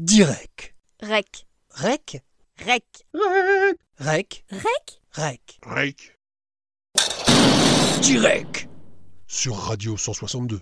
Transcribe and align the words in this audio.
Direct. 0.00 0.74
Rec. 1.02 1.46
Rec. 1.70 2.20
Rec? 2.58 2.82
Rec. 4.00 4.44
Rec. 4.50 5.00
Rec? 5.12 5.58
Rec? 5.64 6.18
Direct. 8.02 8.68
Sur 9.28 9.54
Radio 9.54 9.96
162. 9.96 10.60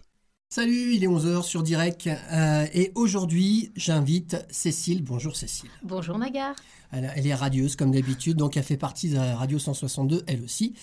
Salut, 0.54 0.92
il 0.92 1.02
est 1.02 1.06
11h 1.06 1.44
sur 1.44 1.62
Direct 1.62 2.06
euh, 2.08 2.66
et 2.74 2.92
aujourd'hui 2.94 3.72
j'invite 3.74 4.36
Cécile. 4.50 5.02
Bonjour 5.02 5.34
Cécile. 5.34 5.70
Bonjour 5.82 6.18
Nagar. 6.18 6.54
Elle, 6.90 7.10
elle 7.16 7.26
est 7.26 7.34
radieuse 7.34 7.74
comme 7.74 7.90
d'habitude, 7.90 8.36
donc 8.36 8.58
elle 8.58 8.62
fait 8.62 8.76
partie 8.76 9.08
de 9.08 9.14
la 9.14 9.34
Radio 9.34 9.58
162 9.58 10.24
elle 10.26 10.44
aussi. 10.44 10.74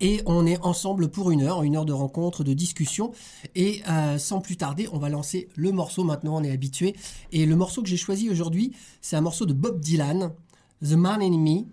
Et 0.00 0.22
on 0.24 0.46
est 0.46 0.58
ensemble 0.62 1.10
pour 1.10 1.30
une 1.30 1.42
heure, 1.42 1.62
une 1.62 1.76
heure 1.76 1.84
de 1.84 1.92
rencontre, 1.92 2.42
de 2.42 2.54
discussion. 2.54 3.12
Et 3.54 3.82
euh, 3.90 4.16
sans 4.16 4.40
plus 4.40 4.56
tarder, 4.56 4.88
on 4.92 4.98
va 4.98 5.10
lancer 5.10 5.50
le 5.56 5.72
morceau 5.72 6.04
maintenant, 6.04 6.36
on 6.36 6.42
est 6.42 6.50
habitué. 6.50 6.96
Et 7.30 7.44
le 7.44 7.54
morceau 7.54 7.82
que 7.82 7.88
j'ai 7.88 7.98
choisi 7.98 8.30
aujourd'hui, 8.30 8.72
c'est 9.02 9.16
un 9.16 9.20
morceau 9.20 9.44
de 9.44 9.52
Bob 9.52 9.78
Dylan, 9.78 10.32
The 10.82 10.92
Man 10.92 11.20
in 11.20 11.36
Me. 11.36 11.66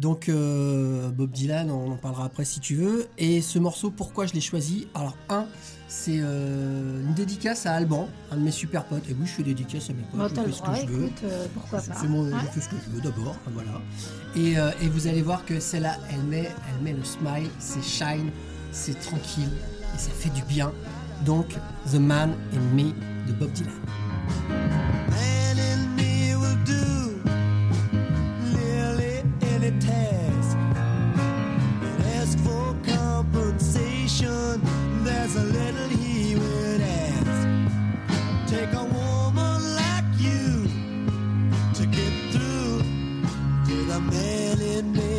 Donc 0.00 0.28
euh, 0.28 1.10
Bob 1.10 1.30
Dylan, 1.30 1.70
on 1.70 1.92
en 1.92 1.96
parlera 1.96 2.24
après 2.24 2.44
si 2.44 2.58
tu 2.58 2.74
veux. 2.74 3.06
Et 3.18 3.40
ce 3.40 3.60
morceau, 3.60 3.92
pourquoi 3.92 4.26
je 4.26 4.32
l'ai 4.32 4.40
choisi? 4.40 4.88
Alors 4.94 5.16
un, 5.28 5.46
c'est 5.88 6.18
euh, 6.20 7.00
une 7.02 7.14
dédicace 7.14 7.64
à 7.66 7.72
Alban, 7.72 8.08
un 8.30 8.36
de 8.36 8.42
mes 8.42 8.50
super 8.50 8.84
potes. 8.84 9.08
Et 9.08 9.16
oui, 9.18 9.26
je 9.26 9.32
fais 9.32 9.42
dédicace 9.42 9.88
à 9.90 9.94
mes 9.94 10.02
potes, 10.02 10.34
Bon, 10.34 10.42
je 10.42 10.48
fais 10.50 10.52
ce 10.52 10.62
que 10.62 10.76
je 10.76 10.86
veux. 10.92 11.04
écoute, 11.06 11.20
euh, 11.24 11.46
pourquoi 11.54 11.80
Je 11.80 11.88
pas. 11.88 11.94
fais, 11.94 12.08
mon- 12.08 12.24
Ouais. 12.30 12.38
je 12.42 12.46
fais 12.52 12.60
ce 12.60 12.68
que 12.68 12.76
je 12.84 12.90
veux 12.94 13.00
d'abord, 13.00 13.36
hein, 13.46 13.50
voilà. 13.54 13.80
Et, 14.36 14.58
euh, 14.58 14.70
et 14.82 14.88
vous 14.88 15.06
allez 15.06 15.22
voir 15.22 15.44
que 15.46 15.58
celle-là, 15.60 15.96
elle 16.12 16.22
met, 16.24 16.50
elle 16.68 16.84
met 16.84 16.92
le 16.92 17.04
smile, 17.04 17.48
c'est 17.58 17.82
shine, 17.82 18.30
c'est 18.70 19.00
tranquille 19.00 19.50
et 19.94 19.98
ça 19.98 20.10
fait 20.10 20.30
du 20.30 20.42
bien. 20.42 20.72
Donc, 21.24 21.46
The 21.90 21.94
Man 21.96 22.32
in 22.54 22.60
Me 22.76 22.92
de 23.26 23.32
Bob 23.32 23.50
Dylan. 23.52 23.72
Man 25.10 25.58
in 25.58 25.96
me 25.96 26.36
will 26.36 26.56
do 26.64 27.20
nearly 28.54 29.22
any 29.54 29.70
A 35.36 35.40
little 35.40 35.88
he 35.88 36.36
would 36.36 36.80
ask. 36.80 37.48
Take 38.50 38.72
a 38.72 38.82
woman 38.82 39.74
like 39.76 40.04
you 40.16 40.66
to 41.74 41.86
get 41.86 42.32
through 42.32 42.82
to 43.66 43.84
the 43.84 44.00
man 44.00 44.60
in 44.60 44.92
me. 44.92 45.17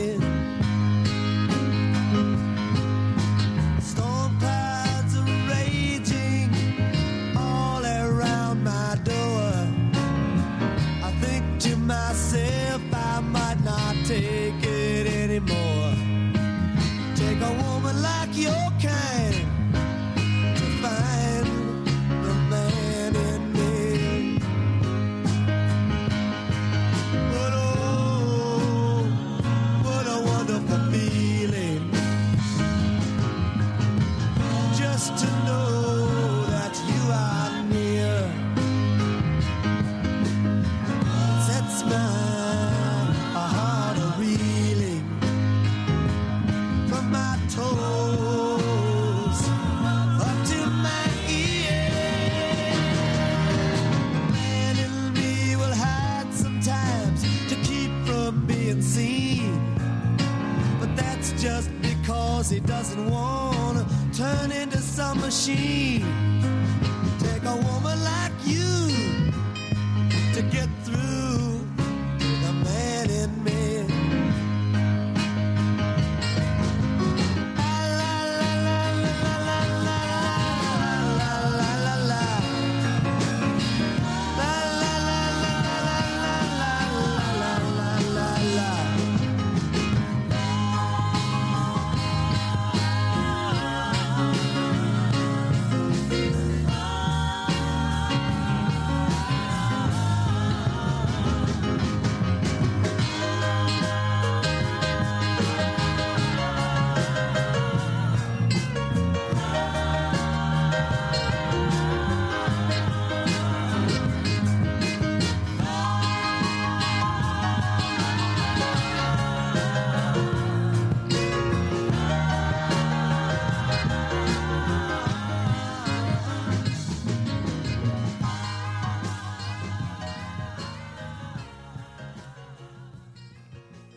she 65.57 65.78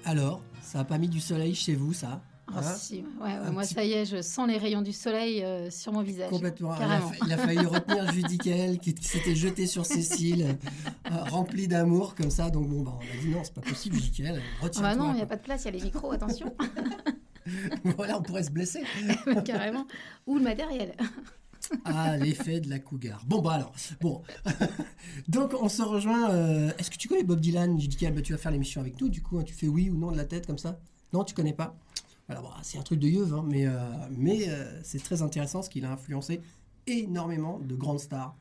Alors, 0.04 0.42
ça 0.62 0.80
a 0.80 0.84
pas 0.84 0.98
mis 0.98 1.08
du 1.08 1.20
soleil 1.20 1.54
chez 1.54 1.74
vous, 1.74 1.92
ça 1.92 2.20
Oh, 2.48 2.58
Hein 2.58 2.74
si, 2.76 3.04
ouais, 3.20 3.50
moi 3.52 3.62
petit- 3.62 3.72
ça 3.74 3.84
y 3.84 3.92
est, 3.92 4.04
je 4.04 4.20
sens 4.20 4.46
les 4.46 4.58
rayons 4.58 4.82
du 4.82 4.92
soleil 4.92 5.42
euh, 5.42 5.70
sur 5.70 5.90
mon 5.92 6.02
visage. 6.02 6.28
Complètement. 6.28 6.74
Il 6.76 6.82
a, 7.32 7.36
il 7.36 7.38
failli 7.38 7.60
retenir 7.60 8.12
Judicael 8.12 8.78
qui, 8.78 8.92
qui 8.94 9.04
s'était 9.08 9.34
jeté 9.34 9.66
sur 9.66 9.86
Cécile, 9.86 10.58
euh, 11.10 11.14
rempli 11.30 11.66
d'amour 11.66 12.14
comme 12.14 12.30
ça. 12.30 12.50
Donc 12.50 12.68
bon, 12.68 12.82
bah, 12.82 12.98
on 12.98 13.18
a 13.18 13.22
dit 13.22 13.28
non, 13.30 13.41
c'est 13.44 13.54
pas 13.54 13.62
possible, 13.62 13.96
Judicael. 13.96 14.42
Ah 14.60 14.64
Retiens-toi. 14.64 14.91
bah 14.91 14.96
non, 14.96 15.12
il 15.12 15.16
n'y 15.16 15.22
a 15.22 15.26
pas 15.26 15.36
de 15.36 15.42
place, 15.42 15.62
il 15.62 15.64
y 15.66 15.68
a 15.68 15.70
les 15.78 15.82
micros, 15.82 16.12
attention. 16.12 16.54
voilà, 17.96 18.18
on 18.18 18.22
pourrait 18.22 18.42
se 18.42 18.50
blesser. 18.50 18.82
Carrément. 19.44 19.86
Ou 20.26 20.36
le 20.36 20.42
matériel. 20.42 20.94
Ah, 21.84 22.16
l'effet 22.16 22.60
de 22.60 22.68
la 22.68 22.78
cougar. 22.78 23.24
Bon, 23.26 23.40
bah 23.40 23.52
alors, 23.52 23.72
bon. 24.00 24.22
Donc, 25.28 25.54
on 25.60 25.68
se 25.68 25.82
rejoint. 25.82 26.30
euh, 26.30 26.70
Est-ce 26.78 26.90
que 26.90 26.96
tu 26.96 27.08
connais 27.08 27.22
Bob 27.24 27.40
Dylan? 27.40 27.80
Je 27.80 27.86
dis, 27.88 28.06
ah, 28.06 28.10
bah, 28.10 28.20
tu 28.22 28.32
vas 28.32 28.38
faire 28.38 28.52
l'émission 28.52 28.80
avec 28.80 29.00
nous, 29.00 29.08
du 29.08 29.22
coup, 29.22 29.38
hein, 29.38 29.42
tu 29.44 29.54
fais 29.54 29.68
oui 29.68 29.88
ou 29.90 29.96
non 29.96 30.10
de 30.12 30.16
la 30.16 30.24
tête 30.24 30.46
comme 30.46 30.58
ça? 30.58 30.78
Non, 31.12 31.24
tu 31.24 31.34
connais 31.34 31.52
pas? 31.52 31.74
Voilà, 32.28 32.40
bon, 32.42 32.48
c'est 32.62 32.78
un 32.78 32.82
truc 32.82 32.98
de 33.00 33.08
yeuve, 33.08 33.34
hein, 33.34 33.44
mais, 33.46 33.66
euh, 33.66 33.78
mais 34.10 34.48
euh, 34.48 34.80
c'est 34.82 35.02
très 35.02 35.22
intéressant 35.22 35.58
parce 35.58 35.68
qu'il 35.68 35.84
a 35.84 35.92
influencé 35.92 36.40
énormément 36.86 37.58
de 37.58 37.74
grandes 37.74 38.00
stars. 38.00 38.36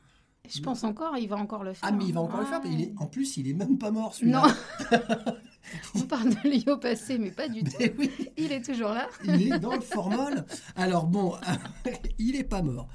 Je 0.48 0.60
pense 0.60 0.82
encore, 0.82 1.16
il 1.16 1.28
va 1.28 1.36
encore 1.36 1.62
le 1.62 1.72
faire. 1.72 1.88
Ah, 1.88 1.92
mais 1.92 2.04
il 2.04 2.12
va 2.12 2.20
encore 2.20 2.40
le 2.40 2.46
faire. 2.46 2.60
Mais 2.64 2.70
il 2.72 2.80
est, 2.82 2.92
en 2.98 3.06
plus, 3.06 3.36
il 3.36 3.48
est 3.48 3.54
même 3.54 3.78
pas 3.78 3.90
mort, 3.92 4.14
celui-là. 4.14 4.42
Non, 4.90 4.98
on 5.94 6.00
parle 6.02 6.30
de 6.30 6.48
lui 6.48 6.64
au 6.68 6.76
passé, 6.76 7.18
mais 7.18 7.30
pas 7.30 7.48
du 7.48 7.62
tout. 7.64 7.70
Oui, 7.98 8.10
Il 8.36 8.52
est 8.52 8.62
toujours 8.64 8.90
là. 8.90 9.08
il 9.24 9.52
est 9.52 9.58
dans 9.58 9.74
le 9.74 9.80
formol. 9.82 10.44
Alors 10.76 11.06
bon, 11.06 11.34
il 12.18 12.36
est 12.36 12.44
pas 12.44 12.62
mort. 12.62 12.88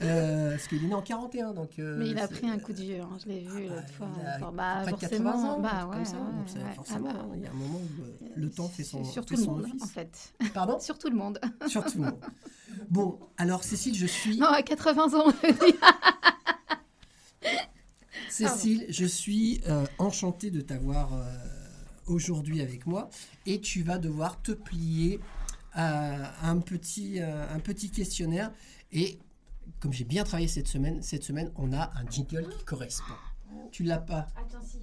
Euh, 0.00 0.50
parce 0.52 0.66
qu'il 0.66 0.82
est 0.84 0.88
né 0.88 0.94
en 0.94 1.02
41, 1.02 1.52
donc... 1.52 1.78
euh, 1.78 1.96
Mais 1.98 2.08
il 2.08 2.18
a 2.18 2.26
pris 2.26 2.48
un 2.48 2.58
coup 2.58 2.72
de 2.72 2.80
vieux, 2.80 3.00
hein, 3.00 3.10
je 3.22 3.28
l'ai 3.30 3.40
vu 3.40 3.68
Ah, 3.70 3.74
l'autre 3.76 3.92
fois. 3.92 4.08
il 4.20 4.26
a 4.26 4.36
Enfin, 4.36 4.52
bah, 4.52 4.78
près 4.82 4.90
forcément, 4.90 5.30
80 5.32 5.48
ans, 5.52 5.60
bah 5.60 5.86
ouais, 5.86 5.94
comme 5.96 6.04
ça. 6.04 6.16
ouais, 6.16 6.22
donc 6.22 6.46
c'est 6.46 6.58
ouais. 6.58 6.74
forcément, 6.74 7.08
Ah 7.10 7.12
bah, 7.22 7.26
il 7.36 7.42
y 7.42 7.46
a 7.46 7.50
un 7.50 7.54
moment 7.54 7.78
où 7.78 8.02
euh, 8.02 8.28
le 8.34 8.50
temps 8.50 8.68
fait 8.68 8.82
son, 8.82 9.04
Sur 9.04 9.24
tout 9.24 9.36
le 9.36 9.44
monde, 9.44 9.62
office. 9.64 9.82
en 9.82 9.86
fait. 9.86 10.32
Pardon? 10.54 10.80
Sur 10.80 10.98
tout 10.98 11.08
le 11.08 11.16
monde. 11.16 11.38
Sur 11.68 11.84
tout 11.84 11.98
le 11.98 12.04
monde. 12.06 12.18
Bon, 12.90 13.20
alors 13.36 13.62
Cécile, 13.62 13.94
je 13.94 14.06
suis... 14.06 14.38
Non, 14.38 14.48
à 14.48 14.62
80 14.62 15.14
ans. 15.14 15.32
Cécile, 18.28 18.86
je 18.88 19.04
suis 19.04 19.60
euh, 19.68 19.84
enchanté 19.98 20.50
de 20.50 20.60
t'avoir 20.62 21.10
aujourd'hui 22.12 22.60
avec 22.60 22.86
moi 22.86 23.08
et 23.46 23.60
tu 23.60 23.82
vas 23.82 23.98
devoir 23.98 24.40
te 24.42 24.52
plier 24.52 25.20
à 25.74 26.48
un 26.48 26.58
petit, 26.58 27.20
euh, 27.20 27.54
un 27.54 27.58
petit 27.58 27.90
questionnaire 27.90 28.52
et 28.92 29.18
comme 29.80 29.92
j'ai 29.92 30.04
bien 30.04 30.24
travaillé 30.24 30.48
cette 30.48 30.68
semaine, 30.68 31.02
cette 31.02 31.24
semaine 31.24 31.50
on 31.56 31.72
a 31.72 31.90
un 31.96 32.08
jingle 32.10 32.48
qui 32.48 32.64
correspond. 32.64 33.14
Tu 33.70 33.82
l'as 33.84 33.98
pas 33.98 34.26
Attends, 34.36 34.62
si. 34.62 34.78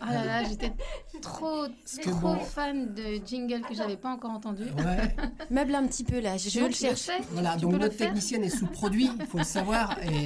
Ah 0.00 0.14
là 0.14 0.24
là, 0.24 0.44
j'étais 0.48 0.72
trop, 1.20 1.66
trop 2.02 2.14
bon- 2.20 2.36
fan 2.38 2.94
de 2.94 3.20
jingle 3.24 3.60
que 3.62 3.74
j'avais 3.74 3.96
pas 3.96 4.08
encore 4.10 4.30
entendu. 4.30 4.62
Ouais. 4.64 5.14
Meuble 5.50 5.74
un 5.74 5.86
petit 5.86 6.04
peu 6.04 6.20
là, 6.20 6.36
je, 6.38 6.58
Donc, 6.58 6.70
le 6.70 6.74
cherche. 6.74 7.02
fais. 7.02 7.20
Voilà, 7.32 7.54
Tu 7.54 7.60
donc 7.62 7.72
notre 7.72 7.96
technicienne 7.96 8.42
est 8.44 8.48
sous-produit, 8.50 9.10
il 9.18 9.26
faut 9.26 9.38
le 9.38 9.44
savoir. 9.44 9.98
Et 10.04 10.24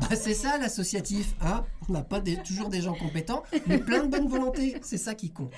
bah, 0.00 0.16
c'est 0.16 0.34
ça 0.34 0.58
l'associatif. 0.58 1.34
Hein 1.40 1.64
On 1.88 1.92
n'a 1.92 2.02
pas 2.02 2.20
des- 2.20 2.36
toujours 2.38 2.68
des 2.68 2.80
gens 2.80 2.94
compétents, 2.94 3.42
mais 3.66 3.78
plein 3.78 4.02
de 4.04 4.08
bonne 4.08 4.26
volonté. 4.28 4.76
C'est 4.82 4.98
ça 4.98 5.14
qui 5.14 5.30
compte. 5.30 5.52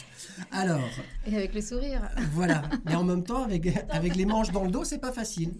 Alors, 0.52 0.80
Et 1.26 1.34
avec 1.36 1.54
le 1.54 1.60
sourire. 1.62 2.02
voilà. 2.32 2.62
Mais 2.84 2.94
en 2.94 3.04
même 3.04 3.24
temps, 3.24 3.44
avec, 3.44 3.66
avec 3.90 4.14
les 4.16 4.26
manches 4.26 4.50
dans 4.50 4.64
le 4.64 4.70
dos, 4.70 4.84
c'est 4.84 4.98
pas 4.98 5.12
facile. 5.12 5.54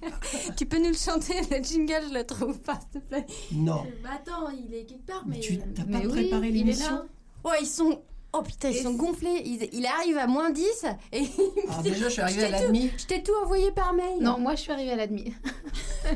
Tu 0.57 0.67
peux 0.67 0.79
nous 0.79 0.89
le 0.91 0.95
chanter, 0.95 1.35
le 1.51 1.63
jingle, 1.63 2.03
je 2.11 2.15
le 2.15 2.25
trouve 2.25 2.61
pas, 2.61 2.79
s'il 2.81 3.01
te 3.01 3.07
plaît. 3.07 3.27
Non. 3.53 3.85
Bah 4.03 4.11
attends, 4.17 4.51
il 4.51 4.75
est 4.75 4.85
quelque 4.85 5.07
part, 5.07 5.23
Mais 5.27 5.41
tu 5.41 5.57
n'as 5.57 5.65
Mais 5.87 6.01
pas 6.01 6.07
oui, 6.07 6.13
préparé 6.13 6.49
il 6.49 6.55
est 6.57 6.59
l'émission 6.59 7.03
Ouais, 7.45 7.59
ils 7.61 7.67
sont. 7.67 8.03
Oh 8.37 8.43
putain, 8.43 8.71
ils 8.71 8.79
Et 8.79 8.83
sont 8.83 8.95
gonflés. 8.95 9.43
Il, 9.45 9.69
il 9.73 9.87
arrive 9.87 10.19
à 10.19 10.27
moins 10.27 10.51
10 10.51 10.65
et 11.13 11.23
Alors 11.69 11.83
déjà, 11.83 12.07
je 12.07 12.13
suis 12.15 12.23
arrivé 12.23 12.43
à 12.43 12.47
t'ai 12.47 12.53
la 12.53 12.61
tout- 12.63 12.67
demi. 12.67 12.91
je 12.99 13.05
t'ai 13.07 13.23
tout 13.23 13.33
envoyé 13.45 13.71
par 13.71 13.93
mail. 13.95 14.21
Non, 14.21 14.39
moi 14.41 14.57
je 14.57 14.61
suis 14.63 14.73
arrivée 14.73 14.91
à 14.93 14.97
la 14.97 15.07
demi. 15.07 15.33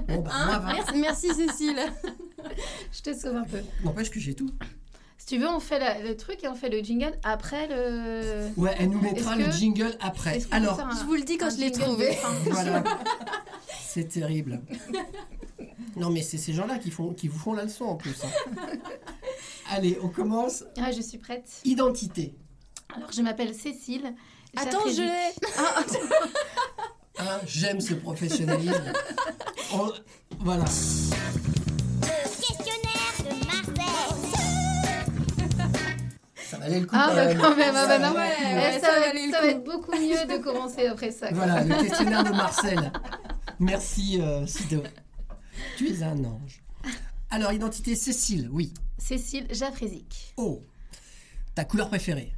Bon, 0.09 0.21
bah, 0.23 0.31
Hein, 0.35 0.61
moi, 0.61 0.73
merci, 0.75 0.99
merci 0.99 1.35
Cécile. 1.35 1.81
Je 2.93 3.03
te 3.03 3.15
sauve 3.15 3.37
un 3.37 3.45
peu. 3.45 3.59
N'empêche 3.85 4.11
que 4.11 4.19
j'ai 4.21 4.35
tout. 4.35 4.51
Si 5.19 5.27
tu 5.27 5.39
veux, 5.39 5.49
on 5.49 5.61
fait 5.61 5.79
la- 5.79 6.01
le 6.01 6.17
truc 6.17 6.43
et 6.43 6.49
on 6.49 6.55
fait 6.55 6.69
le 6.71 6.79
jingle 6.83 7.13
après 7.23 7.67
le. 7.69 8.49
Ouais, 8.57 8.75
elle 8.79 8.91
nous 8.91 9.01
mettra 9.01 9.33
Est-ce 9.35 9.41
le 9.41 9.47
que- 9.47 9.53
jingle 9.53 9.97
après. 10.01 10.37
Est-ce 10.39 10.45
qu'on 10.47 10.51
peut 10.51 10.57
Alors, 10.57 10.77
faire 10.77 10.89
un- 10.89 10.99
Je 11.01 11.05
vous 11.05 11.15
le 11.15 11.23
dis 11.23 11.37
quand 11.37 11.47
un 11.47 11.51
je 11.51 11.57
l'ai 11.57 11.67
jingle 11.69 11.81
trouvé. 11.81 12.13
fin 12.15 12.29
voilà. 12.47 12.85
C'est 13.87 14.09
terrible. 14.09 14.61
Non, 15.97 16.11
mais 16.11 16.23
c'est 16.23 16.39
ces 16.39 16.53
gens-là 16.53 16.79
qui, 16.79 16.91
font, 16.91 17.13
qui 17.15 17.29
vous 17.29 17.39
font 17.39 17.53
la 17.53 17.63
leçon 17.65 17.85
en 17.85 17.95
plus. 17.97 18.17
hein. 18.25 18.67
Allez, 19.71 19.99
on 20.03 20.09
commence. 20.09 20.65
Ah, 20.81 20.91
je 20.93 21.01
suis 21.03 21.19
prête. 21.19 21.45
Identité. 21.65 22.35
Alors, 22.97 23.13
je 23.13 23.21
m'appelle 23.23 23.55
Cécile. 23.55 24.15
Attends, 24.57 24.87
je 24.87 25.03
l'ai. 25.03 25.33
Hein, 27.19 27.41
J'aime 27.47 27.81
ce 27.81 27.95
professionnalisme. 27.95 28.93
On- 29.75 29.93
Voilà. 30.41 30.65
questionnaire 30.65 31.05
de 33.19 33.47
Marseille. 33.47 33.85
Ça 36.37 36.57
valait 36.57 36.81
le 36.81 36.87
coup. 36.87 36.97
Ah, 36.99 37.07
quand 37.09 37.15
bah 37.15 37.25
même. 37.27 37.39
quand 37.39 37.57
même, 37.57 37.75
ah, 37.77 37.87
bah 37.87 37.99
non. 37.99 38.15
Eh, 38.17 38.55
ouais, 38.55 38.81
ça, 38.81 38.95
ça 38.95 39.01
va, 39.01 39.13
le 39.13 39.31
ça 39.31 39.45
être 39.47 39.65
beaucoup 39.65 39.93
mieux 39.93 40.25
de 40.27 40.39
commencer 40.43 40.87
après 40.87 41.11
ça. 41.11 41.29
quoi. 41.29 41.37
Voilà, 41.37 41.63
le 41.65 41.75
questionnaire 41.87 42.25
de 42.25 42.31
Marcel. 42.31 42.91
Merci, 43.59 44.19
euh, 44.23 44.47
Sido. 44.47 44.83
Tu 45.77 45.89
es 45.89 46.03
un 46.03 46.25
ange. 46.25 46.63
Alors, 47.31 47.53
identité 47.53 47.95
Cécile, 47.95 48.49
oui. 48.53 48.73
Cécile 48.99 49.47
Jaffrézic. 49.51 50.33
Oh. 50.37 50.63
Ta 51.55 51.65
couleur 51.65 51.89
préférée 51.89 52.33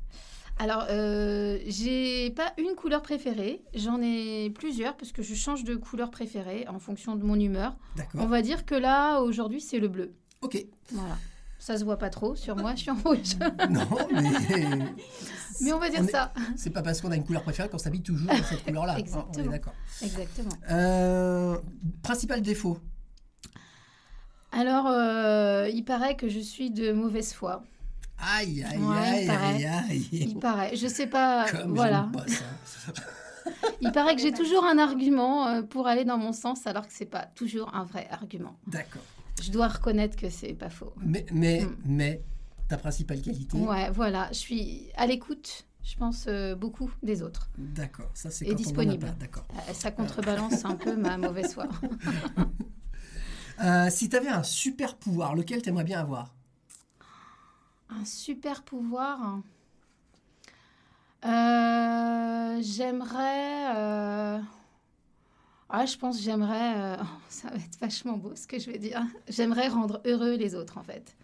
Alors, 0.59 0.85
euh, 0.91 1.59
j'ai 1.67 2.31
pas 2.31 2.53
une 2.59 2.75
couleur 2.75 3.03
préférée, 3.03 3.63
j'en 3.75 4.01
ai 4.03 4.51
plusieurs 4.51 4.97
parce 4.97 5.13
que 5.13 5.23
je 5.23 5.35
change 5.35 5.65
de 5.65 5.77
couleur 5.77 6.11
préférée 6.11 6.67
en 6.69 6.79
fonction 6.79 7.17
de 7.17 7.25
mon 7.25 7.39
humeur. 7.39 7.77
On 7.95 7.99
D'accord. 7.99 8.29
va 8.29 8.43
dire 8.43 8.65
que 8.67 8.75
là, 8.75 9.21
aujourd'hui, 9.21 9.61
c'est 9.61 9.79
le 9.79 9.89
bleu. 9.89 10.13
Ok. 10.43 10.65
Voilà. 10.93 11.17
Ça 11.59 11.77
se 11.77 11.85
voit 11.85 11.99
pas 11.99 12.09
trop 12.09 12.35
sur 12.35 12.57
moi, 12.57 12.75
je 12.75 12.81
suis 12.81 12.91
en 12.91 12.95
rouge. 12.97 13.37
Non, 13.69 13.87
mais 14.15 14.79
Mais 15.63 15.73
on 15.75 15.79
va 15.79 15.91
dire 15.91 16.01
On 16.03 16.07
est- 16.07 16.11
ça. 16.11 16.33
c'est 16.57 16.71
pas 16.71 16.81
parce 16.81 17.03
qu'on 17.03 17.11
a 17.11 17.17
une 17.17 17.25
couleur 17.25 17.43
préférée 17.43 17.69
qu'on 17.69 17.77
s'habille 17.77 18.01
toujours 18.01 18.29
dans 18.29 18.43
cette 18.45 18.65
couleur-là. 18.65 18.95
On 18.95 18.97
est 18.97 19.01
Exactement. 19.01 19.51
d'accord. 19.51 19.75
Exactement. 20.03 20.53
Euh, 20.71 21.59
principal 22.03 22.41
défaut 22.41 22.79
Alors, 24.53 24.87
euh, 24.89 25.69
il 25.73 25.85
paraît 25.85 26.17
que 26.17 26.29
je 26.29 26.41
suis 26.41 26.71
de 26.71 26.93
mauvaise 26.93 27.33
foi. 27.33 27.63
Aïe, 28.19 28.63
aïe, 28.65 28.79
Ouais, 28.79 28.97
aïe, 28.97 29.31
aïe, 29.31 29.67
aïe. 29.67 30.09
Il 30.13 30.39
paraît. 30.39 30.77
Je 30.77 30.87
sais 30.87 31.07
pas. 31.07 31.47
Comme 31.51 31.75
voilà. 31.75 32.09
pas 32.13 32.27
ça. 32.27 32.45
Il 33.81 33.91
paraît 33.93 34.15
que 34.17 34.21
j'ai 34.23 34.33
toujours 34.33 34.65
un 34.65 34.77
argument 34.79 35.47
euh, 35.47 35.63
pour 35.63 35.87
aller 35.87 36.05
dans 36.05 36.19
mon 36.19 36.33
sens, 36.33 36.67
alors 36.67 36.87
que 36.87 36.93
c'est 36.93 37.07
pas 37.07 37.25
toujours 37.35 37.75
un 37.75 37.85
vrai 37.85 38.07
argument. 38.11 38.55
D'accord. 38.67 39.01
Je 39.43 39.51
dois 39.51 39.69
reconnaître 39.69 40.17
que 40.17 40.29
c'est 40.29 40.53
pas 40.53 40.69
faux. 40.69 40.93
Mais, 40.99 41.25
mais, 41.33 41.63
Mm. 41.63 41.77
mais, 41.87 42.23
ta 42.69 42.77
principale 42.77 43.23
qualité 43.23 43.57
Ouais, 43.57 43.91
voilà. 43.91 44.29
Je 44.33 44.39
suis 44.39 44.89
à 44.97 45.07
l'écoute. 45.07 45.65
Je 45.83 45.97
pense 45.97 46.27
euh, 46.29 46.55
beaucoup 46.55 46.91
des 47.03 47.23
autres. 47.23 47.49
D'accord, 47.57 48.11
ça 48.13 48.31
c'est 48.31 48.47
Et 48.47 48.55
disponible. 48.55 49.15
D'accord. 49.19 49.47
Euh, 49.55 49.73
Ça 49.73 49.91
contrebalance 49.91 50.65
un 50.67 50.75
peu 50.77 50.95
ma 50.95 51.17
mauvaise 51.17 51.55
foi. 51.55 51.67
Euh, 53.61 53.91
si 53.91 54.09
tu 54.09 54.17
avais 54.17 54.29
un 54.29 54.43
super 54.43 54.97
pouvoir, 54.97 55.35
lequel 55.35 55.63
t'aimerais 55.63 55.85
bien 55.85 56.01
avoir? 56.01 56.35
Un 57.91 58.05
super 58.05 58.63
pouvoir. 58.63 59.41
Euh, 61.25 62.59
j'aimerais. 62.63 63.77
euh, 63.77 64.39
Ah, 65.69 65.87
je 65.87 65.97
pense 65.97 66.21
j'aimerais. 66.21 66.97
ça 67.29 67.51
va 67.51 67.57
être 67.57 67.79
vachement 67.81 68.17
beau 68.17 68.35
ce 68.35 68.47
que 68.47 68.59
je 68.59 68.71
vais 68.71 68.79
dire. 68.79 69.03
J'aimerais 69.29 69.69
rendre 69.69 70.01
heureux 70.05 70.35
les 70.37 70.55
autres 70.55 70.79
en 70.79 70.83
fait. 70.83 71.17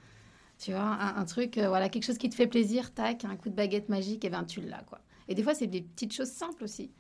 Tu 0.59 0.73
vois, 0.73 0.81
un, 0.83 1.25
truc, 1.27 1.59
voilà, 1.59 1.89
quelque 1.91 2.05
chose 2.05 2.19
qui 2.19 2.31
te 2.31 2.35
fait 2.35 2.47
plaisir, 2.47 2.95
tac, 2.95 3.25
un 3.27 3.37
coup 3.37 3.51
de 3.51 3.55
baguette 3.55 3.91
magique, 3.91 4.25
et 4.25 4.31
ben 4.31 4.45
tu 4.45 4.63
l'as 4.63 4.83
quoi. 4.85 5.01
Et 5.29 5.35
des 5.35 5.43
fois, 5.43 5.55
c'est 5.55 5.67
des 5.67 5.83
petites 5.83 6.15
choses 6.15 6.31
simples 6.31 6.65
aussi. 6.65 6.91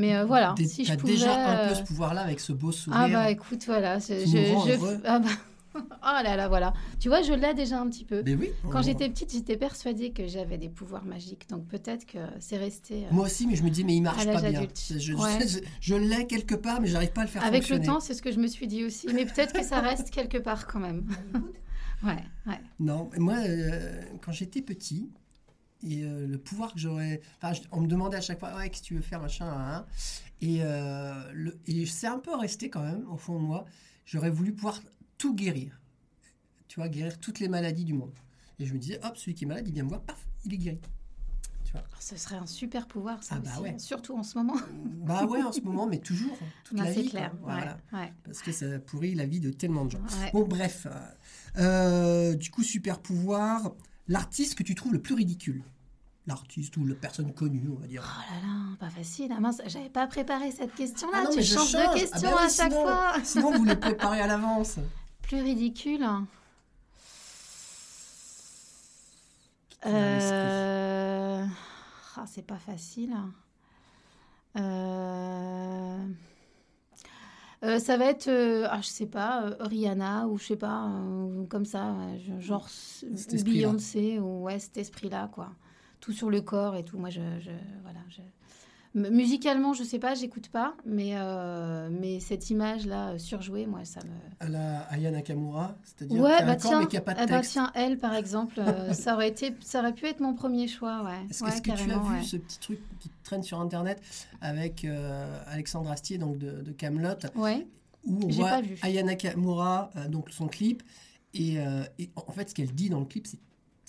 Mais 0.00 0.16
euh, 0.16 0.24
voilà, 0.24 0.54
Des- 0.56 0.66
si 0.66 0.84
T'as 0.84 0.94
je 0.94 0.98
pouvais. 0.98 1.12
déjà 1.14 1.34
un 1.34 1.68
peu 1.68 1.72
euh, 1.72 1.74
ce 1.74 1.82
pouvoir-là 1.82 2.22
avec 2.22 2.40
ce 2.40 2.52
beau 2.52 2.72
sourire. 2.72 3.00
Ah 3.02 3.08
bah 3.08 3.30
écoute, 3.30 3.64
voilà. 3.66 3.98
Je, 3.98 4.14
je- 4.26 5.00
ah 5.06 5.18
bah, 5.18 5.28
oh 5.76 6.22
là 6.22 6.36
là, 6.36 6.48
voilà. 6.48 6.72
Tu 7.00 7.08
vois, 7.08 7.22
je 7.22 7.32
l'ai 7.32 7.52
déjà 7.54 7.80
un 7.80 7.88
petit 7.88 8.04
peu. 8.04 8.22
Mais 8.24 8.34
oui. 8.34 8.50
Quand 8.70 8.80
j'étais 8.82 9.08
petite, 9.08 9.32
j'étais 9.32 9.56
persuadée 9.56 10.12
que 10.12 10.26
j'avais 10.28 10.56
des 10.58 10.68
pouvoirs 10.68 11.04
magiques. 11.04 11.48
Donc 11.50 11.66
peut-être 11.66 12.06
que 12.06 12.18
c'est 12.38 12.56
resté. 12.56 13.04
euh, 13.04 13.08
Moi 13.10 13.24
aussi, 13.26 13.46
mais 13.46 13.56
je 13.56 13.62
me 13.64 13.70
dis, 13.70 13.82
mais 13.84 13.96
il 13.96 14.00
marche 14.02 14.24
pas 14.24 14.40
bien. 14.40 14.60
adulte. 14.60 14.80
Je, 14.90 14.98
je- 14.98 15.14
Ouais. 15.14 15.46
je- 15.48 15.58
je 15.80 15.94
l'ai 15.96 16.26
quelque 16.26 16.54
part, 16.54 16.80
mais 16.80 16.86
j'arrive 16.86 17.12
pas 17.12 17.22
à 17.22 17.24
le 17.24 17.30
faire 17.30 17.42
Avec 17.44 17.62
fonctionner. 17.62 17.80
le 17.86 17.92
temps, 17.92 18.00
c'est 18.00 18.14
ce 18.14 18.22
que 18.22 18.30
je 18.30 18.38
me 18.38 18.46
suis 18.46 18.66
dit 18.68 18.84
aussi. 18.84 19.08
Mais 19.12 19.24
peut-être 19.26 19.52
que 19.52 19.64
ça 19.64 19.80
reste 19.80 20.10
quelque 20.10 20.38
part 20.38 20.66
quand 20.68 20.78
même. 20.80 21.04
ouais, 22.04 22.22
ouais. 22.46 22.60
Non, 22.78 23.08
mais 23.12 23.18
moi, 23.18 23.36
euh, 23.46 24.00
quand 24.24 24.32
j'étais 24.32 24.62
petit, 24.62 25.10
et 25.84 26.02
euh, 26.04 26.26
le 26.26 26.38
pouvoir 26.38 26.72
que 26.72 26.78
j'aurais. 26.80 27.20
Enfin, 27.40 27.52
je- 27.52 27.62
on 27.72 27.80
me 27.80 27.86
demandait 27.86 28.16
à 28.16 28.20
chaque 28.20 28.38
fois, 28.40 28.54
ouais, 28.56 28.68
qu'est-ce 28.70 28.82
que 28.82 28.86
tu 28.86 28.94
veux 28.94 29.00
faire, 29.02 29.20
machin, 29.20 29.46
hein, 29.46 29.76
hein. 29.78 29.86
Et, 30.40 30.58
euh, 30.62 31.30
le- 31.32 31.58
et 31.66 31.86
c'est 31.86 32.06
un 32.06 32.18
peu 32.18 32.34
resté 32.36 32.70
quand 32.70 32.82
même, 32.82 33.06
au 33.10 33.16
fond 33.16 33.34
de 33.38 33.44
moi. 33.44 33.64
J'aurais 34.06 34.30
voulu 34.30 34.52
pouvoir 34.52 34.80
tout 35.18 35.34
guérir. 35.34 35.80
Tu 36.68 36.80
vois, 36.80 36.88
guérir 36.88 37.18
toutes 37.20 37.38
les 37.40 37.48
maladies 37.48 37.84
du 37.84 37.94
monde. 37.94 38.12
Et 38.58 38.66
je 38.66 38.74
me 38.74 38.78
disais, 38.78 38.98
hop, 39.04 39.16
celui 39.16 39.34
qui 39.34 39.44
est 39.44 39.46
malade, 39.46 39.66
il 39.68 39.74
vient 39.74 39.84
me 39.84 39.88
voir, 39.88 40.02
paf, 40.02 40.26
il 40.44 40.54
est 40.54 40.58
guéri. 40.58 40.80
Tu 41.64 41.72
vois. 41.72 41.82
Oh, 41.90 41.96
Ce 42.00 42.16
serait 42.16 42.36
un 42.36 42.46
super 42.46 42.86
pouvoir, 42.86 43.22
ça 43.22 43.36
Ah 43.36 43.40
bah 43.40 43.50
aussi. 43.52 43.60
ouais. 43.62 43.78
Surtout 43.78 44.16
en 44.16 44.22
ce 44.22 44.36
moment. 44.38 44.56
Bah 45.06 45.24
ouais, 45.24 45.42
en 45.42 45.52
ce 45.52 45.60
moment, 45.62 45.86
mais 45.86 45.98
toujours, 45.98 46.36
toute 46.64 46.76
Bah, 46.78 46.84
la 46.84 46.92
c'est 46.92 47.02
vie. 47.02 47.08
clair. 47.10 47.32
Voilà. 47.42 47.78
Ouais, 47.92 48.12
Parce 48.24 48.40
que 48.42 48.52
ça 48.52 48.78
pourrit 48.80 49.14
la 49.14 49.24
vie 49.26 49.40
de 49.40 49.50
tellement 49.50 49.84
de 49.86 49.92
gens. 49.92 50.00
ouais. 50.00 50.30
Bon, 50.32 50.44
bref. 50.46 50.86
Euh, 51.56 52.34
du 52.34 52.50
coup, 52.50 52.62
super 52.62 53.00
pouvoir. 53.00 53.72
L'artiste 54.08 54.54
que 54.56 54.62
tu 54.62 54.74
trouves 54.74 54.92
le 54.92 55.00
plus 55.00 55.14
ridicule 55.14 55.62
L'artiste 56.26 56.76
ou 56.78 56.86
la 56.86 56.94
personne 56.94 57.34
connue, 57.34 57.68
on 57.70 57.78
va 57.78 57.86
dire. 57.86 58.02
Oh 58.06 58.34
là 58.34 58.40
là, 58.48 58.76
pas 58.80 58.88
facile. 58.88 59.30
Ah 59.36 59.40
mince, 59.40 59.60
j'avais 59.66 59.90
pas 59.90 60.06
préparé 60.06 60.50
cette 60.52 60.74
question-là. 60.74 61.18
Ah 61.20 61.24
non, 61.24 61.30
tu 61.30 61.36
mais 61.36 61.42
je 61.42 61.54
changes 61.54 61.70
change. 61.70 61.82
de 61.82 61.86
Ah 61.90 61.94
question 61.94 62.28
oui, 62.30 62.34
à 62.38 62.48
chaque 62.48 62.72
sinon- 62.72 62.82
fois. 62.82 63.12
Sinon, 63.24 63.50
vous 63.52 63.64
les 63.64 63.76
préparez 63.76 64.20
à 64.22 64.26
l'avance. 64.26 64.76
Plus 65.22 65.42
ridicule. 65.42 66.06
Euh... 70.14 71.44
ah, 72.16 72.24
c'est 72.26 72.42
pas 72.46 72.56
facile. 72.58 73.14
Euh... 74.56 75.98
euh, 77.64 77.78
ça 77.78 77.96
va 77.96 78.06
être, 78.06 78.28
euh, 78.28 78.66
ah, 78.70 78.80
je 78.80 78.86
sais 78.88 79.06
pas, 79.06 79.42
euh, 79.44 79.56
Rihanna 79.60 80.26
ou 80.28 80.38
je 80.38 80.44
sais 80.44 80.56
pas, 80.56 80.90
comme 81.50 81.64
ça, 81.66 81.94
genre. 82.38 82.68
Beyoncé 83.44 84.18
ou 84.20 84.44
ouais, 84.44 84.58
cet 84.58 84.76
esprit-là, 84.78 85.28
quoi. 85.32 85.52
Tout 86.04 86.12
sur 86.12 86.28
le 86.30 86.40
corps 86.42 86.76
et 86.76 86.84
tout. 86.84 86.98
Moi, 86.98 87.08
je, 87.10 87.20
je- 87.40 87.50
voilà, 87.82 88.00
je... 88.10 88.20
Musicalement, 88.96 89.72
je 89.72 89.82
sais 89.82 89.98
pas, 89.98 90.14
j'écoute 90.14 90.48
pas, 90.50 90.76
mais, 90.86 91.14
euh, 91.14 91.88
mais 91.90 92.20
cette 92.20 92.48
image-là 92.50 93.08
euh, 93.14 93.18
surjouée, 93.18 93.66
moi, 93.66 93.84
ça 93.84 93.98
me, 94.04 94.46
À 94.46 94.48
la 94.48 94.82
Aya 94.82 95.10
Nakamura, 95.10 95.74
c'est-à-dire 95.82 96.22
Ouais, 96.22 96.30
a 96.34 96.42
bah 96.44 96.52
un 96.52 96.56
corps 96.56 96.70
tiens, 96.70 96.80
mais 96.80 96.86
qui 96.86 96.94
n'a 96.94 97.02
pas 97.02 97.14
de 97.14 97.20
eh 97.24 97.26
bah 97.26 97.40
tiens, 97.40 97.72
elle 97.74 97.98
par 97.98 98.14
exemple, 98.14 98.54
euh, 98.60 98.92
ça 98.92 99.14
aurait 99.14 99.28
été, 99.28 99.52
ça 99.62 99.80
aurait 99.80 99.94
pu 99.94 100.06
être 100.06 100.20
mon 100.20 100.34
premier 100.34 100.68
choix, 100.68 101.02
ouais. 101.02 101.26
Est-ce 101.28 101.42
ouais, 101.42 101.50
que 101.60 101.62
tu 101.62 101.70
as 101.72 101.74
vu 101.74 101.90
ouais. 101.90 102.22
ce 102.22 102.36
petit 102.36 102.60
truc 102.60 102.78
qui 103.00 103.10
traîne 103.24 103.42
sur 103.42 103.60
Internet 103.60 104.00
avec 104.40 104.84
euh, 104.84 105.42
Alexandre 105.48 105.90
Astier, 105.90 106.18
donc 106.18 106.38
de, 106.38 106.70
Camelot, 106.78 107.16
Ouais, 107.34 107.66
où 108.04 108.20
on 108.22 108.28
voit 108.28 108.48
pas 108.48 108.60
vu. 108.60 108.78
Aya 108.82 109.02
Nakamura, 109.02 109.90
donc 110.08 110.30
son 110.30 110.46
clip, 110.46 110.84
et, 111.32 111.56
et 111.98 112.10
en 112.14 112.30
fait, 112.30 112.50
ce 112.50 112.54
qu'elle 112.54 112.72
dit 112.72 112.90
dans 112.90 113.00
le 113.00 113.06
clip, 113.06 113.26
c'est 113.26 113.40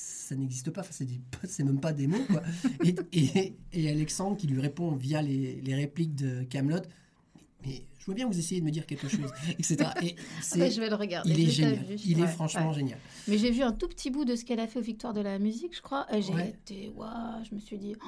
ça 0.08 0.36
n'existe 0.36 0.70
pas, 0.70 0.82
enfin, 0.82 1.06
c'est 1.44 1.64
même 1.64 1.80
pas 1.80 1.94
des 1.94 2.06
mots, 2.08 2.24
quoi. 2.30 2.42
et, 2.84 2.96
et, 3.12 3.56
et 3.74 3.90
Alexandre 3.90 4.38
qui 4.38 4.46
lui 4.48 4.60
répond 4.62 4.92
via 4.96 5.22
les, 5.22 5.62
les 5.62 5.76
répliques 5.76 6.16
de 6.16 6.44
Camelot, 6.44 6.82
mais 7.66 7.86
je 8.00 8.06
vois 8.06 8.14
bien 8.14 8.28
que 8.28 8.34
vous 8.34 8.40
essayez 8.40 8.62
de 8.62 8.66
me 8.66 8.72
dire 8.72 8.86
quelque 8.86 9.08
chose, 9.08 9.32
etc. 9.60 9.78
Et 10.04 10.16
je 10.72 10.80
vais 10.80 10.90
le 10.90 10.96
regarder. 10.96 11.32
il 11.32 11.48
est 11.48 11.52
génial. 11.52 11.84
vu. 11.86 11.96
Il 12.06 12.20
est 12.22 12.28
franchement 12.28 12.70
ouais. 12.70 12.76
génial. 12.76 13.00
Mais 13.28 13.38
j'ai 13.40 13.50
vu 13.50 13.64
un 13.64 13.72
tout 13.72 13.88
petit 13.88 14.12
bout 14.12 14.26
de 14.26 14.36
ce 14.36 14.46
qu'elle 14.46 14.60
a 14.60 14.68
fait 14.68 14.78
aux 14.78 14.84
Victoires 14.84 15.14
de 15.14 15.22
la 15.22 15.40
musique, 15.40 15.76
je 15.76 15.82
crois. 15.82 16.06
Et 16.14 16.22
j'ai 16.22 16.34
Ouais. 16.34 16.50
été, 16.50 16.92
waouh, 16.96 17.44
je 17.50 17.56
me 17.56 17.60
suis 17.60 17.80
dit, 17.80 17.96
oh, 18.00 18.08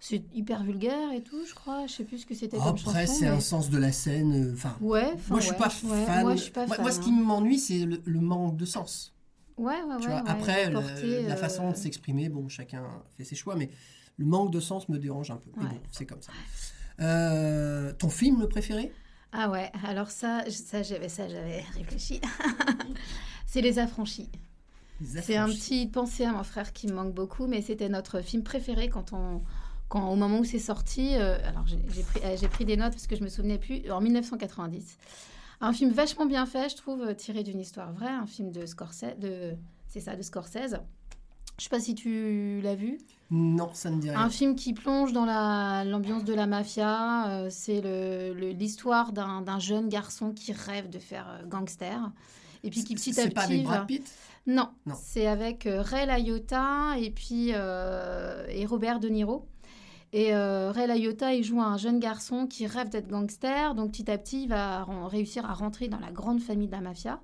c'est 0.00 0.22
hyper 0.34 0.64
vulgaire 0.64 1.12
et 1.14 1.22
tout, 1.22 1.44
je 1.46 1.54
crois. 1.54 1.86
Je 1.86 1.92
sais 1.92 2.04
plus 2.04 2.18
ce 2.18 2.26
que 2.26 2.34
c'était 2.34 2.56
comme 2.56 2.68
Après, 2.68 3.06
c'est 3.06 3.26
un 3.26 3.40
sens 3.40 3.68
de 3.68 3.76
la 3.76 3.92
scène. 3.92 4.54
euh, 4.54 4.68
Ouais, 4.80 5.12
moi, 5.28 5.40
je 5.40 5.46
suis 5.46 5.54
pas 5.56 5.68
fan. 5.68 6.22
Moi, 6.22 6.36
je 6.36 6.42
suis 6.44 6.52
pas 6.52 6.66
fan. 6.66 6.80
moi, 6.80 6.90
ce 6.92 7.00
qui 7.00 7.10
hein. 7.10 7.20
m'ennuie, 7.22 7.58
c'est 7.58 7.84
le, 7.84 8.00
le 8.04 8.20
manque 8.20 8.56
de 8.56 8.64
sens. 8.64 9.12
Ouais, 9.58 9.82
ouais, 9.82 9.96
Tu 9.98 10.10
ouais, 10.10 10.10
vois, 10.10 10.22
ouais, 10.22 10.24
après, 10.26 10.70
le- 10.70 11.26
la 11.26 11.36
euh, 11.36 11.36
façon 11.36 11.70
de 11.72 11.76
s'exprimer, 11.76 12.28
bon, 12.28 12.48
chacun 12.48 13.02
fait 13.16 13.24
ses 13.24 13.34
choix, 13.36 13.56
mais 13.56 13.70
le 14.16 14.26
manque 14.26 14.52
de 14.52 14.60
sens 14.60 14.88
me 14.88 14.98
dérange 14.98 15.30
un 15.30 15.38
peu. 15.38 15.50
Mais 15.60 15.66
bon, 15.66 15.82
c'est 15.90 16.06
comme 16.06 16.22
ça. 16.22 16.32
Euh, 17.00 17.92
ton 17.94 18.08
film 18.10 18.48
préféré? 18.48 18.96
Ah 19.32 19.50
ouais, 19.50 19.70
alors 19.84 20.10
ça, 20.10 20.44
ça 20.50 20.82
j'avais 20.82 21.08
ça, 21.08 21.28
j'avais 21.28 21.60
réfléchi. 21.74 22.20
c'est 23.46 23.60
Les 23.60 23.78
Affranchis. 23.78 24.30
C'est 25.18 25.36
un 25.36 25.52
petit 25.52 25.86
pensée 25.86 26.24
à 26.24 26.32
mon 26.32 26.44
frère 26.44 26.72
qui 26.72 26.88
me 26.88 26.94
manque 26.94 27.14
beaucoup, 27.14 27.46
mais 27.46 27.62
c'était 27.62 27.88
notre 27.88 28.20
film 28.20 28.42
préféré 28.42 28.88
quand 28.88 29.12
on, 29.12 29.42
quand 29.88 30.10
au 30.10 30.16
moment 30.16 30.40
où 30.40 30.44
c'est 30.44 30.58
sorti. 30.58 31.16
euh, 31.16 31.38
alors 31.48 31.66
j'ai 31.66 31.78
j'ai 31.88 32.02
pris, 32.04 32.20
euh, 32.24 32.36
j'ai 32.40 32.48
pris 32.48 32.64
des 32.64 32.76
notes 32.76 32.92
parce 32.92 33.06
que 33.06 33.16
je 33.16 33.24
me 33.24 33.28
souvenais 33.28 33.58
plus. 33.58 33.90
En 33.90 34.00
1990, 34.00 34.98
un 35.60 35.72
film 35.72 35.90
vachement 35.90 36.26
bien 36.26 36.46
fait, 36.46 36.70
je 36.70 36.76
trouve, 36.76 37.02
euh, 37.02 37.14
tiré 37.14 37.42
d'une 37.42 37.60
histoire 37.60 37.92
vraie, 37.92 38.08
un 38.10 38.26
film 38.26 38.50
de 38.52 38.64
Scorsese, 38.66 39.18
de, 39.18 39.54
c'est 39.86 40.00
ça, 40.00 40.14
de 40.16 40.22
Scorsese. 40.22 40.76
Je 41.58 41.64
sais 41.64 41.70
pas 41.70 41.80
si 41.80 41.94
tu 41.96 42.60
l'as 42.62 42.76
vu. 42.76 42.98
Non, 43.32 43.70
ça 43.72 43.90
ne 43.90 44.00
dit 44.00 44.08
rien. 44.10 44.20
Un 44.20 44.30
film 44.30 44.54
qui 44.54 44.72
plonge 44.72 45.12
dans 45.12 45.24
la- 45.24 45.82
l'ambiance 45.84 46.22
de 46.24 46.32
la 46.32 46.46
mafia. 46.46 47.28
euh, 47.30 47.48
c'est 47.50 47.80
le- 47.80 48.32
le- 48.32 48.50
l'histoire 48.52 49.12
d'un 49.12 49.42
d'un 49.42 49.58
jeune 49.58 49.88
garçon 49.88 50.30
qui 50.32 50.52
rêve 50.52 50.88
de 50.88 50.98
faire 51.00 51.26
euh, 51.28 51.44
gangster. 51.46 51.98
Et 52.62 52.70
puis 52.70 52.84
qui 52.84 52.94
petit 52.94 53.10
à 53.10 53.14
C'est 53.14 53.22
petit. 53.24 53.34
pas 53.34 53.42
avec 53.42 53.64
Brad 53.64 53.86
Pitt? 53.86 54.08
Non, 54.46 54.68
Non. 54.86 54.94
c'est 55.02 55.26
avec 55.26 55.66
euh, 55.66 55.82
Ray 55.82 56.06
Liotta 56.24 56.96
et 56.98 57.10
puis 57.10 57.48
et 57.50 58.66
Robert 58.66 59.00
De 59.00 59.08
Niro. 59.08 59.44
Et 60.12 60.34
euh, 60.34 60.70
Ray 60.72 60.86
Liotta, 60.86 61.34
il 61.34 61.44
joue 61.44 61.60
un 61.60 61.76
jeune 61.76 61.98
garçon 62.00 62.46
qui 62.46 62.66
rêve 62.66 62.88
d'être 62.88 63.08
gangster. 63.08 63.74
Donc 63.74 63.90
petit 63.92 64.10
à 64.10 64.18
petit, 64.18 64.44
il 64.44 64.48
va 64.48 64.84
réussir 65.08 65.44
à 65.44 65.54
rentrer 65.54 65.88
dans 65.88 65.98
la 65.98 66.10
grande 66.10 66.40
famille 66.40 66.66
de 66.66 66.72
la 66.72 66.80
mafia. 66.80 67.20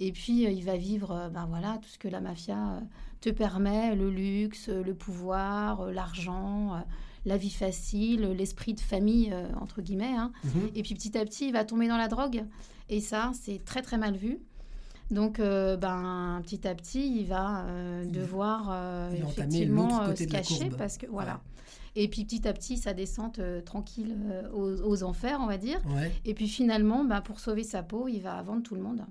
Et 0.00 0.12
puis 0.12 0.46
euh, 0.46 0.50
il 0.50 0.64
va 0.64 0.76
vivre, 0.76 1.12
euh, 1.12 1.28
ben 1.28 1.46
voilà, 1.46 1.78
tout 1.80 1.88
ce 1.88 1.98
que 1.98 2.08
la 2.08 2.20
mafia 2.20 2.56
euh, 2.56 2.80
te 3.20 3.30
permet 3.30 3.94
le 3.94 4.10
luxe, 4.10 4.68
le 4.68 4.94
pouvoir, 4.94 5.90
l'argent, 5.90 6.84
la 7.24 7.36
vie 7.36 7.50
facile, 7.50 8.22
l'esprit 8.32 8.74
de 8.74 8.80
famille 8.80 9.34
entre 9.60 9.80
guillemets. 9.80 10.16
hein. 10.16 10.32
Mhm. 10.44 10.70
Et 10.74 10.82
puis 10.82 10.94
petit 10.94 11.16
à 11.16 11.24
petit, 11.24 11.46
il 11.46 11.52
va 11.52 11.64
tomber 11.64 11.88
dans 11.88 11.96
la 11.96 12.08
drogue. 12.08 12.44
Et 12.88 13.00
ça, 13.00 13.32
c'est 13.40 13.64
très 13.64 13.82
très 13.82 13.98
mal 13.98 14.16
vu. 14.16 14.38
Donc, 15.10 15.38
euh, 15.38 15.76
ben, 15.76 16.40
petit 16.42 16.66
à 16.66 16.74
petit, 16.74 17.20
il 17.20 17.26
va 17.26 17.64
euh, 17.64 18.04
devoir 18.04 18.68
euh, 18.70 19.12
effectivement 19.12 20.14
se 20.14 20.24
cacher 20.24 20.70
parce 20.76 20.98
que 20.98 21.06
voilà. 21.06 21.34
Ouais. 21.34 21.55
Et 21.98 22.08
puis 22.08 22.24
petit 22.24 22.46
à 22.46 22.52
petit, 22.52 22.76
sa 22.76 22.92
descente 22.92 23.38
euh, 23.38 23.60
tranquille 23.62 24.14
euh, 24.30 24.48
aux, 24.52 24.82
aux 24.82 25.02
enfers, 25.02 25.38
on 25.40 25.46
va 25.46 25.56
dire. 25.56 25.80
Ouais. 25.94 26.12
Et 26.24 26.34
puis 26.34 26.46
finalement, 26.46 27.04
ben, 27.04 27.20
pour 27.22 27.40
sauver 27.40 27.64
sa 27.64 27.82
peau, 27.82 28.06
il 28.06 28.20
va 28.20 28.40
vendre 28.42 28.62
tout 28.62 28.74
le 28.74 28.82
monde. 28.82 29.04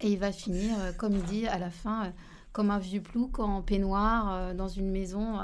Et 0.00 0.10
il 0.10 0.18
va 0.18 0.32
finir, 0.32 0.74
euh, 0.80 0.92
comme 0.96 1.12
il 1.12 1.22
dit 1.24 1.46
à 1.46 1.58
la 1.58 1.70
fin, 1.70 2.12
comme 2.52 2.70
un 2.70 2.78
vieux 2.78 3.02
plouc 3.02 3.38
en 3.38 3.62
peignoir 3.62 4.54
dans 4.54 4.68
une 4.68 4.90
maison 4.90 5.38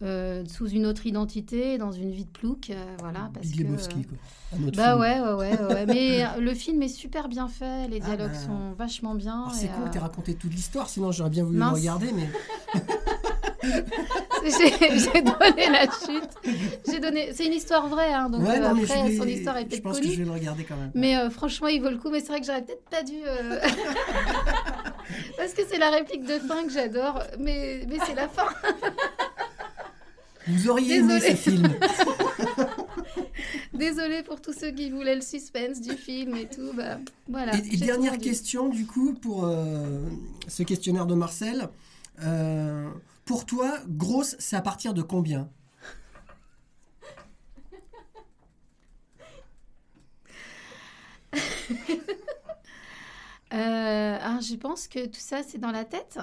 euh, 0.00 0.44
sous 0.46 0.68
une 0.68 0.86
autre 0.86 1.06
identité, 1.06 1.76
dans 1.76 1.90
une 1.90 2.10
vie 2.12 2.24
de 2.24 2.30
plouc. 2.30 2.70
euh, 2.70 2.96
voilà, 3.00 3.30
parce 3.34 3.48
Big 3.48 3.66
que, 3.66 3.72
euh, 3.72 3.76
quoi. 4.08 4.18
Bah 4.76 4.90
film. 4.92 5.00
ouais, 5.00 5.20
ouais, 5.20 5.34
ouais, 5.34 5.74
ouais. 5.74 5.86
Mais 5.86 6.24
le 6.40 6.54
film 6.54 6.82
est 6.82 6.88
super 6.88 7.28
bien 7.28 7.48
fait, 7.48 7.88
les 7.88 8.00
Ah 8.02 8.06
dialogues 8.06 8.32
bah. 8.32 8.38
sont 8.38 8.72
vachement 8.74 9.14
bien. 9.16 9.42
Alors, 9.42 9.54
c'est 9.54 9.66
euh, 9.68 9.90
t'aies 9.90 9.98
raconté 9.98 10.34
toute 10.34 10.52
l'histoire, 10.54 10.88
sinon 10.88 11.10
j'aurais 11.10 11.30
bien 11.30 11.42
voulu 11.44 11.58
Mince. 11.58 11.70
le 11.72 11.78
regarder, 11.80 12.12
mais 12.12 12.28
J'ai 14.44 15.22
donné 15.22 15.68
la 15.70 15.84
chute. 15.84 16.54
J'ai 16.88 17.00
donné. 17.00 17.30
C'est 17.34 17.46
une 17.46 17.52
histoire 17.52 17.88
vraie, 17.88 18.12
hein, 18.12 18.30
donc 18.30 18.42
ouais, 18.42 18.56
euh, 18.56 18.60
non, 18.60 18.74
mais 18.74 18.82
après 18.84 19.10
je, 19.10 19.16
son 19.16 19.26
histoire 19.26 19.56
est 19.56 19.62
je 19.62 19.66
peut-être 19.66 19.82
pense 19.82 20.00
que 20.00 20.08
je 20.08 20.18
vais 20.18 20.24
le 20.24 20.30
regarder 20.30 20.64
quand 20.64 20.76
même. 20.76 20.90
Mais 20.94 21.16
euh, 21.16 21.30
franchement, 21.30 21.68
il 21.68 21.80
vaut 21.80 21.90
le 21.90 21.98
coup. 21.98 22.10
Mais 22.10 22.20
c'est 22.20 22.28
vrai 22.28 22.40
que 22.40 22.46
j'aurais 22.46 22.62
peut-être 22.62 22.88
pas 22.88 23.02
dû. 23.02 23.16
euh, 23.26 23.60
Parce 25.36 25.52
que 25.54 25.62
c'est 25.68 25.78
la 25.78 25.90
réplique 25.90 26.24
de 26.24 26.38
fin 26.38 26.64
que 26.64 26.72
j'adore. 26.72 27.22
Mais, 27.38 27.84
mais 27.88 27.98
c'est 28.06 28.14
la 28.14 28.28
fin. 28.28 28.48
Vous 30.46 30.70
auriez 30.70 30.96
aimé 30.96 31.20
ce 31.20 31.34
film. 31.34 31.68
Désolée 33.74 34.22
pour 34.22 34.40
tous 34.40 34.52
ceux 34.52 34.70
qui 34.70 34.90
voulaient 34.90 35.14
le 35.14 35.20
suspense 35.20 35.80
du 35.80 35.94
film 35.94 36.34
et 36.36 36.46
tout. 36.46 36.72
Bah, 36.74 36.98
voilà. 37.28 37.52
Et, 37.56 37.76
dernière 37.76 38.18
question, 38.18 38.68
du 38.68 38.86
coup, 38.86 39.14
pour 39.14 39.44
euh, 39.44 40.00
ce 40.48 40.62
questionnaire 40.62 41.06
de 41.06 41.14
Marcel. 41.14 41.68
Pour 43.28 43.44
toi, 43.44 43.76
grosse, 43.86 44.36
c'est 44.38 44.56
à 44.56 44.62
partir 44.62 44.94
de 44.94 45.02
combien? 45.02 45.50
Euh, 53.54 54.18
ah, 54.20 54.40
je 54.42 54.54
pense 54.56 54.88
que 54.88 55.06
tout 55.06 55.20
ça, 55.20 55.42
c'est 55.42 55.56
dans 55.56 55.70
la 55.70 55.86
tête. 55.86 56.18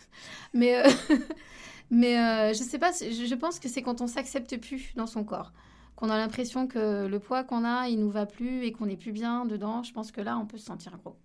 mais 0.52 0.76
euh, 0.76 0.90
mais 1.90 2.18
euh, 2.18 2.52
je 2.52 2.62
sais 2.62 2.78
pas, 2.78 2.92
je, 2.92 3.24
je 3.26 3.34
pense 3.34 3.58
que 3.58 3.66
c'est 3.66 3.80
quand 3.80 4.02
on 4.02 4.06
s'accepte 4.06 4.58
plus 4.60 4.94
dans 4.94 5.06
son 5.06 5.24
corps. 5.24 5.52
Qu'on 5.94 6.10
a 6.10 6.18
l'impression 6.18 6.66
que 6.66 7.06
le 7.06 7.18
poids 7.18 7.44
qu'on 7.44 7.64
a, 7.64 7.88
il 7.88 7.98
nous 7.98 8.10
va 8.10 8.26
plus 8.26 8.64
et 8.64 8.72
qu'on 8.72 8.84
n'est 8.84 8.98
plus 8.98 9.12
bien 9.12 9.46
dedans. 9.46 9.82
Je 9.82 9.92
pense 9.94 10.12
que 10.12 10.20
là, 10.20 10.36
on 10.36 10.44
peut 10.44 10.58
se 10.58 10.66
sentir 10.66 10.98
gros. 10.98 11.16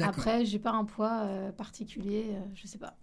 Après, 0.00 0.44
j'ai 0.44 0.58
pas 0.58 0.72
un 0.72 0.84
poids 0.84 1.20
euh, 1.22 1.52
particulier, 1.52 2.34
je 2.56 2.66
sais 2.66 2.78
pas. 2.78 2.96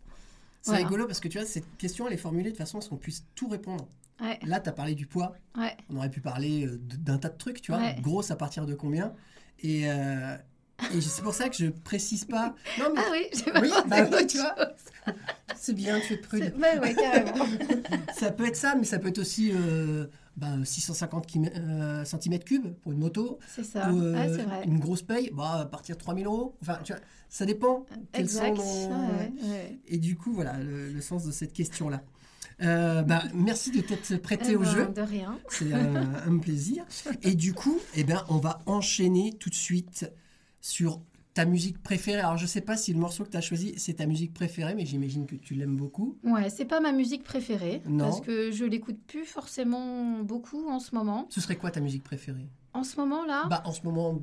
C'est 0.67 0.71
voilà. 0.74 0.86
rigolo 0.86 1.07
parce 1.07 1.19
que 1.19 1.27
tu 1.27 1.38
vois, 1.38 1.47
cette 1.47 1.77
question, 1.77 2.07
elle 2.07 2.13
est 2.13 2.17
formulée 2.17 2.51
de 2.51 2.57
façon 2.57 2.77
à 2.77 2.81
ce 2.81 2.89
qu'on 2.89 2.97
puisse 2.97 3.24
tout 3.36 3.47
répondre. 3.47 3.88
Ouais, 4.19 4.39
Là, 4.45 4.59
tu 4.59 4.67
as 4.69 4.71
parlé 4.71 4.95
du 4.95 5.05
poids. 5.05 5.33
ouais. 5.57 5.75
On 5.89 5.95
aurait 5.97 6.09
pu 6.09 6.21
parler 6.21 6.65
euh, 6.65 6.77
d'un 6.81 7.17
tas 7.19 7.29
de 7.29 7.38
trucs, 7.38 7.62
tu 7.62 7.71
vois. 7.71 7.81
Ouais. 7.81 7.95
Grosse 8.01 8.31
à 8.31 8.36
partir 8.36 8.65
de 8.65 8.74
combien 8.74 9.13
Et, 9.62 9.89
euh, 9.89 10.36
et 10.93 11.01
c'est 11.01 11.21
pour 11.21 11.33
ça 11.36 11.50
que 11.50 11.55
je 11.55 11.67
précise 11.67 12.25
pas. 12.25 12.55
Non, 12.79 12.86
mais 12.95 13.01
Ah 13.05 13.09
oui, 13.12 13.27
j'ai 13.33 13.51
pas 13.51 13.62
Oui, 13.62 13.69
pensé 13.69 13.88
bah 13.88 14.07
oui, 14.12 14.27
tu 14.27 14.38
vois. 14.39 14.55
c'est 15.55 15.74
bien, 15.74 16.00
tu 16.00 16.13
es 16.13 16.17
prude. 16.17 16.53
Ouais, 16.57 16.95
carrément. 16.95 17.45
Ça 18.17 18.31
peut 18.31 18.47
être 18.47 18.55
ça, 18.55 18.75
mais 18.75 18.83
ça 18.86 18.97
peut 19.00 19.07
être 19.09 19.19
aussi 19.19 19.51
euh, 19.53 20.07
bah, 20.38 20.53
650 20.63 21.27
cm3 22.06 22.74
pour 22.75 22.91
une 22.94 23.00
moto. 23.00 23.39
C'est 23.53 23.63
ça. 23.63 23.91
ou, 23.91 24.00
euh, 24.01 24.13
Ouais, 24.13 24.29
c'est 24.38 24.44
vrai. 24.44 24.63
une 24.65 24.79
grosse 24.79 25.01
paye, 25.01 25.32
bah, 25.34 25.62
à 25.62 25.65
partir 25.65 25.96
de 25.96 26.01
3000 26.01 26.25
euros. 26.27 26.56
Enfin, 26.62 26.79
tu 26.84 26.94
vois, 26.94 27.01
ça 27.27 27.46
dépend. 27.46 27.86
Exact. 28.13 28.56
sont 28.58 28.89
Ouais. 28.91 29.79
Et 29.88 29.98
du 29.98 30.15
coup, 30.15 30.34
voilà 30.34 30.58
le, 30.60 30.89
le 30.91 31.01
sens 31.01 31.25
de 31.25 31.32
cette 31.32 31.53
question-là. 31.53 32.03
Euh, 32.62 33.03
bah, 33.03 33.22
merci 33.36 33.70
de 33.72 33.82
t'être 33.82 34.17
prêté 34.17 34.51
Eh 34.51 34.56
au 34.56 34.62
ben, 34.62 34.72
jeu. 34.72 34.88
De 34.88 35.01
rien. 35.01 35.38
C'est 35.50 35.74
un, 35.74 36.13
un 36.27 36.38
plaisir. 36.39 36.86
Et 37.24 37.36
du 37.36 37.53
coup, 37.53 37.77
eh 37.96 38.03
ben, 38.03 38.24
on 38.29 38.38
va 38.38 38.60
enchaîner 38.65 39.34
tout 39.39 39.50
de 39.50 39.56
suite 39.56 40.12
sur 40.62 41.01
ta 41.38 41.46
musique 41.46 41.82
préférée. 41.84 42.20
Alors, 42.22 42.36
je 42.38 42.48
sais 42.48 42.62
pas 42.62 42.75
si 42.75 42.91
le 42.94 43.00
morceau 43.00 43.24
que 43.24 43.29
tu 43.29 43.38
as 43.38 43.41
choisi, 43.41 43.75
c'est 43.77 43.94
ta 43.94 44.08
musique 44.08 44.34
préférée, 44.34 44.74
mais 44.74 44.88
j'imagine 44.88 45.27
que 45.27 45.36
tu 45.36 45.53
l'aimes 45.53 45.75
beaucoup. 45.77 46.17
Ouais, 46.24 46.50
c'est 46.50 46.65
pas 46.65 46.79
ma 46.79 46.91
musique 46.91 47.24
préférée 47.24 47.79
Non. 47.86 48.06
parce 48.06 48.22
que 48.22 48.51
je 48.51 48.65
l'écoute 48.65 48.98
plus 49.06 49.24
forcément 49.24 50.20
beaucoup 50.24 50.67
en 50.67 50.79
ce 50.79 50.96
moment. 50.96 51.27
Ce 51.29 51.39
serait 51.39 51.56
quoi 51.56 51.70
ta 51.70 51.79
musique 51.79 52.03
préférée? 52.03 52.50
En 52.74 52.84
ce 52.84 52.98
moment 52.98 53.24
là, 53.24 53.46
Bah, 53.51 53.62
en 53.65 53.72
ce 53.72 53.84
moment, 53.84 54.20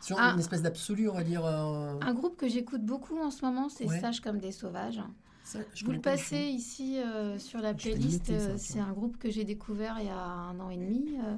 sur 0.00 0.16
Ah. 0.20 0.30
une 0.34 0.38
espèce 0.38 0.62
d'absolu, 0.62 1.08
on 1.08 1.14
va 1.14 1.24
dire. 1.24 1.44
euh, 1.44 1.98
un 2.00 2.14
groupe 2.14 2.36
que 2.36 2.48
j'écoute 2.48 2.84
beaucoup 2.84 3.18
en 3.18 3.32
ce 3.32 3.44
moment, 3.44 3.68
c'est 3.68 3.86
Ouais. 3.88 3.98
Sage 4.00 4.20
comme 4.20 4.38
des 4.38 4.52
sauvages. 4.52 5.00
ça, 5.42 5.58
Je 5.74 5.84
vous 5.84 5.90
le 5.90 6.00
pas 6.00 6.14
du 6.14 6.22
passer 6.22 6.44
ici 6.46 6.98
euh, 6.98 7.40
sur 7.40 7.58
la 7.60 7.72
Je 7.76 7.78
playlist. 7.90 8.30
euh, 8.30 8.54
c'est 8.56 8.78
un 8.78 8.92
groupe 8.92 9.16
que 9.18 9.30
j'ai 9.32 9.42
découvert 9.44 9.96
il 10.00 10.06
y 10.06 10.10
a 10.10 10.16
un 10.16 10.60
an 10.60 10.70
et 10.70 10.76
demi 10.76 11.16
euh, 11.24 11.34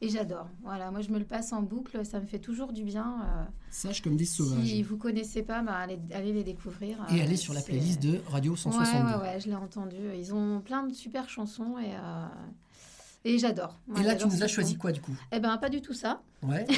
et 0.00 0.08
j'adore. 0.08 0.48
Voilà, 0.62 0.90
moi 0.90 1.00
je 1.00 1.10
me 1.10 1.18
le 1.18 1.24
passe 1.24 1.52
en 1.52 1.62
boucle, 1.62 2.04
ça 2.04 2.20
me 2.20 2.26
fait 2.26 2.38
toujours 2.38 2.72
du 2.72 2.82
bien. 2.84 3.20
euh. 3.24 3.44
Sage 3.70 4.02
comme 4.02 4.16
des 4.16 4.24
sauvages. 4.24 4.64
si 4.66 4.82
vous 4.82 4.96
connaissez 4.96 5.42
pas, 5.42 5.62
bah, 5.62 5.74
allez, 5.76 5.98
allez 6.12 6.32
les 6.32 6.44
découvrir. 6.44 6.98
Et 7.10 7.20
euh, 7.20 7.24
aller 7.24 7.36
sur 7.36 7.52
la 7.54 7.62
playlist 7.62 8.02
de 8.02 8.20
Radio 8.28 8.52
Ouais, 8.52 8.58
162. 8.58 9.04
ouais, 9.16 9.20
ouais, 9.22 9.40
je 9.40 9.46
l'ai 9.48 9.54
entendu. 9.54 9.96
Ils 10.18 10.34
ont 10.34 10.60
plein 10.60 10.82
de 10.86 10.92
super 10.94 11.28
chansons 11.28 11.78
et, 11.78 11.94
euh, 11.94 12.26
et 13.24 13.38
j'adore. 13.38 13.78
Et 13.88 13.92
Ouais, 14.00 14.02
là, 14.04 14.14
tu 14.16 14.26
nous 14.28 14.42
as 14.42 14.48
choisi 14.48 14.76
quoi, 14.76 14.92
du 14.92 15.00
coup? 15.00 15.16
Eh 15.32 15.40
ben, 15.40 15.56
pas 15.58 15.68
du 15.68 15.80
tout 15.80 15.94
ça. 15.94 16.22
Ouais. 16.42 16.66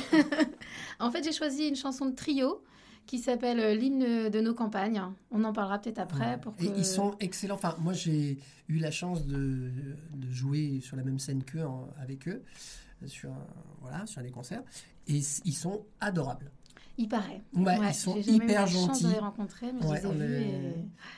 En 1.01 1.11
fait, 1.11 1.23
j'ai 1.25 1.33
choisi 1.33 1.69
une 1.69 1.77
chanson 1.77 2.07
de 2.07 2.15
trio 2.15 2.63
qui 3.07 3.19
s'appelle 3.19 3.61
euh, 3.61 3.75
L'hymne 3.75 4.29
de 4.29 4.41
nos 4.41 4.53
campagnes. 4.55 5.01
On 5.31 5.45
en 5.45 5.53
parlera 5.53 5.79
peut-être 5.79 5.99
après. 6.01 6.39
Pour 6.41 6.55
que... 6.57 6.65
Et 6.65 6.73
ils 6.77 6.85
sont 6.85 7.15
excellents. 7.21 7.55
Enfin, 7.55 7.77
moi, 7.79 7.93
j'ai 7.93 8.39
eu 8.69 8.79
la 8.79 8.91
chance 8.91 9.25
de, 9.27 9.71
de 10.15 10.31
jouer 10.31 10.81
sur 10.83 10.97
la 10.97 11.05
même 11.05 11.19
scène 11.19 11.43
qu'eux, 11.45 11.65
en- 11.65 11.89
avec 12.03 12.29
eux, 12.29 12.43
sur, 13.07 13.31
un- 13.31 13.47
voilà, 13.81 14.07
sur 14.07 14.23
des 14.23 14.31
concerts. 14.31 14.63
Et 15.07 15.21
ils 15.45 15.53
sont 15.55 15.85
adorables. 16.01 16.51
Il 17.01 17.09
paraît. 17.09 17.43
Ouais, 17.55 17.77
ils 17.89 17.95
sont 17.95 18.17
hyper 18.17 18.67
gentils. 18.67 19.05
de 19.05 19.11
les 19.13 19.19
rencontrer, 19.19 19.73
mais 19.73 19.87
Ouais, 19.87 20.01
je 20.03 20.09
les 20.09 20.09
ai 20.09 20.25
on 20.25 20.27
vus. 20.27 20.35
est- 20.43 20.75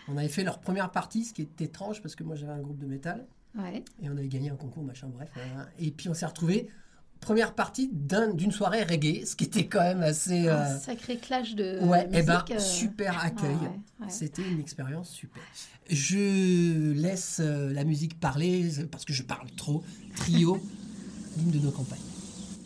On 0.08 0.16
avait 0.18 0.28
fait 0.28 0.44
leur 0.44 0.58
première 0.60 0.90
partie, 0.90 1.24
ce 1.24 1.32
qui 1.32 1.42
est 1.42 1.60
étrange 1.62 2.02
parce 2.02 2.14
que 2.14 2.22
moi, 2.22 2.36
j'avais 2.36 2.52
un 2.52 2.60
groupe 2.60 2.78
de 2.78 2.86
métal 2.86 3.26
Et... 3.74 3.78
Et 4.04 4.08
on 4.10 4.16
avait 4.16 4.28
gagné 4.28 4.50
un 4.50 4.56
concours, 4.56 4.82
machin, 4.84 5.08
bref. 5.08 5.30
voilà. 5.34 5.68
Et 5.78 5.90
puis, 5.90 6.08
on 6.08 6.14
s'est 6.14 6.26
retrouvés 6.26 6.68
première 7.20 7.54
partie 7.54 7.90
d'un- 7.92 8.32
d'une 8.32 8.50
soirée 8.52 8.82
reggae, 8.82 9.26
ce 9.26 9.36
qui 9.36 9.44
était 9.44 9.66
quand 9.66 9.80
même 9.82 10.00
assez. 10.02 10.48
Un 10.48 10.56
euh, 10.56 10.78
sacré 10.78 11.18
clash 11.18 11.54
de 11.54 11.78
ouais, 11.84 12.04
et 12.04 12.08
musique. 12.08 12.26
ben 12.26 12.44
euh, 12.52 12.58
super 12.58 13.22
accueil. 13.22 13.56
C'était 14.08 14.40
une 14.48 14.58
expérience 14.60 15.10
super. 15.10 15.42
Je 15.90 16.92
laisse 16.92 17.40
euh, 17.40 17.72
la 17.72 17.84
musique 17.84 18.18
parler 18.20 18.78
euh, 18.80 18.86
parce 18.90 19.04
que 19.04 19.12
je 19.12 19.22
parle 19.22 19.50
trop. 19.50 19.82
Trio, 20.16 20.58
de 21.48 21.58
nos 21.58 21.70
campagnes. 21.70 21.98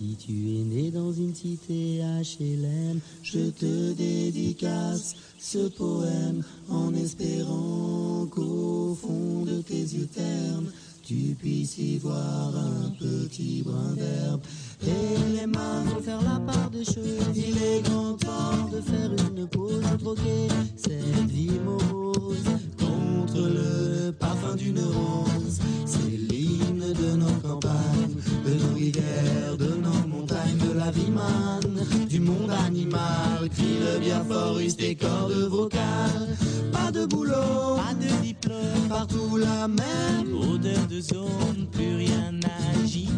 Si 0.01 0.17
tu 0.17 0.33
es 0.33 0.65
né 0.65 0.91
dans 0.91 1.13
une 1.13 1.35
cité 1.35 2.01
HLM, 2.03 3.01
je 3.23 3.51
te 3.51 3.93
dédicace 3.93 5.15
ce 5.39 5.69
poème 5.69 6.43
en 6.69 6.93
espérant 6.95 8.27
qu'au 8.31 8.97
fond 9.01 9.45
de 9.45 9.63
tes 9.63 9.81
yeux 9.81 10.09
ternes, 10.13 10.71
tu 11.03 11.37
puisses 11.39 11.79
y 11.79 11.99
voir 11.99 12.57
un 12.57 12.91
petit 12.99 13.63
brin 13.63 13.95
d'herbe. 13.95 14.41
Et 14.83 15.39
les 15.41 15.47
mains 15.47 15.85
vont 15.85 16.01
faire 16.03 16.23
la 16.23 16.41
part 16.41 16.71
des 16.71 16.85
choses. 16.85 17.37
Il 17.37 17.57
est 17.63 17.83
grand 17.83 18.15
temps 18.15 18.69
de 18.73 18.81
faire 18.81 19.11
une 19.31 19.47
pause, 19.47 19.85
troquer 20.01 20.49
cette 20.77 21.31
vie 21.31 21.61
morose 21.65 22.45
contre 22.79 23.49
le 23.49 24.11
parfum 24.13 24.57
d'une 24.57 24.81
rose. 24.81 25.61
De 26.95 27.17
nos 27.17 27.41
campagnes, 27.43 28.17
de 28.47 28.55
nos 28.55 28.75
rivières, 28.75 29.57
de 29.59 29.75
nos 29.75 30.09
montagnes, 30.09 30.59
de 30.59 30.79
la 30.79 30.91
vie 30.91 31.11
manne, 31.11 32.07
du 32.09 32.21
monde 32.21 32.51
animal. 32.67 33.49
Crie 33.55 33.79
le 33.81 34.01
bien 34.01 34.25
fort, 34.25 34.59
use 34.59 34.77
cordes 35.01 35.49
vocales. 35.49 36.37
Pas 36.73 36.91
de 36.91 37.07
boulot, 37.07 37.77
pas 37.77 37.95
de 37.95 38.23
diplôme, 38.23 38.89
partout 38.89 39.37
la 39.37 39.69
même 39.69 40.35
odeur 40.35 40.87
de 40.89 41.01
zone. 41.01 41.67
Plus 41.73 41.97
rien 41.97 42.33
neurones. 42.33 43.14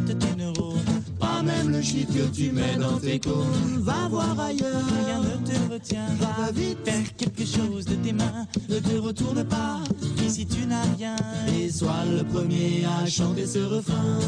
Que 1.86 2.26
tu 2.34 2.50
mets 2.50 2.76
dans 2.76 2.98
tes 2.98 3.20
cônes. 3.20 3.78
Va 3.78 4.08
voir 4.10 4.38
ailleurs. 4.40 4.82
Rien 5.06 5.20
ne 5.20 5.46
te 5.46 5.72
retient. 5.72 6.06
Va 6.18 6.50
vite 6.50 6.78
faire 6.84 7.16
quelque 7.16 7.44
chose 7.46 7.84
de 7.84 7.94
tes 7.94 8.12
mains. 8.12 8.44
Ne 8.68 8.80
te 8.80 8.96
retourne 8.96 9.44
pas. 9.44 9.78
Ici 10.26 10.46
tu 10.46 10.66
n'as 10.66 10.82
rien. 10.98 11.14
Et 11.56 11.70
sois 11.70 12.04
le 12.10 12.24
premier 12.24 12.84
à 12.84 13.06
chanter 13.06 13.46
ce 13.46 13.60
refrain. 13.60 14.18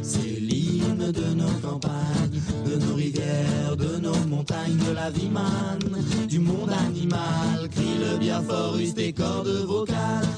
C'est 0.00 0.40
l'hymne 0.40 1.12
de 1.12 1.34
nos 1.34 1.52
campagnes, 1.60 2.40
de 2.64 2.76
nos 2.76 2.94
rivières, 2.94 3.76
de 3.76 3.98
nos 4.00 4.16
montagnes, 4.26 4.78
de 4.78 4.92
la 4.92 5.10
vie 5.10 5.28
manne, 5.28 6.26
du 6.28 6.38
monde 6.38 6.70
animal. 6.88 7.68
Crie 7.70 7.98
le 8.00 8.18
bien 8.18 8.40
fort, 8.40 8.78
use 8.78 8.94
tes 8.94 9.12
cordes 9.12 9.64
vocales. 9.66 10.28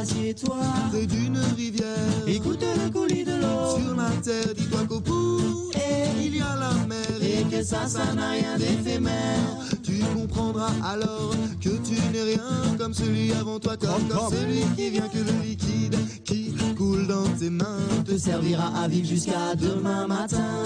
Assieds-toi 0.00 0.56
près 0.90 1.06
d'une 1.06 1.38
rivière. 1.56 2.26
Écoute 2.26 2.62
le 2.62 2.90
coulis 2.90 3.24
de 3.24 3.32
l'eau. 3.32 3.78
Sur 3.78 3.94
la 3.94 4.10
terre, 4.22 4.54
dis-toi 4.56 4.80
qu'au 4.88 5.00
bout, 5.00 5.51
et 6.42 6.60
la 6.60 6.86
mer. 6.86 7.02
Que 7.50 7.62
ça, 7.62 7.86
ça 7.86 8.14
n'a 8.14 8.30
rien 8.30 8.56
d'éphémère. 8.56 9.38
Tu 9.82 10.00
comprendras 10.14 10.70
alors 10.84 11.34
que 11.60 11.68
tu 11.68 11.94
n'es 12.12 12.22
rien 12.22 12.76
comme 12.78 12.94
celui 12.94 13.32
avant 13.32 13.58
toi, 13.58 13.76
comme, 13.76 14.08
comme 14.08 14.32
celui 14.32 14.62
qui 14.76 14.90
vient 14.90 15.08
que 15.08 15.18
le 15.18 15.42
liquide 15.44 15.96
qui 16.24 16.54
coule 16.76 17.06
dans 17.06 17.28
tes 17.38 17.50
mains 17.50 17.86
te 18.06 18.16
servira 18.16 18.72
à 18.82 18.88
vivre 18.88 19.06
jusqu'à 19.06 19.54
demain 19.54 20.06
matin. 20.06 20.64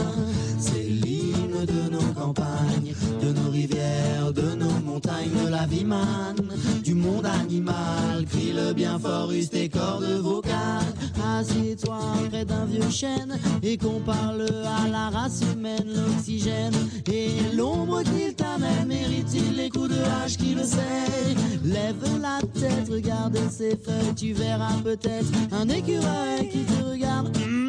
C'est 0.58 0.82
l'hymne 0.82 1.64
de 1.66 1.90
nos 1.90 2.12
campagnes, 2.14 2.94
de 3.22 3.32
nos 3.32 3.50
rivières, 3.50 4.32
de 4.32 4.54
nos 4.54 4.80
montagnes, 4.84 5.30
de 5.44 5.50
la 5.50 5.66
vie 5.66 5.84
manne, 5.84 6.48
du 6.82 6.94
monde 6.94 7.26
animal. 7.26 8.24
Crie 8.30 8.52
le 8.52 8.72
bien 8.72 8.98
fort, 8.98 9.30
use 9.32 9.50
tes 9.50 9.68
cordes 9.68 10.04
vocales. 10.20 10.94
Assieds-toi 11.38 11.98
près 12.30 12.44
d'un 12.44 12.64
vieux 12.64 12.90
chêne 12.90 13.38
et 13.62 13.76
qu'on 13.76 14.00
parle 14.00 14.46
à 14.64 14.88
la 14.88 15.10
race 15.10 15.40
humaine, 15.52 15.86
l'oxygène 15.86 16.74
et 17.12 17.54
l'ombre 17.54 18.02
qu'il 18.02 18.34
t'amène. 18.34 18.86
Mérite-t-il 18.86 19.56
les 19.56 19.68
coups 19.68 19.90
de 19.90 20.02
hache 20.02 20.36
qui 20.36 20.54
le 20.54 20.64
sait 20.64 21.36
Lève 21.64 21.96
la 22.20 22.40
tête, 22.58 22.88
regarde 22.90 23.38
ses 23.50 23.76
feuilles, 23.76 24.14
tu 24.16 24.32
verras 24.32 24.74
peut-être 24.84 25.26
un 25.52 25.68
écureuil 25.68 26.48
qui 26.50 26.60
te 26.60 26.84
regarde. 26.84 27.36
hum, 27.36 27.68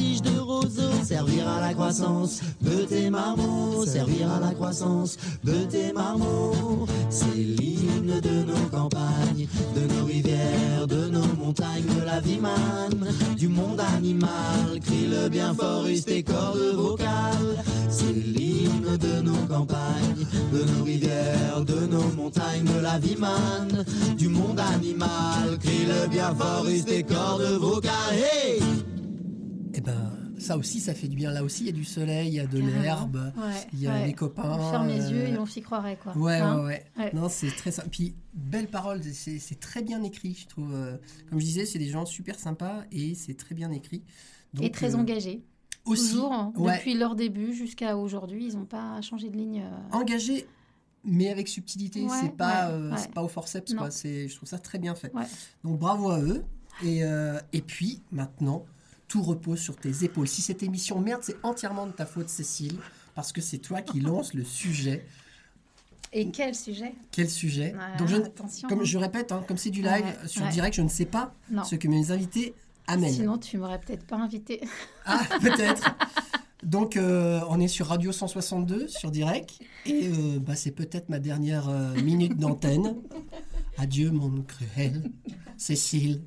de 0.21 0.39
roseau 0.39 0.91
servira 1.03 1.57
à 1.57 1.61
la 1.61 1.73
croissance 1.73 2.41
de 2.61 2.85
tes 2.85 3.09
marmots. 3.09 3.85
Servira 3.85 4.37
à 4.37 4.39
la 4.39 4.53
croissance 4.53 5.17
de 5.43 5.63
tes 5.65 5.91
marmots. 5.93 6.87
C'est 7.09 7.35
l'hymne 7.35 8.19
de 8.21 8.43
nos 8.43 8.69
campagnes, 8.69 9.47
de 9.75 9.93
nos 9.93 10.05
rivières, 10.05 10.87
de 10.87 11.09
nos 11.09 11.27
montagnes, 11.43 11.85
de 11.99 12.05
la 12.05 12.19
vie 12.19 12.39
manne, 12.39 13.07
du 13.37 13.47
monde 13.47 13.81
animal. 13.97 14.79
Crie 14.83 15.07
le 15.07 15.29
bien 15.29 15.53
fort, 15.53 15.85
use 15.87 16.05
tes 16.05 16.23
cordes 16.23 16.75
vocales. 16.75 17.63
C'est 17.89 18.13
l'hymne 18.13 18.97
de 18.97 19.21
nos 19.21 19.45
campagnes, 19.47 20.25
de 20.53 20.63
nos 20.63 20.83
rivières, 20.83 21.63
de 21.65 21.87
nos 21.87 22.09
montagnes, 22.15 22.63
de 22.63 22.79
la 22.79 22.99
vie 22.99 23.17
manne, 23.17 23.85
du 24.17 24.29
monde 24.29 24.59
animal. 24.59 25.57
Crie 25.61 25.85
le 25.85 26.07
bien 26.07 26.33
fort, 26.35 26.65
use 26.67 26.85
tes 26.85 27.03
cordes 27.03 27.57
vocales. 27.59 28.90
Ça 30.41 30.57
aussi, 30.57 30.79
ça 30.79 30.93
fait 30.93 31.07
du 31.07 31.15
bien. 31.15 31.31
Là 31.31 31.43
aussi, 31.43 31.63
il 31.63 31.67
y 31.67 31.69
a 31.69 31.73
du 31.73 31.85
soleil, 31.85 32.27
il 32.29 32.33
y 32.33 32.39
a 32.39 32.47
de 32.47 32.57
l'herbe, 32.59 33.31
il 33.73 33.79
y 33.81 33.87
a 33.87 34.05
les 34.05 34.13
copains. 34.13 34.57
On 34.59 34.71
ferme 34.71 34.87
les 34.87 35.01
euh, 35.01 35.09
yeux 35.11 35.27
et 35.29 35.37
on 35.37 35.45
s'y 35.45 35.61
croirait, 35.61 35.97
quoi. 36.01 36.15
Ouais, 36.17 36.37
Hein 36.39 36.63
ouais. 36.65 36.83
Non, 37.13 37.29
c'est 37.29 37.51
très 37.55 37.71
sympa. 37.71 37.87
Puis, 37.89 38.15
belle 38.33 38.67
parole, 38.67 39.01
c'est 39.03 39.59
très 39.59 39.81
bien 39.81 40.01
écrit, 40.03 40.33
je 40.41 40.47
trouve. 40.47 40.73
euh, 40.73 40.97
Comme 41.29 41.39
je 41.39 41.45
disais, 41.45 41.65
c'est 41.65 41.79
des 41.79 41.89
gens 41.89 42.05
super 42.05 42.39
sympas 42.39 42.83
et 42.91 43.13
c'est 43.15 43.35
très 43.35 43.55
bien 43.55 43.71
écrit. 43.71 44.03
Donc, 44.53 44.65
et 44.65 44.71
très 44.71 44.95
euh, 44.95 44.97
engagés. 44.99 45.43
Aussi, 45.85 46.11
Toujours, 46.11 46.31
hein, 46.33 46.53
ouais. 46.57 46.77
depuis 46.77 46.93
leur 46.93 47.15
début 47.15 47.53
jusqu'à 47.53 47.97
aujourd'hui, 47.97 48.47
ils 48.49 48.55
n'ont 48.57 48.65
pas 48.65 49.01
changé 49.01 49.29
de 49.29 49.37
ligne. 49.37 49.61
euh. 49.63 49.95
engagé, 49.97 50.45
mais 51.03 51.29
avec 51.29 51.47
subtilité. 51.47 52.03
Ouais, 52.03 52.09
c'est 52.21 52.35
pas, 52.35 52.67
ouais, 52.69 52.73
euh, 52.75 52.91
ouais. 52.95 53.07
pas 53.15 53.23
au 53.23 53.27
forceps, 53.27 53.73
quoi. 53.73 53.89
Je 53.89 54.35
trouve 54.35 54.47
ça 54.49 54.59
très 54.59 54.77
bien 54.77 54.93
fait. 54.95 55.11
Donc 55.63 55.79
bravo 55.79 56.09
à 56.11 56.19
eux. 56.21 56.43
Et, 56.83 57.03
euh, 57.03 57.39
et 57.53 57.61
puis 57.61 58.01
maintenant, 58.11 58.65
tout 59.11 59.21
repose 59.21 59.59
sur 59.59 59.75
tes 59.75 60.05
épaules. 60.05 60.27
Si 60.29 60.41
cette 60.41 60.63
émission 60.63 61.01
merde, 61.01 61.19
c'est 61.21 61.35
entièrement 61.43 61.85
de 61.85 61.91
ta 61.91 62.05
faute, 62.05 62.29
Cécile, 62.29 62.77
parce 63.13 63.33
que 63.33 63.41
c'est 63.41 63.57
toi 63.57 63.81
qui 63.81 63.99
lance 64.09 64.33
le 64.33 64.45
sujet. 64.45 65.05
Et 66.13 66.29
quel 66.31 66.55
sujet? 66.55 66.93
Quel 67.11 67.29
sujet? 67.29 67.73
Ouais, 67.75 67.97
Donc 67.97 68.07
je, 68.07 68.15
ne- 68.15 68.23
Attention. 68.23 68.69
comme 68.69 68.79
hein. 68.81 68.85
je 68.85 68.97
répète, 68.97 69.33
hein, 69.33 69.43
comme 69.45 69.57
c'est 69.57 69.69
du 69.69 69.81
live 69.81 70.05
Ouais, 70.05 70.27
sur 70.27 70.43
ouais. 70.43 70.49
direct, 70.49 70.75
je 70.77 70.81
ne 70.81 70.87
sais 70.87 71.05
pas 71.05 71.35
Non. 71.49 71.65
ce 71.65 71.75
que 71.75 71.89
mes 71.89 72.11
invités 72.11 72.53
amènent. 72.87 73.11
Sinon, 73.13 73.37
tu 73.37 73.57
m'aurais 73.57 73.79
peut-être 73.81 74.05
pas 74.05 74.15
invité. 74.17 74.61
Ah, 75.05 75.19
peut-être. 75.41 75.93
Donc, 76.63 76.95
euh, 76.95 77.41
on 77.49 77.59
est 77.59 77.67
sur 77.67 77.87
Radio 77.87 78.13
162, 78.13 78.87
sur 78.87 79.11
direct. 79.11 79.59
Et 79.85 80.07
euh, 80.07 80.39
bah, 80.39 80.55
c'est 80.55 80.71
peut-être 80.71 81.09
ma 81.09 81.19
dernière 81.19 81.67
euh, 81.67 81.93
minute 82.01 82.37
d'antenne. 82.37 82.95
Adieu, 83.77 84.11
mon 84.11 84.41
cruel. 84.43 85.11
Cécile, 85.57 86.21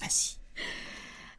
vas-y. 0.00 0.38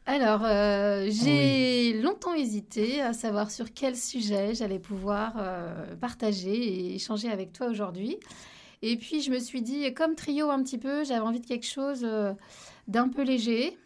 Alors, 0.08 0.42
euh, 0.44 1.08
j'ai 1.10 2.00
longtemps 2.00 2.32
hésité 2.32 3.02
à 3.02 3.12
savoir 3.12 3.50
sur 3.50 3.72
quel 3.74 3.96
sujet 3.96 4.54
j'allais 4.54 4.78
pouvoir 4.78 5.34
euh, 5.36 5.96
partager 5.96 6.54
et 6.54 6.94
échanger 6.94 7.28
avec 7.28 7.52
toi 7.52 7.66
aujourd'hui. 7.66 8.16
Et 8.82 8.96
puis, 8.98 9.20
je 9.20 9.32
me 9.32 9.40
suis 9.40 9.62
dit, 9.62 9.92
comme 9.94 10.14
trio 10.14 10.48
un 10.50 10.62
petit 10.62 10.78
peu, 10.78 11.02
j'avais 11.02 11.26
envie 11.26 11.40
de 11.40 11.46
quelque 11.46 11.66
chose 11.66 12.02
euh, 12.04 12.34
d'un 12.86 13.08
peu 13.08 13.22
léger, 13.22 13.76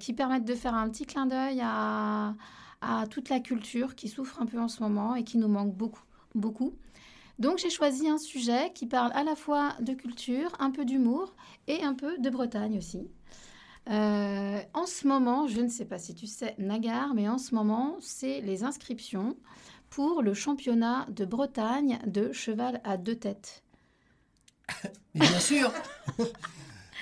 qui 0.00 0.12
permette 0.12 0.44
de 0.44 0.54
faire 0.54 0.74
un 0.74 0.90
petit 0.90 1.06
clin 1.06 1.24
d'œil 1.24 1.60
à, 1.62 2.34
à 2.82 3.06
toute 3.06 3.30
la 3.30 3.40
culture 3.40 3.94
qui 3.94 4.08
souffre 4.08 4.42
un 4.42 4.44
peu 4.44 4.58
en 4.58 4.68
ce 4.68 4.82
moment 4.82 5.14
et 5.14 5.24
qui 5.24 5.38
nous 5.38 5.48
manque 5.48 5.74
beaucoup. 5.74 6.04
beaucoup. 6.34 6.74
Donc, 7.38 7.56
j'ai 7.56 7.70
choisi 7.70 8.06
un 8.06 8.18
sujet 8.18 8.72
qui 8.74 8.86
parle 8.86 9.12
à 9.14 9.24
la 9.24 9.34
fois 9.34 9.72
de 9.80 9.94
culture, 9.94 10.52
un 10.58 10.70
peu 10.70 10.84
d'humour 10.84 11.34
et 11.68 11.82
un 11.84 11.94
peu 11.94 12.18
de 12.18 12.28
Bretagne 12.28 12.76
aussi. 12.76 13.08
Euh, 13.88 14.60
en 14.74 14.86
ce 14.86 15.06
moment, 15.06 15.46
je 15.46 15.60
ne 15.60 15.68
sais 15.68 15.84
pas 15.84 15.98
si 15.98 16.14
tu 16.14 16.26
sais, 16.26 16.54
Nagar, 16.58 17.14
mais 17.14 17.28
en 17.28 17.38
ce 17.38 17.54
moment, 17.54 17.96
c'est 18.00 18.40
les 18.40 18.64
inscriptions 18.64 19.36
pour 19.90 20.22
le 20.22 20.34
championnat 20.34 21.06
de 21.10 21.24
Bretagne 21.24 21.98
de 22.06 22.32
cheval 22.32 22.80
à 22.84 22.96
deux 22.96 23.14
têtes. 23.16 23.62
Mais 25.14 25.20
bien 25.26 25.38
sûr 25.40 25.72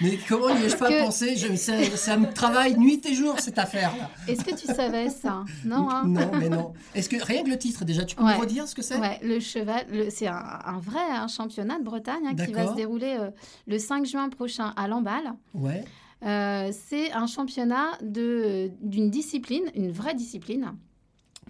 Mais 0.01 0.19
comment 0.29 0.53
n'y 0.55 0.65
ai-je 0.65 0.77
pas 0.77 0.89
que- 0.89 1.05
pensé? 1.05 1.37
Je- 1.37 1.55
ça, 1.55 1.81
ça 1.97 2.17
me 2.17 2.31
travaille 2.33 2.77
nuit 2.77 3.01
et 3.07 3.15
jour 3.15 3.39
cette 3.39 3.59
affaire-là. 3.59 4.11
Est-ce 4.27 4.45
que 4.45 4.53
tu 4.55 4.67
savais 4.67 5.09
ça? 5.09 5.45
Non, 5.65 5.89
hein 5.89 6.03
Non, 6.05 6.33
mais 6.39 6.49
non. 6.49 6.73
Est-ce 6.97 7.09
que 7.09 7.15
rien 7.25 7.45
que 7.45 7.49
le 7.49 7.57
titre 7.59 7.85
déjà, 7.85 8.05
tu 8.05 8.17
peux 8.17 8.25
Ouais. 8.25 8.35
me 8.35 8.41
redire 8.41 8.67
ce 8.67 8.75
que 8.75 8.83
c'est? 8.83 8.99
Ouais, 8.99 9.21
le 9.23 9.39
cheval, 9.39 9.87
c'est 10.11 10.27
un, 10.27 10.35
un 10.65 10.79
vrai 10.81 10.99
hein, 11.11 11.29
championnat 11.29 11.79
de 11.79 11.85
Bretagne 11.85 12.27
hein, 12.27 12.35
qui 12.35 12.53
va 12.53 12.67
se 12.67 12.75
dérouler 12.75 13.17
euh, 13.21 13.31
le 13.69 13.79
5 13.79 14.05
juin 14.05 14.29
prochain 14.31 14.75
à 14.77 14.89
Lamballe. 14.89 15.33
Ouais. 15.55 15.85
Euh, 16.25 16.71
c'est 16.73 17.13
un 17.13 17.27
championnat 17.27 17.99
d'une 18.03 19.11
discipline, 19.11 19.65
une 19.75 19.91
vraie 19.91 20.15
discipline, 20.15 20.75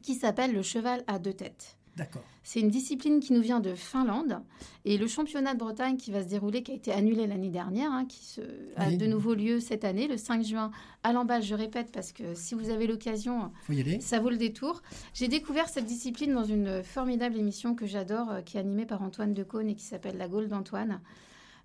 qui 0.03 0.15
s'appelle 0.15 0.53
le 0.53 0.63
cheval 0.63 1.05
à 1.07 1.19
deux 1.19 1.33
têtes. 1.33 1.77
D'accord. 1.97 2.23
C'est 2.43 2.59
une 2.59 2.71
discipline 2.71 3.21
qui 3.21 3.33
nous 3.33 3.41
vient 3.41 3.61
de 3.61 3.75
Finlande. 3.75 4.41
Et 4.85 4.99
le 4.99 5.07
championnat 5.07 5.55
de 5.55 5.61
Bretagne 5.61 5.97
qui 5.97 6.11
va 6.11 6.23
se 6.25 6.29
dérouler, 6.29 6.65
qui 6.65 6.73
a 6.73 6.75
été 6.75 6.93
annulé 6.93 7.27
l'année 7.29 7.51
dernière, 7.51 7.93
hein, 7.93 8.05
qui 8.05 8.25
se, 8.25 8.41
a 8.77 8.89
Oui. 8.89 8.97
de 8.99 9.07
nouveau 9.07 9.35
lieu 9.35 9.61
cette 9.61 9.85
année, 9.85 10.09
le 10.09 10.17
5 10.17 10.43
juin 10.45 10.73
à 11.05 11.13
Lamballe, 11.13 11.43
je 11.43 11.55
répète, 11.55 11.93
parce 11.93 12.11
que 12.13 12.35
si 12.35 12.55
vous 12.57 12.69
avez 12.71 12.89
l'occasion, 12.89 13.53
ça 14.01 14.19
vaut 14.19 14.31
le 14.31 14.37
détour. 14.37 14.83
J'ai 15.15 15.29
découvert 15.29 15.69
cette 15.69 15.87
discipline 15.87 16.35
dans 16.35 16.45
une 16.45 16.83
formidable 16.83 17.39
émission 17.39 17.77
que 17.77 17.87
j'adore, 17.87 18.29
euh, 18.31 18.41
qui 18.41 18.57
est 18.57 18.61
animée 18.61 18.87
par 18.87 19.01
Antoine 19.03 19.33
Decaune 19.33 19.69
et 19.69 19.77
qui 19.77 19.85
s'appelle 19.85 20.19
La 20.19 20.27
Gaule 20.29 20.49
d'Antoine. 20.49 21.01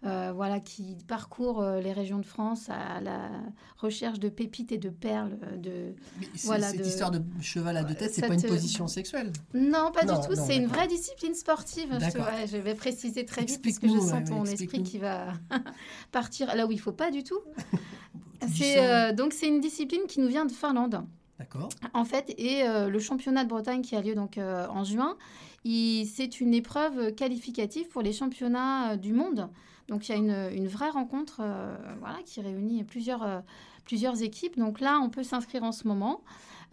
Euh, 0.05 0.31
voilà, 0.33 0.61
qui 0.61 0.95
parcourt 1.09 1.61
euh, 1.61 1.81
les 1.81 1.91
régions 1.91 2.19
de 2.19 2.25
France 2.25 2.69
à 2.69 3.01
la 3.01 3.29
recherche 3.77 4.17
de 4.17 4.29
pépites 4.29 4.71
et 4.71 4.77
de 4.77 4.87
perles. 4.89 5.37
euh, 5.43 5.57
De... 5.57 5.93
Mais 6.21 6.27
Voilà, 6.45 6.69
cette 6.69 6.79
de- 6.79 6.85
histoire 6.85 7.11
de 7.11 7.21
cheval 7.41 7.75
à 7.75 7.83
deux 7.83 7.95
têtes, 7.95 8.13
c'est 8.13 8.25
pas 8.25 8.33
une 8.33 8.41
position 8.41 8.87
sexuelle. 8.87 9.33
Non, 9.53 9.91
pas 9.91 10.05
Non, 10.05 10.21
du 10.21 10.27
tout. 10.27 10.35
C'est 10.35 10.55
une 10.55 10.67
vraie 10.67 10.87
discipline 10.87 11.33
sportive. 11.33 11.89
Je, 11.99 12.17
ouais, 12.17 12.61
vais 12.61 12.75
préciser 12.75 13.25
très 13.25 13.43
vite 13.43 13.61
parce 13.61 13.77
que 13.77 13.89
je 13.89 13.99
sens 13.99 14.11
ouais, 14.13 14.23
ton 14.23 14.45
esprit 14.45 14.83
qui 14.83 14.99
va 14.99 15.33
partir 16.13 16.55
là 16.55 16.65
où 16.65 16.71
il 16.71 16.79
faut 16.79 16.93
pas 16.93 17.11
du 17.11 17.23
tout. 17.25 17.39
C'est 18.53 19.13
donc 19.13 19.33
c'est 19.33 19.47
une 19.47 19.59
discipline 19.59 20.03
qui 20.07 20.21
nous 20.21 20.29
vient 20.29 20.45
de 20.45 20.51
Finlande. 20.53 21.03
D'accord. 21.39 21.69
En 21.93 22.05
fait, 22.05 22.33
et 22.37 22.63
euh, 22.63 22.89
le 22.89 22.99
championnat 22.99 23.43
de 23.43 23.49
Bretagne 23.49 23.81
qui 23.81 23.95
a 23.95 24.01
lieu 24.01 24.15
donc 24.15 24.37
euh, 24.37 24.65
en 24.69 24.83
juin, 24.83 25.17
c'est 25.65 26.39
une 26.41 26.53
épreuve 26.53 27.13
qualificative 27.15 27.87
pour 27.89 28.01
les 28.01 28.13
championnats 28.13 28.91
euh, 28.93 28.95
du 28.97 29.13
monde. 29.13 29.49
Donc 29.89 30.07
il 30.07 30.11
y 30.11 30.15
a 30.15 30.17
une, 30.17 30.49
une 30.55 30.67
vraie 30.67 30.89
rencontre 30.89 31.41
euh, 31.41 31.75
voilà, 31.99 32.17
qui 32.25 32.39
réunit 32.41 32.83
plusieurs, 32.83 33.23
euh, 33.23 33.39
plusieurs 33.85 34.21
équipes. 34.21 34.57
Donc 34.57 34.79
là, 34.79 34.99
on 35.03 35.09
peut 35.09 35.23
s'inscrire 35.23 35.63
en 35.63 35.71
ce 35.71 35.87
moment. 35.87 36.21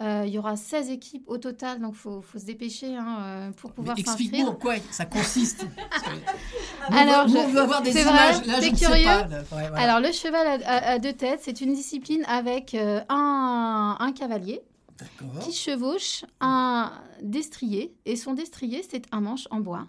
Euh, 0.02 0.24
il 0.26 0.32
y 0.34 0.38
aura 0.38 0.56
16 0.56 0.90
équipes 0.90 1.24
au 1.26 1.38
total, 1.38 1.80
donc 1.80 1.94
il 1.94 1.98
faut, 1.98 2.20
faut 2.20 2.38
se 2.38 2.44
dépêcher 2.44 2.94
hein, 2.94 3.50
pour 3.56 3.72
pouvoir 3.72 3.98
explique-nous 3.98 4.40
en 4.42 4.46
s'inscrire. 4.48 4.58
quoi 4.58 4.74
ça 4.90 5.06
consiste. 5.06 5.66
Que 6.88 6.94
Alors, 6.94 7.26
je- 7.26 7.36
on 7.38 7.48
veut 7.48 7.60
avoir 7.60 7.80
des 7.82 7.92
c'est 7.92 8.02
images. 8.02 8.36
vrai 8.42 8.46
Là, 8.46 8.60
je 8.60 8.70
ne 8.70 8.76
sais 8.76 8.84
curieux 8.86 9.04
pas. 9.04 9.22
Ouais, 9.26 9.68
voilà. 9.68 9.78
Alors 9.78 10.00
le 10.00 10.12
cheval 10.12 10.46
à, 10.62 10.68
à- 10.68 10.90
à 10.92 10.98
deux 10.98 11.14
têtes, 11.14 11.40
c'est 11.42 11.60
une 11.62 11.72
discipline 11.72 12.22
avec 12.28 12.74
euh, 12.74 13.00
un, 13.08 13.96
un 13.98 14.12
cavalier 14.12 14.60
qui 15.40 15.52
chevauche 15.52 16.24
un 16.40 16.92
destrier. 17.22 17.94
Et 18.04 18.16
son 18.16 18.34
destrier, 18.34 18.84
c'est 18.88 19.04
un 19.12 19.20
manche 19.22 19.48
en 19.50 19.60
bois 19.60 19.86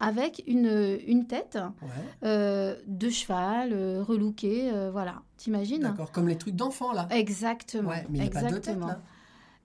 avec 0.00 0.42
une, 0.46 0.98
une 1.06 1.26
tête 1.26 1.58
Ouais. 1.82 1.88
euh, 2.24 2.76
de 2.86 3.10
cheval 3.10 3.70
euh, 3.72 4.02
relookée. 4.06 4.70
euh, 4.72 4.90
voilà, 4.92 5.22
t'imagines 5.36 5.82
D'accord. 5.82 6.12
Comme 6.12 6.28
les 6.28 6.36
trucs 6.38 6.54
d'enfants 6.54 6.92
là. 6.92 7.08
Exactement. 7.10 7.90
Ouais, 7.90 8.06
mais 8.08 8.18
il 8.18 8.22
n'y 8.22 8.28
a 8.28 8.30
pas 8.30 8.42
deux 8.48 8.60
têtes 8.60 8.78
là. 8.78 9.00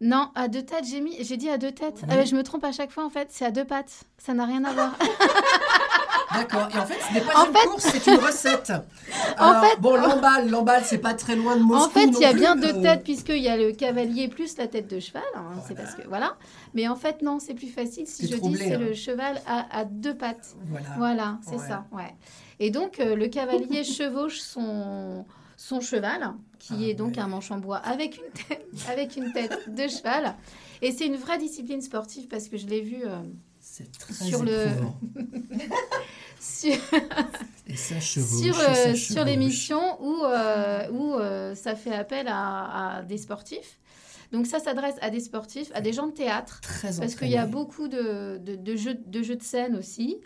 Non, 0.01 0.31
à 0.35 0.47
deux 0.49 0.63
têtes, 0.63 0.85
j'ai 0.85 0.99
mis, 0.99 1.15
j'ai 1.23 1.37
dit 1.37 1.49
à 1.49 1.57
deux 1.57 1.71
têtes. 1.71 2.03
Oui. 2.09 2.15
Euh, 2.15 2.25
je 2.25 2.35
me 2.35 2.43
trompe 2.43 2.63
à 2.65 2.71
chaque 2.73 2.91
fois 2.91 3.05
en 3.05 3.09
fait, 3.09 3.27
c'est 3.31 3.45
à 3.45 3.51
deux 3.51 3.63
pattes. 3.63 4.03
Ça 4.17 4.33
n'a 4.33 4.45
rien 4.45 4.63
à 4.65 4.73
voir. 4.73 4.97
D'accord. 6.33 6.67
Et 6.73 6.79
en 6.79 6.85
fait, 6.85 6.99
ce 7.07 7.13
n'est 7.13 7.21
pas 7.21 7.39
En 7.39 7.45
une 7.47 7.53
fait- 7.53 7.65
course, 7.67 7.83
c'est 7.91 8.07
une 8.11 8.17
recette. 8.19 8.71
Alors, 9.37 9.63
fait- 9.65 9.79
bon, 9.79 9.95
l'emballe, 9.95 10.49
l'emballe, 10.49 10.83
c'est 10.85 10.97
pas 10.97 11.13
très 11.13 11.35
loin 11.35 11.55
de 11.55 11.61
Moscou. 11.63 11.85
En 11.85 11.89
fait, 11.89 12.05
il 12.07 12.19
y 12.19 12.25
a 12.25 12.33
bien 12.33 12.55
deux 12.55 12.75
euh, 12.75 12.81
têtes 12.81 13.03
puisqu'il 13.03 13.37
y 13.41 13.49
a 13.49 13.57
le 13.57 13.71
cavalier 13.71 14.27
plus 14.27 14.57
la 14.57 14.67
tête 14.67 14.89
de 14.89 14.99
cheval. 14.99 15.23
hein, 15.35 15.53
C'est 15.67 15.75
parce 15.75 15.95
que 15.95 16.07
voilà. 16.07 16.35
Mais 16.73 16.87
en 16.87 16.95
fait, 16.95 17.21
non, 17.21 17.39
c'est 17.39 17.53
plus 17.53 17.67
facile 17.67 18.07
si 18.07 18.23
je 18.27 18.33
dis 18.33 18.39
troublé, 18.39 18.59
c'est 18.59 18.73
hein. 18.75 18.79
le 18.79 18.93
cheval 18.93 19.41
à, 19.47 19.65
à 19.79 19.85
deux 19.85 20.15
pattes. 20.15 20.55
Voilà. 20.67 20.87
Voilà, 20.97 21.37
c'est 21.45 21.57
Ouais. 21.57 21.67
ça. 21.67 21.85
Ouais. 21.91 22.13
Et 22.59 22.69
donc 22.71 22.99
euh, 22.99 23.15
le 23.15 23.27
cavalier 23.27 23.83
chevauche 23.83 24.39
son 24.39 25.25
son 25.55 25.79
cheval, 25.79 26.33
qui 26.59 26.73
Ah 26.77 26.83
est 26.89 26.93
donc 26.93 27.13
ouais. 27.15 27.19
un 27.21 27.27
manche 27.27 27.49
en 27.51 27.57
bois 27.57 27.77
avec 27.77 28.17
une 28.17 28.31
tête, 28.47 28.65
avec 28.89 29.15
une 29.15 29.31
tête 29.31 29.73
de 29.73 29.87
cheval. 29.87 30.35
Et 30.81 30.91
c'est 30.91 31.05
une 31.05 31.15
vraie 31.15 31.37
discipline 31.37 31.79
sportive 31.81 32.27
parce 32.27 32.49
que 32.49 32.57
je 32.57 32.65
l'ai 32.67 32.81
vu 32.81 32.97
euh, 33.05 33.15
C'est 33.75 33.91
très 33.91 34.13
Sur 34.13 34.43
le- 34.43 34.67
sur, 36.39 36.75
sur, 38.43 38.59
euh, 38.59 38.93
sur 38.93 39.25
l'émission 39.25 39.81
où, 39.99 40.23
euh, 40.23 40.87
où 40.91 41.15
euh, 41.15 41.55
ça 41.55 41.75
fait 41.75 41.95
appel 41.95 42.27
à, 42.27 42.97
à 42.97 43.01
des 43.01 43.17
sportifs. 43.17 43.79
Donc 44.31 44.45
ça 44.45 44.59
s'adresse 44.59 44.93
à 45.01 45.09
des 45.09 45.19
sportifs, 45.19 45.71
à 45.73 45.81
des 45.81 45.91
gens 45.91 46.05
de 46.05 46.11
théâtre, 46.11 46.61
Très 46.61 46.95
parce 46.99 47.15
qu'il 47.15 47.29
y 47.29 47.35
a 47.37 47.47
beaucoup 47.47 47.87
de, 47.87 48.37
de, 48.37 48.55
de 48.55 48.75
jeux, 48.75 48.93
de 49.07 49.23
jeux 49.23 49.37
de 49.37 49.43
scène 49.43 49.75
aussi. 49.75 50.19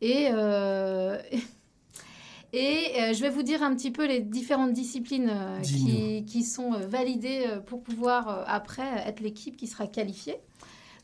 Et, 0.00 0.26
et 2.52 3.00
euh, 3.00 3.14
je 3.14 3.20
vais 3.20 3.30
vous 3.30 3.42
dire 3.42 3.64
un 3.64 3.74
petit 3.74 3.90
peu 3.90 4.06
les 4.06 4.20
différentes 4.20 4.74
disciplines 4.74 5.28
euh, 5.32 5.60
qui, 5.60 6.24
qui 6.24 6.44
sont 6.44 6.74
euh, 6.74 6.86
validées 6.86 7.48
pour 7.66 7.82
pouvoir 7.82 8.44
après 8.46 8.86
être 9.06 9.18
l'équipe 9.18 9.56
qui 9.56 9.66
sera 9.66 9.88
qualifiée. 9.88 10.36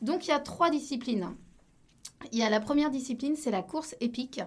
Donc 0.01 0.27
il 0.27 0.29
y 0.29 0.33
a 0.33 0.39
trois 0.39 0.69
disciplines. 0.69 1.35
Il 2.31 2.37
y 2.37 2.43
a 2.43 2.49
la 2.49 2.59
première 2.59 2.89
discipline, 2.89 3.35
c'est 3.35 3.51
la 3.51 3.61
course 3.61 3.95
épique. 4.01 4.41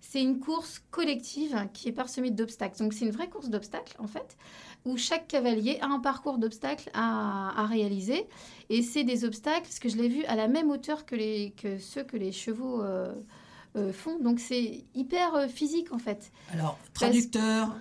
C'est 0.00 0.22
une 0.22 0.38
course 0.38 0.80
collective 0.90 1.68
qui 1.74 1.88
est 1.88 1.92
parsemée 1.92 2.30
d'obstacles. 2.30 2.78
Donc 2.78 2.92
c'est 2.92 3.04
une 3.04 3.10
vraie 3.10 3.28
course 3.28 3.48
d'obstacles 3.48 3.96
en 3.98 4.06
fait, 4.06 4.36
où 4.84 4.96
chaque 4.96 5.26
cavalier 5.26 5.78
a 5.80 5.86
un 5.86 5.98
parcours 5.98 6.38
d'obstacles 6.38 6.90
à, 6.94 7.60
à 7.60 7.66
réaliser. 7.66 8.26
Et 8.70 8.82
c'est 8.82 9.04
des 9.04 9.24
obstacles, 9.24 9.62
parce 9.62 9.78
que 9.78 9.88
je 9.88 9.96
l'ai 9.96 10.08
vu 10.08 10.24
à 10.24 10.36
la 10.36 10.48
même 10.48 10.70
hauteur 10.70 11.04
que, 11.04 11.16
les, 11.16 11.52
que 11.60 11.78
ceux 11.78 12.04
que 12.04 12.16
les 12.16 12.32
chevaux 12.32 12.82
euh, 12.82 13.12
euh, 13.76 13.92
font. 13.92 14.18
Donc 14.18 14.40
c'est 14.40 14.84
hyper 14.94 15.34
euh, 15.34 15.48
physique 15.48 15.92
en 15.92 15.98
fait. 15.98 16.30
Alors, 16.52 16.78
traducteur. 16.94 17.76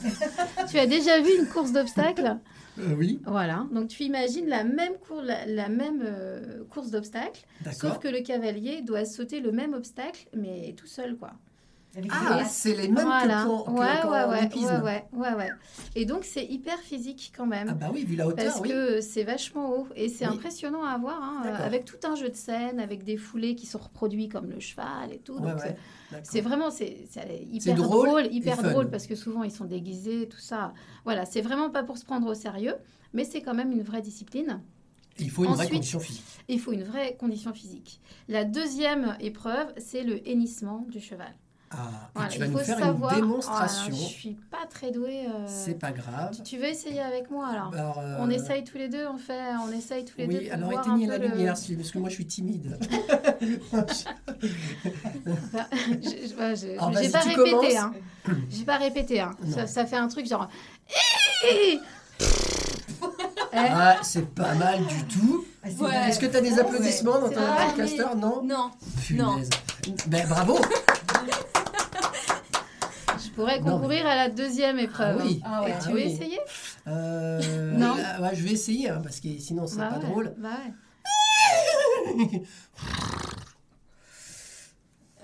tu 0.70 0.78
as 0.78 0.86
déjà 0.86 1.20
vu 1.20 1.30
une 1.38 1.48
course 1.48 1.72
d'obstacles? 1.72 2.38
Euh, 2.80 2.94
oui, 2.96 3.20
Voilà. 3.26 3.66
Donc 3.72 3.88
tu 3.88 4.02
imagines 4.04 4.46
la 4.48 4.64
même, 4.64 4.94
cour- 5.06 5.22
la, 5.22 5.46
la 5.46 5.68
même 5.68 6.02
euh, 6.04 6.64
course 6.70 6.90
d'obstacles, 6.90 7.44
sauf 7.72 7.98
que 7.98 8.08
le 8.08 8.20
cavalier 8.20 8.82
doit 8.82 9.04
sauter 9.04 9.40
le 9.40 9.52
même 9.52 9.74
obstacle, 9.74 10.26
mais 10.34 10.74
tout 10.76 10.86
seul 10.86 11.16
quoi. 11.16 11.32
Ah, 12.10 12.44
c'est 12.44 12.74
les 12.74 12.88
mêmes 12.88 13.04
voilà. 13.06 13.42
que 13.42 13.46
pour 13.48 13.64
que- 13.64 13.70
ouais, 13.72 13.86
qu'en 14.02 14.10
ouais, 14.12 14.24
ouais, 14.24 14.48
ouais, 14.54 14.80
ouais, 14.82 15.04
ouais, 15.12 15.34
ouais. 15.34 15.50
Et 15.96 16.04
donc 16.04 16.24
c'est 16.24 16.44
hyper 16.44 16.78
physique 16.78 17.32
quand 17.36 17.46
même. 17.46 17.68
Ah 17.70 17.74
bah 17.74 17.90
oui, 17.92 18.04
vu 18.04 18.14
la 18.14 18.28
hauteur, 18.28 18.44
Parce 18.44 18.60
oui. 18.60 18.68
que 18.68 19.00
c'est 19.00 19.24
vachement 19.24 19.72
haut 19.72 19.88
et 19.96 20.08
c'est 20.08 20.26
Oui. 20.28 20.34
impressionnant 20.34 20.84
à 20.84 20.96
voir, 20.98 21.20
hein, 21.22 21.42
avec 21.58 21.84
tout 21.86 21.96
un 22.04 22.14
jeu 22.14 22.28
de 22.28 22.36
scène, 22.36 22.78
avec 22.78 23.02
des 23.04 23.16
foulées 23.16 23.54
qui 23.56 23.66
sont 23.66 23.78
reproduits 23.78 24.28
comme 24.28 24.50
le 24.50 24.60
cheval 24.60 25.12
et 25.12 25.18
tout. 25.18 25.34
Ouais, 25.34 25.50
donc 25.52 25.60
ouais, 25.62 25.76
c'est- 26.22 26.40
vraiment 26.40 26.70
c'est 26.70 26.98
hyper 27.50 27.74
drôle 27.74 28.08
drôle, 28.08 28.26
hyper 28.32 28.62
drôle 28.62 28.90
parce 28.90 29.06
que 29.06 29.16
souvent 29.16 29.42
ils 29.42 29.50
sont 29.52 29.64
déguisés, 29.64 30.28
tout 30.28 30.38
ça. 30.40 30.74
Voilà, 31.04 31.24
c'est 31.24 31.40
vraiment 31.40 31.70
pas 31.70 31.82
pour 31.82 31.98
se 31.98 32.04
prendre 32.04 32.28
au 32.28 32.34
sérieux, 32.34 32.74
mais 33.12 33.24
c'est 33.24 33.40
quand 33.40 33.54
même 33.54 33.72
une 33.72 33.82
vraie 33.82 34.02
discipline. 34.02 34.60
Il 35.18 35.30
faut 35.30 35.44
une 35.44 35.52
vraie 35.54 35.68
condition 35.68 35.98
physique. 35.98 36.24
Il 36.48 36.60
faut 36.60 36.70
une 36.72 36.84
vraie 36.84 37.16
condition 37.16 37.52
physique. 37.52 38.00
La 38.28 38.44
deuxième 38.44 39.16
épreuve, 39.18 39.72
c'est 39.78 40.04
le 40.04 40.26
hennissement 40.28 40.86
du 40.88 41.00
cheval. 41.00 41.34
Ah, 41.70 41.76
Voilà, 42.14 42.28
tu 42.30 42.38
vas 42.38 42.46
il 42.46 42.50
nous 42.52 42.58
faut 42.58 42.64
faire 42.64 42.78
savoir. 42.78 43.12
une 43.14 43.20
démonstration. 43.20 43.90
Voilà, 43.92 44.06
je 44.08 44.10
suis 44.12 44.36
pas 44.50 44.66
très 44.70 44.90
douée. 44.90 45.26
euh, 45.26 45.44
C'est 45.46 45.74
pas 45.78 45.92
grave. 45.92 46.30
tu, 46.36 46.42
tu 46.42 46.56
veux 46.58 46.64
essayer 46.64 47.00
avec 47.00 47.30
moi 47.30 47.48
alors 47.48 47.70
Alors, 47.74 47.98
euh, 47.98 48.16
On 48.20 48.30
essaye 48.30 48.64
tous 48.64 48.78
les 48.78 48.88
deux, 48.88 49.06
on 49.06 49.18
fait, 49.18 49.38
on 49.66 49.70
essaye 49.72 50.04
tous 50.06 50.16
les 50.18 50.26
deux. 50.26 50.38
Oui, 50.38 50.50
alors 50.50 50.72
éteignez 50.72 51.06
la 51.06 51.18
le- 51.18 51.28
lumière, 51.28 51.52
parce 51.54 51.90
que 51.90 51.98
moi 51.98 52.08
je 52.08 52.14
suis 52.14 52.26
timide. 52.26 52.78
Bah, 55.26 56.54
J'ai 56.54 56.76
vas-y, 56.76 57.10
pas 57.10 57.20
tu 57.22 57.28
répété, 57.40 57.76
hein. 57.76 57.92
J'ai 58.50 58.64
pas 58.64 58.76
répété, 58.78 59.20
hein. 59.20 59.32
Ça, 59.66 59.84
fait 59.86 59.96
un 59.96 60.08
truc 60.08 60.26
genre. 60.26 60.48
Eh, 63.50 63.58
Ah, 63.70 63.96
c'est 64.02 64.26
pas 64.34 64.54
mal 64.54 64.84
du 64.86 65.04
tout. 65.04 65.44
Ouais. 65.80 66.08
Est-ce 66.08 66.18
que 66.18 66.26
tu 66.26 66.36
as 66.36 66.40
des 66.40 66.58
applaudissements 66.58 67.18
dans 67.20 67.28
ton 67.30 67.40
podcaster? 67.66 68.04
Non? 68.16 68.42
Non. 68.42 68.70
Punaise. 69.06 69.48
Ben 70.08 70.26
bravo 70.28 70.58
Pourrais 73.38 73.60
Non, 73.60 73.76
concourir 73.78 74.04
à 74.04 74.16
la 74.16 74.28
deuxième 74.28 74.80
épreuve. 74.80 75.16
Ah 75.20 75.24
oui. 75.24 75.40
Ah 75.44 75.62
ouais. 75.62 75.70
Et 75.70 75.72
tu 75.74 75.78
Ah 75.84 75.88
veux 75.90 75.94
oui. 75.94 76.02
essayer? 76.02 76.38
Euh, 76.88 77.72
Non. 77.72 77.94
là, 77.94 78.20
ouais, 78.20 78.34
Je 78.34 78.42
vais 78.42 78.50
essayer, 78.50 78.90
hein, 78.90 79.00
parce 79.00 79.20
que 79.20 79.28
sinon 79.38 79.68
c'est 79.68 79.76
Bah 79.78 79.90
pas 79.92 79.98
ouais, 79.98 80.06
drôle. 80.10 80.34
Bah 80.38 80.48
ouais. 82.08 82.42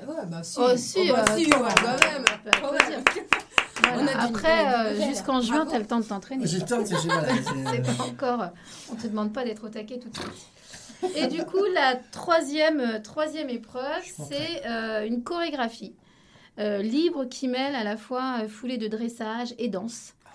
Ouais, 0.07 0.27
bah 0.29 0.43
si. 0.43 0.59
Oh, 0.61 0.77
si, 0.77 1.09
bah, 1.11 1.25
euh, 1.29 1.37
si, 1.37 1.45
ouais, 1.47 1.51
quand 1.51 1.61
même. 1.61 2.25
On 2.29 2.45
peut 2.45 2.51
Quand 2.61 2.67
applaudir. 2.73 2.99
même. 2.99 3.05
Voilà. 3.83 3.97
On 3.99 4.07
a 4.07 4.23
Après, 4.25 4.75
euh, 4.87 5.07
jusqu'en 5.09 5.41
juin, 5.41 5.67
tu 5.67 5.75
as 5.75 5.79
le 5.79 5.87
temps 5.87 5.99
de 6.01 6.05
t'entraîner. 6.05 6.47
J'ai 6.47 6.59
le 6.59 6.65
temps, 6.67 6.85
c'est 6.85 6.95
c'est- 6.97 7.97
pas 7.97 8.05
encore. 8.05 8.51
On 8.93 8.97
te 8.97 9.07
demande 9.07 9.33
pas 9.33 9.45
d'être 9.45 9.65
au 9.65 9.69
taquet 9.71 9.99
tout 9.99 10.11
de 10.11 10.17
suite. 10.17 11.17
Et 11.17 11.27
du 11.27 11.45
coup, 11.45 11.65
la 11.75 11.97
troisième, 12.13 13.03
troisième 13.03 13.49
épreuve, 13.51 14.03
c'est 14.29 14.67
euh, 14.67 15.07
une 15.07 15.23
chorégraphie. 15.23 15.95
Euh, 16.59 16.83
libre 16.83 17.25
qui 17.27 17.49
mêle 17.49 17.75
à 17.75 17.85
la 17.85 17.97
fois 17.97 18.41
euh, 18.43 18.49
foulée 18.49 18.79
de 18.79 18.87
dressage 18.89 19.55
et 19.59 19.69
danse. 19.69 20.15
Ah 20.25 20.31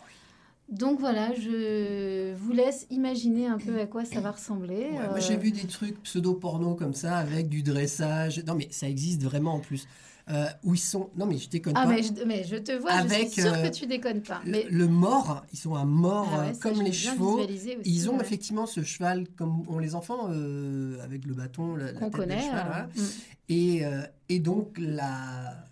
Donc 0.69 0.99
voilà, 0.99 1.33
je 1.33 2.33
vous 2.35 2.51
laisse 2.51 2.85
imaginer 2.89 3.47
un 3.47 3.57
peu 3.57 3.79
à 3.79 3.85
quoi 3.85 4.05
ça 4.05 4.19
va 4.19 4.31
ressembler. 4.31 4.75
Ouais, 4.91 4.99
Euh, 4.99 5.09
Moi, 5.11 5.19
j'ai 5.19 5.37
vu 5.37 5.51
des 5.51 5.65
trucs 5.67 6.01
pseudo-porno 6.03 6.75
comme 6.75 6.93
ça, 6.93 7.17
avec 7.17 7.47
du 7.49 7.63
dressage. 7.63 8.43
Non, 8.45 8.55
mais 8.55 8.67
ça 8.71 8.87
existe 8.89 9.23
vraiment 9.23 9.55
en 9.55 9.59
plus. 9.59 9.87
Euh, 10.31 10.45
où 10.63 10.75
ils 10.75 10.79
sont. 10.79 11.09
Non, 11.17 11.25
mais 11.25 11.39
je 11.39 11.49
déconne 11.49 11.73
Ah, 11.75 11.85
pas. 11.85 11.89
mais 11.93 12.03
je, 12.03 12.11
mais 12.23 12.43
je 12.43 12.55
te 12.57 12.71
vois, 12.73 12.91
Avec, 12.91 13.29
je 13.29 13.31
suis 13.31 13.41
sûre 13.41 13.51
euh, 13.53 13.63
que 13.67 13.73
tu 13.73 13.87
déconnes 13.87 14.21
pas. 14.21 14.41
Le, 14.45 14.51
Mais 14.51 14.65
le 14.69 14.87
mort, 14.87 15.43
ils 15.51 15.57
sont 15.57 15.73
un 15.73 15.85
mort 15.85 16.29
Ah 16.31 16.39
ouais, 16.45 16.53
ça, 16.53 16.59
comme 16.69 16.83
les 16.83 16.91
chevaux. 16.93 17.39
aussi, 17.39 17.75
Ils 17.83 18.11
ont 18.11 18.17
ouais. 18.17 18.21
effectivement 18.21 18.67
ce 18.67 18.83
cheval 18.83 19.25
comme 19.37 19.67
ont 19.67 19.79
les 19.79 19.95
enfants 19.95 20.27
euh, 20.29 21.03
avec 21.03 21.25
le 21.25 21.33
bâton, 21.33 21.75
la, 21.75 21.93
tête 21.93 22.11
de 22.11 22.15
connaît. 22.15 22.41
cheval, 22.41 22.65
voilà. 22.67 22.89
mm. 22.95 23.01
et, 23.49 23.81
et 24.29 24.39
donc 24.39 24.75
la, 24.77 25.65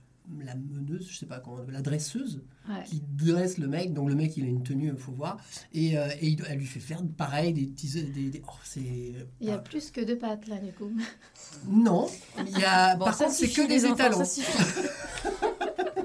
la 0.44 0.56
meneuse, 0.56 1.08
je 1.10 1.18
sais 1.18 1.26
pas 1.26 1.40
comment, 1.40 1.60
la 1.70 1.82
dresseuse 1.82 2.42
Ouais. 2.70 2.84
qui 2.86 3.02
dresse 3.14 3.58
le 3.60 3.68
mec. 3.68 3.94
Donc 3.94 4.10
le 4.10 4.16
mec 4.16 4.36
il 4.36 4.44
a 4.44 4.48
une 4.48 4.62
tenue, 4.64 4.90
il 4.90 4.98
faut 4.98 5.14
voir, 5.14 5.38
et, 5.74 5.98
euh, 5.98 6.08
et 6.20 6.28
il- 6.28 6.44
elle 6.50 6.58
lui 6.58 6.66
fait 6.66 6.82
faire 6.82 7.02
pareil 7.16 7.54
des 7.54 7.66
petits, 7.66 8.04
des, 8.12 8.30
des- 8.30 8.42
oh, 8.46 8.52
c'est 8.64 8.82
Il 8.82 9.26
y 9.48 9.52
a 9.52 9.56
ah, 9.56 9.60
plus 9.60 9.90
que 9.90 10.02
deux 10.02 10.18
pattes 10.18 10.48
là, 10.48 10.58
du 10.58 10.74
coup. 10.74 10.92
non, 11.70 12.08
il 12.46 12.60
y 12.60 12.64
a 12.66 12.98
Bon, 12.98 13.06
par 13.06 13.18
contre 13.18 13.32
c'est 13.32 13.48
que 13.50 13.66
des 13.68 13.86
étalons. 13.86 14.22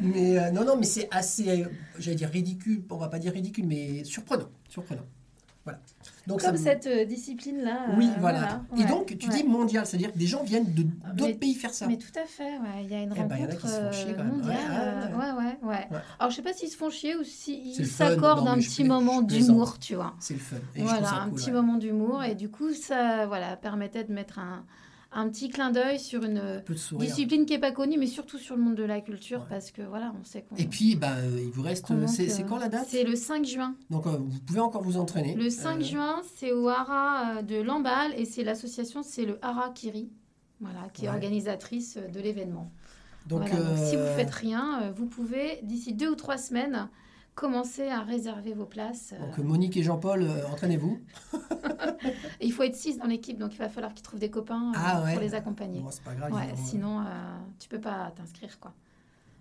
Mais 0.00 0.38
euh, 0.38 0.50
non, 0.50 0.64
non, 0.64 0.76
mais 0.76 0.84
c'est 0.86 1.08
assez, 1.10 1.64
j'allais 1.98 2.16
dire 2.16 2.28
ridicule, 2.28 2.84
on 2.90 2.96
va 2.98 3.08
pas 3.08 3.18
dire 3.18 3.32
ridicule, 3.32 3.66
mais 3.66 4.04
surprenant, 4.04 4.48
surprenant. 4.68 5.06
Voilà. 5.64 5.78
Donc 6.26 6.40
Comme 6.40 6.46
ça 6.46 6.52
me- 6.52 6.56
cette 6.58 6.86
euh, 6.86 7.04
discipline-là. 7.06 7.86
Oui, 7.96 8.08
euh, 8.08 8.20
voilà. 8.20 8.62
Et 8.76 8.80
ouais, 8.80 8.84
donc, 8.86 9.16
tu 9.18 9.28
ouais. 9.28 9.34
dis 9.34 9.44
mondial, 9.44 9.86
c'est-à-dire 9.86 10.12
que 10.12 10.18
des 10.18 10.26
gens 10.26 10.42
viennent 10.42 10.72
de 10.74 10.82
d'autres 10.82 11.28
Mais- 11.28 11.34
pays 11.34 11.54
faire 11.54 11.72
ça. 11.72 11.86
Mais 11.86 11.96
tout 11.96 12.12
à 12.22 12.26
fait, 12.26 12.58
ouais. 12.58 12.82
Il 12.84 12.90
y 12.90 12.94
a 12.94 13.00
une 13.02 13.14
Eh 13.16 13.22
ben, 13.22 13.36
il 13.36 13.42
y 13.42 13.44
en 13.44 13.48
a 13.48 13.50
rencontre 13.52 13.60
qui 13.62 13.68
se 13.68 13.80
font 13.80 13.92
chier 13.92 14.14
quand 14.14 14.24
même. 14.24 14.36
mondiale. 14.36 15.14
Ouais, 15.18 15.44
ouais, 15.44 15.58
Ouais. 15.62 15.88
Alors, 16.18 16.30
je 16.30 16.36
sais 16.36 16.42
pas 16.42 16.52
s'ils 16.52 16.68
se 16.68 16.76
font 16.76 16.90
chier 16.90 17.16
ou 17.16 17.24
s'ils 17.24 17.86
s'accordent 17.86 18.46
un 18.48 18.56
petit 18.56 18.84
moment 18.84 19.22
d'humour, 19.22 19.78
tu 19.78 19.94
vois. 19.94 20.14
C'est 20.20 20.34
le 20.34 20.40
fun. 20.40 20.56
Et 20.76 20.82
Voilà, 20.82 21.08
un 21.22 21.28
cool, 21.28 21.34
petit 21.38 21.50
moment 21.50 21.76
d'humour. 21.76 22.22
Et 22.24 22.34
du 22.34 22.48
coup, 22.50 22.72
ça 22.72 23.26
voilà, 23.26 23.56
permettait 23.56 24.04
de 24.04 24.12
mettre 24.12 24.38
un, 24.38 24.64
un 25.14 25.28
petit 25.28 25.48
clin 25.48 25.70
d'œil 25.70 25.98
sur 25.98 26.24
une 26.24 26.62
discipline 26.98 27.46
qui 27.46 27.52
n'est 27.54 27.58
pas 27.60 27.70
connue, 27.72 27.96
mais 27.98 28.06
surtout 28.06 28.38
sur 28.38 28.56
le 28.56 28.62
monde 28.62 28.74
de 28.74 28.82
la 28.82 29.00
culture, 29.00 29.40
Ouais. 29.40 29.46
parce 29.48 29.70
que 29.70 29.82
voilà, 29.82 30.12
on 30.20 30.24
sait 30.24 30.42
qu'on. 30.42 30.56
Et 30.56 30.66
puis, 30.66 30.96
bah, 30.96 31.12
euh, 31.18 31.38
il 31.42 31.50
vous 31.50 31.62
reste. 31.62 31.86
C'est 32.08 32.40
euh, 32.42 32.44
quand 32.46 32.58
la 32.58 32.68
date? 32.68 32.86
C'est 32.88 33.04
le 33.04 33.14
5 33.16 33.44
juin. 33.44 33.74
Donc, 33.90 34.06
euh, 34.06 34.10
vous 34.18 34.40
pouvez 34.40 34.60
encore 34.60 34.82
vous 34.82 34.96
entraîner. 34.96 35.34
Le 35.34 35.48
5 35.50 35.80
Euh, 35.80 35.84
juin, 35.84 36.22
c'est 36.36 36.52
au 36.52 36.68
Hara 36.68 37.38
euh, 37.38 37.42
de 37.42 37.56
Lamballe 37.62 38.12
et 38.16 38.24
c'est 38.24 38.42
l'association, 38.44 39.02
c'est 39.02 39.24
le 39.24 39.38
Hara 39.42 39.70
Kiri, 39.70 40.10
voilà, 40.60 40.88
qui 40.92 41.06
est 41.06 41.08
organisatrice 41.08 41.96
euh, 41.96 42.08
de 42.08 42.20
l'événement. 42.20 42.70
Donc, 43.26 43.48
Voilà, 43.48 43.56
donc 43.64 43.78
si 43.78 43.96
vous 43.96 44.02
euh, 44.02 44.16
faites 44.16 44.30
rien, 44.34 44.82
euh, 44.82 44.92
vous 44.94 45.06
pouvez 45.06 45.60
d'ici 45.62 45.94
deux 45.94 46.10
ou 46.10 46.14
trois 46.14 46.36
semaines 46.36 46.88
commencer 47.34 47.88
à 47.88 48.00
réserver 48.00 48.52
vos 48.54 48.64
places. 48.66 49.12
euh. 49.14 49.18
donc, 49.26 49.38
Monique 49.38 49.76
et 49.76 49.82
Jean-Paul, 49.82 50.22
euh, 50.22 50.46
entraînez-vous. 50.52 50.98
Il 52.40 52.52
faut 52.52 52.62
être 52.62 52.76
six 52.76 52.98
dans 52.98 53.06
l'équipe, 53.06 53.38
donc 53.38 53.54
il 53.54 53.58
va 53.58 53.68
falloir 53.68 53.92
qu'ils 53.94 54.02
trouvent 54.02 54.20
des 54.20 54.30
copains 54.30 54.72
euh, 54.74 54.76
Ah 54.78 55.02
ouais. 55.02 55.12
pour 55.12 55.20
les 55.22 55.34
accompagner. 55.34 55.80
Bon, 55.80 55.90
c'est 55.90 56.02
pas 56.02 56.14
grave. 56.14 56.32
Ouais, 56.32 56.42
ils 56.52 56.56
vont- 56.56 56.66
sinon 56.66 57.00
euh, 57.00 57.04
tu 57.58 57.68
peux 57.68 57.80
pas 57.80 58.12
t'inscrire 58.16 58.58
quoi. 58.60 58.72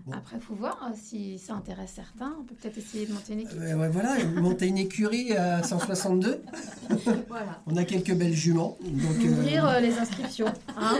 Bon. 0.05 0.13
Après, 0.13 0.37
faut 0.39 0.55
voir 0.55 0.77
euh, 0.89 0.93
si 0.95 1.39
ça 1.39 1.53
intéresse 1.53 1.91
certains. 1.95 2.33
On 2.39 2.43
peut 2.43 2.55
peut-être 2.55 2.77
essayer 2.77 3.05
de 3.05 3.13
monter 3.13 3.33
une 3.33 3.39
équipe. 3.41 3.57
Euh, 3.59 3.75
ouais, 3.75 3.89
voilà, 3.89 4.23
monter 4.41 4.67
une 4.67 4.77
écurie 4.77 5.33
à 5.35 5.63
162. 5.63 6.41
Voilà. 7.29 7.61
On 7.67 7.75
a 7.77 7.83
quelques 7.85 8.13
belles 8.13 8.33
juments. 8.33 8.77
Donc, 8.81 9.25
euh, 9.25 9.29
Ouvrir 9.31 9.65
euh, 9.67 9.79
les 9.79 9.97
inscriptions. 9.97 10.51
hein. 10.77 10.97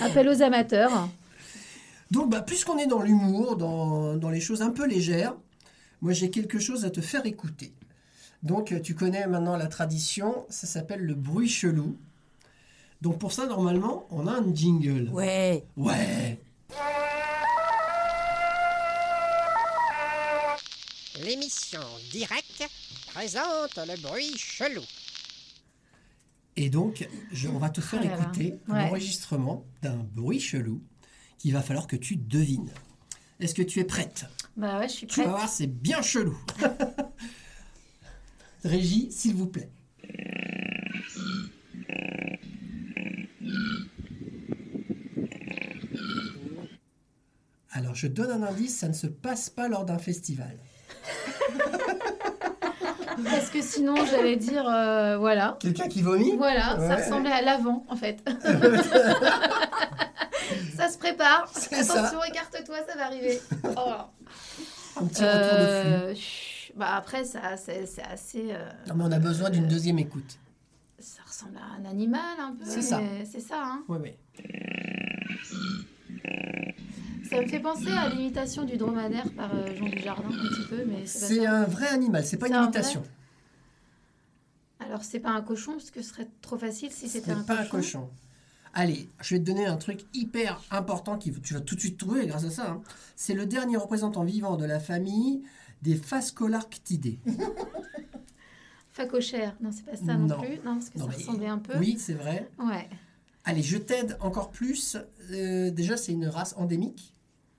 Appel 0.00 0.28
aux 0.28 0.42
amateurs. 0.42 1.08
Donc, 2.10 2.30
bah, 2.30 2.42
puisqu'on 2.42 2.76
est 2.78 2.86
dans 2.86 3.02
l'humour, 3.02 3.56
dans, 3.56 4.16
dans 4.16 4.30
les 4.30 4.40
choses 4.40 4.62
un 4.62 4.70
peu 4.70 4.86
légères, 4.86 5.34
moi 6.00 6.12
j'ai 6.12 6.30
quelque 6.30 6.58
chose 6.58 6.84
à 6.84 6.90
te 6.90 7.00
faire 7.00 7.26
écouter. 7.26 7.72
Donc, 8.42 8.72
tu 8.82 8.94
connais 8.94 9.26
maintenant 9.26 9.56
la 9.56 9.66
tradition, 9.66 10.46
ça 10.48 10.66
s'appelle 10.68 11.00
le 11.04 11.14
bruit 11.14 11.48
chelou. 11.48 11.96
Donc, 13.02 13.18
pour 13.18 13.32
ça, 13.32 13.46
normalement, 13.46 14.06
on 14.10 14.26
a 14.28 14.32
un 14.32 14.54
jingle. 14.54 15.08
Ouais. 15.10 15.64
Ouais. 15.76 16.38
L'émission 21.24 21.80
Direct 22.12 22.68
présente 23.12 23.76
le 23.76 24.00
bruit 24.00 24.36
chelou. 24.36 24.82
Et 26.56 26.70
donc, 26.70 27.08
je- 27.32 27.48
on 27.48 27.58
va 27.58 27.70
te 27.70 27.80
faire 27.80 28.00
Oh 28.02 28.06
là 28.08 28.16
là. 28.16 28.22
écouter 28.22 28.58
Ouais. 28.68 28.82
l'enregistrement 28.84 29.64
d'un 29.82 29.96
bruit 30.14 30.40
chelou 30.40 30.80
qu'il 31.38 31.52
va 31.52 31.62
falloir 31.62 31.86
que 31.86 31.96
tu 31.96 32.16
devines. 32.16 32.72
Est-ce 33.40 33.54
que 33.54 33.62
tu 33.62 33.78
es 33.80 33.84
prête? 33.84 34.24
Bah 34.56 34.78
ouais, 34.80 34.88
je 34.88 34.92
suis 34.94 35.06
Tu 35.06 35.20
vas 35.20 35.26
prête. 35.26 35.36
voir, 35.36 35.48
c'est 35.48 35.66
bien 35.68 36.02
chelou. 36.02 36.36
Régie, 38.64 39.10
s'il 39.12 39.34
vous 39.36 39.46
plaît. 39.46 39.70
Alors, 47.72 47.94
je 47.94 48.06
donne 48.06 48.30
un 48.30 48.42
indice, 48.46 48.78
ça 48.78 48.88
ne 48.88 48.92
se 48.94 49.06
passe 49.06 49.50
pas 49.50 49.68
lors 49.68 49.84
d'un 49.84 49.98
festival. 49.98 50.56
Parce 53.24 53.50
que 53.50 53.60
sinon, 53.60 53.94
j'allais 54.06 54.36
dire, 54.36 54.66
euh, 54.68 55.18
voilà. 55.18 55.56
Quelqu'un 55.60 55.88
qui 55.88 56.02
vomit? 56.02 56.36
Voilà, 56.36 56.78
ça 56.78 56.96
ressemblait 56.96 57.32
à 57.32 57.42
l'avant, 57.42 57.84
en 57.88 57.96
fait. 57.96 58.22
ça 60.78 60.88
se 60.88 60.98
prépare. 60.98 61.50
Attention, 61.72 62.22
écarte-toi, 62.24 62.76
ça 62.88 62.96
va 62.96 63.06
arriver. 63.06 63.40
Oh. 63.76 65.00
Un 65.00 65.06
petit 65.06 65.22
retour 65.22 65.58
de 65.58 66.14
flux. 66.14 66.14
Euh, 66.14 66.14
bah 66.76 66.94
après, 66.96 67.24
ça, 67.24 67.56
c'est 67.56 67.86
c'est 67.86 68.02
assez. 68.02 68.48
euh, 68.52 68.68
Non, 68.88 68.94
mais 68.96 69.04
on 69.04 69.12
a 69.12 69.18
besoin 69.18 69.48
d'une 69.50 69.68
deuxième 69.68 69.98
écoute. 70.00 70.38
ça 70.98 71.22
ressemble 71.26 71.56
à 71.58 71.80
un 71.80 71.84
animal 71.88 72.20
un 72.40 72.52
peu. 72.54 72.64
C'est 72.64 72.82
ça. 72.82 73.00
C'est 73.30 73.40
ça, 73.40 73.62
hein. 73.62 73.82
Oui, 73.88 73.98
oui. 74.02 74.12
Ça 77.30 77.40
me 77.42 77.46
fait 77.46 77.60
penser 77.60 77.90
à 77.92 78.08
l'imitation 78.08 78.64
du 78.64 78.76
dromadaire 78.76 79.30
par 79.36 79.54
euh, 79.54 79.76
Jean 79.76 79.86
Dujardin, 79.88 80.28
un 80.30 80.48
petit 80.48 80.66
peu, 80.68 80.84
mais 80.86 81.06
c'est 81.06 81.44
pas 81.44 81.50
un 81.50 81.64
vrai 81.64 81.88
animal, 81.88 82.24
c'est 82.24 82.38
pas 82.38 82.46
C'est 82.46 82.52
une 82.52 82.58
un 82.58 82.62
imitation. 82.64 83.02
Alors, 84.80 85.04
c'est 85.04 85.20
pas 85.20 85.30
un 85.30 85.42
cochon, 85.42 85.72
parce 85.72 85.90
que 85.90 86.00
ce 86.02 86.08
serait 86.08 86.28
trop 86.40 86.56
facile 86.56 86.90
si 86.90 87.08
c'était 87.08 87.32
un 87.32 87.42
pas 87.42 87.56
cochon. 87.56 87.66
un 87.66 87.70
cochon. 87.80 88.10
Allez, 88.80 89.10
je 89.20 89.34
vais 89.34 89.40
te 89.40 89.44
donner 89.44 89.66
un 89.66 89.76
truc 89.76 90.04
hyper 90.14 90.62
important 90.70 91.18
que 91.18 91.30
tu 91.30 91.52
vas 91.54 91.60
tout 91.60 91.74
de 91.74 91.80
suite 91.80 91.98
trouver 91.98 92.28
grâce 92.28 92.44
à 92.44 92.50
ça. 92.50 92.70
hein. 92.70 92.82
C'est 93.16 93.34
le 93.34 93.44
dernier 93.44 93.76
représentant 93.76 94.22
vivant 94.22 94.56
de 94.56 94.64
la 94.64 94.78
famille 94.78 95.42
des 95.82 95.96
Phascolarctidés. 95.96 97.18
Facochère. 98.92 99.56
Non, 99.60 99.70
c'est 99.72 99.84
pas 99.84 99.96
ça 99.96 100.14
non, 100.14 100.26
Non. 100.28 100.40
plus. 100.40 100.56
Non, 100.64 100.74
parce 100.74 100.90
que 100.90 100.98
Non, 100.98 101.10
ça 101.10 101.16
ressemblait 101.16 101.48
un 101.48 101.58
peu. 101.58 101.76
Oui, 101.76 101.96
c'est 101.98 102.14
vrai. 102.14 102.48
Ouais. 102.60 102.88
Allez, 103.44 103.62
je 103.62 103.78
t'aide 103.78 104.16
encore 104.20 104.52
plus. 104.52 104.96
Euh, 105.32 105.72
déjà, 105.72 105.96
c'est 105.96 106.12
une 106.12 106.28
race 106.28 106.54
endémique. 106.56 107.14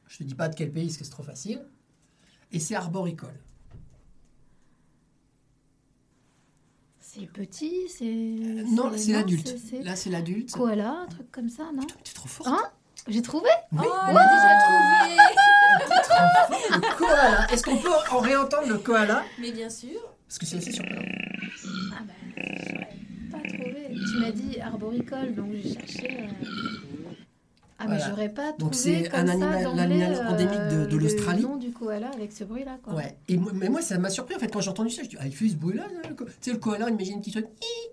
Je 0.07 0.19
te 0.19 0.23
dis 0.23 0.35
pas 0.35 0.47
de 0.47 0.55
quel 0.55 0.71
pays, 0.71 0.85
parce 0.85 0.97
que 0.97 1.03
c'est 1.03 1.11
trop 1.11 1.23
facile. 1.23 1.65
Et 2.53 2.59
c'est 2.59 2.75
arboricole. 2.75 3.35
C'est 7.11 7.25
petit, 7.31 7.87
c'est. 7.89 8.05
non, 8.05 8.91
c'est 8.95 9.13
l'adulte. 9.13 9.55
Là, 9.83 9.95
c'est 9.95 10.11
l'adulte. 10.11 10.51
Koala, 10.51 10.91
un 10.91 11.07
truc 11.07 11.31
comme 11.31 11.49
ça, 11.49 11.63
non 11.73 11.81
T'es 12.03 12.13
trop 12.13 12.27
fort. 12.27 12.47
Hein 12.47 12.61
J'ai 13.07 13.23
trouvé 13.23 13.49
Oui. 13.71 13.79
Oh, 13.83 13.91
elle 14.09 14.17
a 14.17 14.25
déjà 14.25 14.59
trouvé 16.69 16.75
Le 16.75 16.81
koala. 16.97 17.47
Est-ce 17.51 17.63
qu'on 17.63 17.77
peut 17.77 17.89
en 18.11 18.19
réentendre 18.19 18.67
le 18.67 18.77
koala 18.77 19.23
Mais 19.41 19.51
bien 19.51 19.71
sûr. 19.71 19.99
Parce 20.27 20.37
que 20.37 20.45
c'est 20.45 20.57
assez 20.57 20.71
surprenant. 20.71 21.01
Ah 21.97 22.01
bah, 22.05 22.13
j'aurais 22.67 22.93
pas 23.31 23.39
trouvé. 23.47 23.87
Tu 23.91 24.17
m'as 24.19 24.31
dit 24.31 24.59
arboricole, 24.59 25.33
donc 25.33 25.47
j'ai 25.53 25.73
cherché. 25.73 26.19
euh. 26.21 26.27
Ah, 27.81 27.85
mais 27.87 27.97
j'aurais 28.05 28.27
pas 28.29 28.51
Donc, 28.59 28.71
trouvé. 28.71 29.03
c'est 29.03 29.09
comme 29.09 29.19
un 29.21 29.27
animal- 29.29 29.67
endémique 29.67 30.59
de- 30.71 30.85
de 30.85 30.97
le 30.97 31.03
l'Australie. 31.03 31.41
nom 31.43 31.55
du 31.55 31.71
koala 31.71 32.09
avec 32.13 32.31
ce 32.33 32.43
bruit-là, 32.43 32.77
quoi. 32.83 32.93
Ouais. 32.93 33.15
Et 33.29 33.37
moi, 33.37 33.51
mais 33.55 33.69
moi, 33.69 33.81
ça 33.81 33.97
m'a 33.97 34.09
surpris 34.09 34.35
en 34.35 34.39
fait 34.39 34.49
quand 34.51 34.59
j'ai 34.59 34.69
entendu 34.69 34.89
ça. 34.89 35.01
Je 35.03 35.09
dis, 35.09 35.17
ah, 35.19 35.25
il 35.25 35.31
fait 35.33 35.47
ce 35.47 35.55
bruit-là. 35.55 35.83
le 36.09 36.15
Tu 36.15 36.25
sais, 36.41 36.51
le 36.51 36.57
koala, 36.57 36.89
imagine 36.89 37.17
un 37.17 37.21
petit 37.21 37.31
truc, 37.31 37.45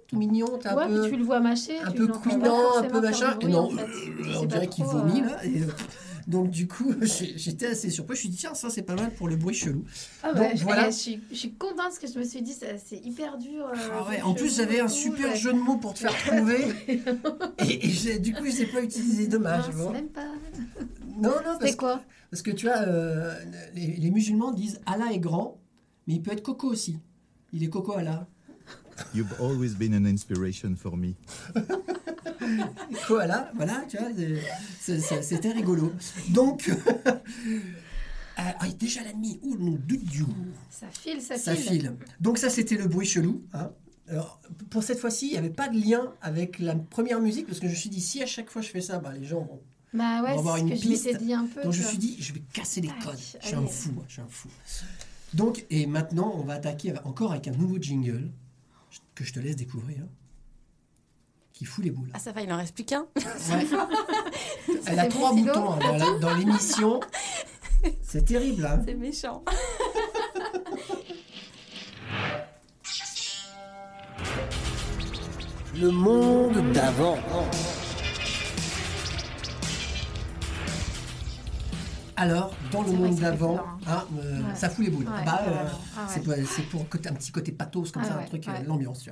tout 0.09 0.17
mignon, 0.19 0.47
un 0.65 0.75
ouais, 0.77 0.87
peu, 0.89 1.01
puis 1.03 1.11
tu 1.13 1.17
le 1.17 1.25
vois 1.25 1.39
mâcher. 1.41 1.79
un 1.85 1.91
peu 1.93 2.09
couinant, 2.09 2.77
un 2.79 2.83
peu 2.83 3.01
machin. 3.01 3.37
Et 3.41 3.47
non, 3.47 3.61
en 3.67 3.71
fait. 3.71 3.83
euh, 3.85 3.87
C'est 4.33 4.37
on 4.39 4.45
dirait 4.45 4.67
qu'il 4.67 4.85
vomit 4.85 5.21
euh, 5.23 5.27
là. 5.27 5.45
Et, 5.45 5.63
euh, 5.63 5.67
donc 6.27 6.51
du 6.51 6.67
coup, 6.69 6.93
j'étais 7.03 7.67
assez 7.67 7.91
surpris. 7.91 8.17
Je 8.17 8.21
me 8.21 8.23
suis 8.23 8.29
dit, 8.31 8.37
tiens, 8.39 8.55
ça 8.55 8.69
c'est 8.71 8.83
pas 8.83 8.95
mal 8.95 9.13
pour 9.15 9.29
le 9.29 9.37
bruit 9.37 9.55
chelou. 9.55 9.85
Ah 10.23 10.33
Donc, 10.33 10.43
ouais, 10.43 10.57
je- 10.57 10.63
voilà. 10.65 10.91
je, 10.91 10.97
suis, 10.97 11.21
je 11.31 11.37
suis 11.37 11.53
contente 11.55 11.77
parce 11.79 11.99
que 11.99 12.07
je 12.09 12.19
me 12.19 12.25
suis 12.25 12.43
dit, 12.43 12.53
c'est 12.53 12.97
hyper 13.05 13.39
dur. 13.39 13.67
euh, 13.69 13.75
Ah 13.93 14.09
ouais, 14.09 14.23
en 14.23 14.35
plus, 14.35 14.57
j'avais 14.57 14.81
un 14.81 14.89
super 14.89 15.31
ouais. 15.31 15.37
jeu 15.37 15.53
de 15.53 15.59
mots 15.59 15.77
pour 15.79 15.95
te 15.95 16.01
faire 16.01 16.17
trouver. 16.27 16.65
et 17.59 18.19
du 18.19 18.33
coup, 18.35 18.45
je 18.47 18.59
n'ai 18.59 18.67
pas 18.67 18.83
utilisé. 18.83 19.27
Dommage. 19.29 19.71
Bon. 19.75 19.91
même 19.91 20.09
pas. 20.09 20.27
Non, 21.19 21.31
non, 21.31 21.31
parce 21.45 21.59
C'est 21.63 21.73
que, 21.73 21.77
quoi 21.77 22.03
parce 22.31 22.43
que 22.43 22.51
tu 22.51 22.67
vois, 22.67 22.79
euh, 22.79 23.35
les, 23.75 23.97
les 23.97 24.11
musulmans 24.11 24.51
disent 24.53 24.81
Allah 24.85 25.13
est 25.13 25.21
grand, 25.21 25.59
mais 26.07 26.15
il 26.15 26.23
peut 26.23 26.33
être 26.33 26.43
coco 26.43 26.69
aussi. 26.69 26.99
Il 27.53 27.63
est 27.63 27.69
coco 27.71 27.93
Allah. 27.93 28.27
You've 29.15 29.35
always 29.41 29.75
been 29.75 29.95
an 29.95 30.07
inspiration 30.07 30.75
for 30.77 30.97
me. 30.97 31.15
Voilà, 33.09 33.51
voilà, 33.55 33.85
tu 33.89 33.97
vois, 33.99 34.09
c'était 35.23 35.53
rigolo. 35.53 35.93
Donc, 36.31 36.69
euh, 37.09 37.13
ah, 38.37 38.55
déjà 38.79 39.03
la 39.03 39.13
nuit, 39.13 39.41
oh 39.43 39.57
nom 39.59 39.73
de 39.73 39.97
Dieu, 39.97 40.27
Ça 40.71 40.87
file, 40.91 41.21
ça, 41.21 41.37
ça 41.39 41.55
file. 41.55 41.81
file. 41.81 41.93
Donc 42.21 42.39
ça, 42.39 42.51
c'était 42.51 42.77
le 42.77 42.87
bruit 42.87 43.07
chelou. 43.07 43.43
hein. 43.53 43.71
Alors, 44.09 44.41
pour 44.71 44.85
cette 44.85 45.01
fois-ci, 45.01 45.27
il 45.27 45.33
n'y 45.33 45.39
avait 45.39 45.51
pas 45.51 45.69
de 45.69 45.77
lien 45.81 46.13
avec 46.23 46.61
la 46.61 46.77
première 46.77 47.21
musique, 47.21 47.47
parce 47.47 47.59
que 47.59 47.67
je 47.67 47.73
me 47.73 47.77
suis 47.77 47.91
dit, 47.91 48.01
si 48.01 48.23
à 48.23 48.27
chaque 48.27 48.51
fois 48.51 48.63
je 48.63 48.69
fais 48.69 48.81
ça, 48.81 48.99
bah, 49.01 49.13
les 49.13 49.25
gens 49.27 49.41
vont... 49.41 49.61
Bah 49.93 50.23
ouais, 50.23 50.31
avoir 50.31 50.59
une 50.59 50.69
que 50.71 50.77
je 50.77 50.81
piste. 50.81 51.17
dit 51.17 51.33
un 51.33 51.47
peu. 51.47 51.63
Donc 51.63 51.73
je 51.73 51.83
me 51.83 51.87
suis 51.89 51.99
dit, 51.99 52.17
je 52.21 52.33
vais 52.35 52.43
casser 52.53 52.81
les 52.83 52.91
codes. 53.03 53.19
Je 53.41 53.47
suis 53.47 53.57
un 53.57 53.67
fou, 53.67 53.93
moi, 53.93 54.05
je 54.07 54.13
suis 54.15 54.23
un 54.23 54.29
fou. 54.29 54.49
Donc, 55.35 55.65
et 55.71 55.87
maintenant, 55.87 56.33
on 56.37 56.43
va 56.45 56.55
attaquer 56.55 56.93
encore 57.05 57.33
avec 57.33 57.49
un 57.49 57.53
nouveau 57.53 57.79
jingle 57.81 58.31
que 59.17 59.25
je 59.25 59.33
te 59.33 59.41
laisse 59.41 59.57
découvrir, 59.57 60.05
qui 61.53 61.65
fout 61.65 61.83
les 61.85 61.91
boules. 61.91 62.11
Ah, 62.15 62.19
ça 62.21 62.31
va, 62.33 62.43
il 62.43 62.53
en 62.53 62.59
reste 62.59 62.75
plus 62.75 62.85
qu'un. 62.85 63.07
Ouais. 63.17 63.67
Elle 64.87 64.99
a 65.01 65.07
trois 65.07 65.33
boutons 65.35 65.73
hein, 65.73 65.79
dans 65.81 65.97
la- 65.97 66.19
dans 66.21 66.35
l'émission. 66.35 67.01
C'est 68.03 68.25
terrible, 68.27 68.65
hein 68.67 68.83
C'est 68.87 68.95
méchant. 68.95 69.43
Le 75.79 75.91
monde 75.91 76.73
d'avant. 76.73 77.19
Alors, 82.19 82.55
dans 82.73 82.83
le 82.83 82.93
monde 82.93 83.17
d'avant, 83.21 83.57
peur, 83.57 83.79
hein, 83.89 84.05
euh, 84.19 84.39
Ouais. 84.39 84.55
ça 84.55 84.71
fout 84.71 84.85
les 84.85 84.91
boules. 84.91 85.05
Ouais, 85.05 85.11
Ah 85.19 85.23
bah, 85.25 85.43
euh. 85.49 85.67
Ah 85.99 86.07
c'est 86.09 86.23
pour, 86.71 86.81
un 86.83 86.85
petit 87.15 87.31
côté 87.31 87.53
pathos 87.53 87.91
comme 87.93 88.03
Ah 88.05 88.09
ça, 88.09 88.19
un 88.19 88.25
truc, 88.25 88.49
euh, 88.49 88.53
l'ambiance. 88.67 89.09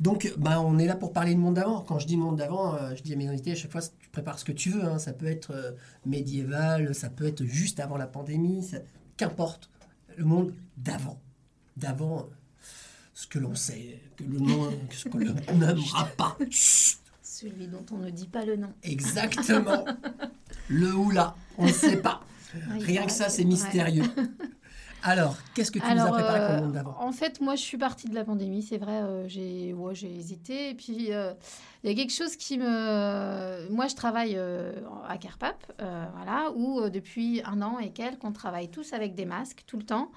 Donc, 0.00 0.32
bah, 0.38 0.60
on 0.62 0.78
est 0.78 0.86
là 0.86 0.96
pour 0.96 1.12
parler 1.12 1.34
du 1.34 1.40
monde 1.40 1.54
d'avant. 1.56 1.82
Quand 1.82 1.98
je 1.98 2.06
dis 2.06 2.16
monde 2.16 2.36
d'avant, 2.36 2.76
je 2.96 3.02
dis 3.02 3.12
à 3.12 3.16
mes 3.16 3.28
invités 3.28 3.52
à 3.52 3.54
chaque 3.54 3.70
fois, 3.72 3.82
tu 3.82 4.08
prépares 4.10 4.38
ce 4.38 4.44
que 4.46 4.52
tu 4.52 4.70
veux. 4.70 4.82
hein. 4.84 4.98
Ça 4.98 5.12
peut 5.12 5.26
être 5.26 5.76
médiéval, 6.06 6.94
ça 6.94 7.10
peut 7.10 7.26
être 7.26 7.44
juste 7.44 7.78
avant 7.80 7.96
la 7.98 8.06
pandémie, 8.06 8.62
ça- 8.62 8.78
qu'importe. 9.16 9.68
Le 10.16 10.24
monde 10.24 10.54
d'avant. 10.78 11.20
D'avant, 11.76 12.28
ce 13.14 13.26
que 13.26 13.38
l'on 13.38 13.54
sait, 13.54 14.00
que 14.16 14.24
le 14.24 14.38
nom, 14.38 14.70
ce 14.90 15.08
que 15.08 15.18
l'on 15.18 15.34
n'aimera 15.58 16.06
pas. 16.16 16.36
Chut. 16.50 16.98
Celui 17.22 17.68
dont 17.68 17.84
on 17.92 17.98
ne 17.98 18.10
dit 18.10 18.26
pas 18.26 18.44
le 18.44 18.56
nom. 18.56 18.72
Exactement. 18.82 19.84
Le 20.68 20.94
ou 20.94 21.10
là, 21.10 21.34
on 21.58 21.66
ne 21.66 21.72
sait 21.72 21.96
pas. 21.96 22.20
Rien 22.80 23.06
que 23.06 23.12
ça, 23.12 23.28
c'est 23.28 23.42
ouais. 23.42 23.48
mystérieux. 23.48 24.04
Alors, 25.02 25.36
qu'est-ce 25.54 25.70
que 25.70 25.78
tu 25.78 25.84
nous 25.84 26.00
as 26.00 26.10
préparé 26.10 26.40
pour 26.40 26.50
euh, 26.50 26.60
monde 26.60 26.72
d'avant 26.72 26.96
en 27.00 27.12
fait, 27.12 27.40
moi, 27.40 27.54
je 27.54 27.62
suis 27.62 27.78
partie 27.78 28.08
de 28.08 28.14
la 28.14 28.24
pandémie, 28.24 28.62
c'est 28.62 28.78
vrai. 28.78 29.00
euh, 29.00 29.28
j'ai, 29.28 29.72
ouais, 29.72 29.94
hésité. 30.04 30.70
Et 30.70 30.74
puis, 30.74 31.12
euh, 31.12 31.32
il 31.82 31.90
y 31.90 31.92
a 31.92 31.96
quelque 31.96 32.12
chose 32.12 32.36
qui 32.36 32.58
me. 32.58 33.68
Moi, 33.70 33.86
je 33.88 33.94
travaille 33.94 34.34
euh, 34.36 34.72
à 35.08 35.16
Carpap, 35.16 35.72
voilà, 35.78 36.50
où 36.54 36.88
depuis 36.90 37.42
un 37.44 37.62
an 37.62 37.78
et 37.78 37.90
quelques, 37.90 38.24
on 38.24 38.32
travaille 38.32 38.68
tous 38.68 38.92
avec 38.92 39.14
des 39.14 39.24
masques 39.24 39.64
tout 39.66 39.78
le 39.78 39.84
temps. 39.84 40.10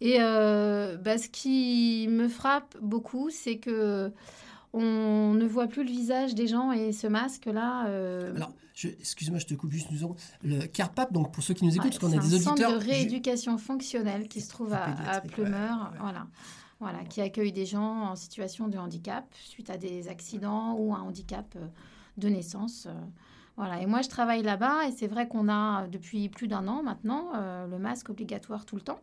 Et 0.00 0.18
bah, 0.18 1.18
ce 1.18 1.28
qui 1.28 2.06
me 2.08 2.28
frappe 2.28 2.76
beaucoup, 2.80 3.30
c'est 3.30 3.58
que 3.58 4.12
on 4.72 5.34
ne 5.34 5.44
voit 5.44 5.66
plus 5.66 5.82
le 5.82 5.90
visage 5.90 6.36
des 6.36 6.46
gens 6.46 6.70
et 6.70 6.92
ce 6.92 7.08
masque-là. 7.08 7.86
Alors, 8.36 8.52
excuse-moi, 8.88 9.38
je 9.38 9.46
te 9.46 9.54
coupe 9.54 9.72
juste 9.72 9.90
une 9.90 9.98
seconde. 9.98 10.16
Le 10.42 10.66
CARPAP, 10.66 11.12
donc 11.12 11.32
pour 11.32 11.42
ceux 11.42 11.54
qui 11.54 11.64
nous 11.64 11.70
écoutent, 11.74 11.84
Ouais, 11.84 11.90
parce 11.90 11.98
qu'on 11.98 12.18
a 12.18 12.22
c'est 12.22 12.28
des 12.28 12.34
un 12.46 12.50
auditeurs. 12.52 12.70
centre 12.70 12.84
de 12.84 12.86
rééducation 12.90 13.58
fonctionnelle 13.58 14.28
qui 14.28 14.40
se 14.40 14.48
trouve 14.48 14.72
à, 14.72 14.86
ouais, 14.86 15.44
ouais. 15.44 15.50
voilà. 16.00 16.26
Voilà, 16.80 17.04
qui 17.04 17.20
accueille 17.20 17.52
des 17.52 17.66
gens 17.66 18.04
en 18.10 18.16
situation 18.16 18.66
de 18.66 18.78
handicap 18.78 19.26
suite 19.34 19.68
à 19.68 19.76
des 19.76 20.08
accidents 20.08 20.74
ou 20.78 20.94
un 20.94 21.00
handicap 21.02 21.44
euh, 21.56 21.66
de 22.16 22.28
naissance. 22.30 22.86
euh, 22.88 22.94
Voilà. 23.58 23.82
Et 23.82 23.86
moi, 23.86 24.00
je 24.00 24.08
travaille 24.08 24.42
là-bas 24.42 24.86
et 24.88 24.92
c'est 24.92 25.06
vrai 25.06 25.28
qu'on 25.28 25.50
a 25.50 25.86
depuis 25.88 26.30
plus 26.30 26.48
d'un 26.48 26.66
an 26.68 26.82
maintenant 26.82 27.32
euh, 27.34 27.66
le 27.66 27.78
masque 27.78 28.08
obligatoire 28.08 28.64
tout 28.64 28.76
le 28.76 28.80
temps. 28.82 29.00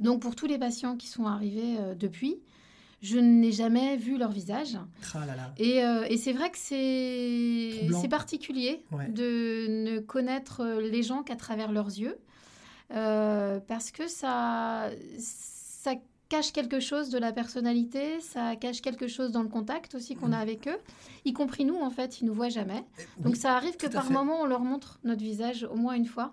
Donc, 0.00 0.20
pour 0.20 0.34
tous 0.34 0.46
les 0.46 0.58
patients 0.58 0.96
qui 0.96 1.06
sont 1.06 1.26
arrivés 1.26 1.76
euh, 1.78 1.94
depuis, 1.94 2.36
je 3.02 3.18
n'ai 3.18 3.52
jamais 3.52 3.96
vu 3.96 4.16
leur 4.18 4.30
visage. 4.30 4.78
Ah 5.14 5.26
là 5.26 5.36
là. 5.36 5.52
Et, 5.58 5.84
euh, 5.84 6.04
et 6.08 6.16
c'est 6.16 6.32
vrai 6.32 6.50
que 6.50 6.58
c'est 6.58 8.08
particulier 8.08 8.82
Ouais. 8.92 9.08
de 9.08 9.66
ne 9.68 9.98
connaître 10.00 10.64
les 10.80 11.02
gens 11.02 11.22
qu'à 11.22 11.36
travers 11.36 11.72
leurs 11.72 11.88
yeux, 11.88 12.16
euh, 12.92 13.60
parce 13.66 13.90
que 13.90 14.08
ça, 14.08 14.90
ça 15.18 15.92
cache 16.28 16.52
quelque 16.52 16.80
chose 16.80 17.10
de 17.10 17.18
la 17.18 17.32
personnalité, 17.32 18.20
ça 18.20 18.56
cache 18.56 18.80
quelque 18.80 19.06
chose 19.06 19.30
dans 19.30 19.42
le 19.42 19.48
contact 19.48 19.94
aussi 19.94 20.16
qu'on 20.16 20.32
a 20.32 20.38
avec 20.38 20.66
eux, 20.66 20.78
y 21.24 21.32
compris 21.32 21.64
nous 21.64 21.76
en 21.76 21.90
fait, 21.90 22.20
ils 22.20 22.24
nous 22.26 22.34
voient 22.34 22.48
jamais. 22.48 22.84
Donc 23.20 23.34
Oui, 23.34 23.36
ça 23.38 23.54
arrive 23.56 23.76
que 23.76 23.86
par 23.86 24.10
moment 24.10 24.40
on 24.40 24.46
leur 24.46 24.60
montre 24.60 24.98
notre 25.04 25.22
visage 25.22 25.64
au 25.70 25.76
moins 25.76 25.94
une 25.94 26.06
fois. 26.06 26.32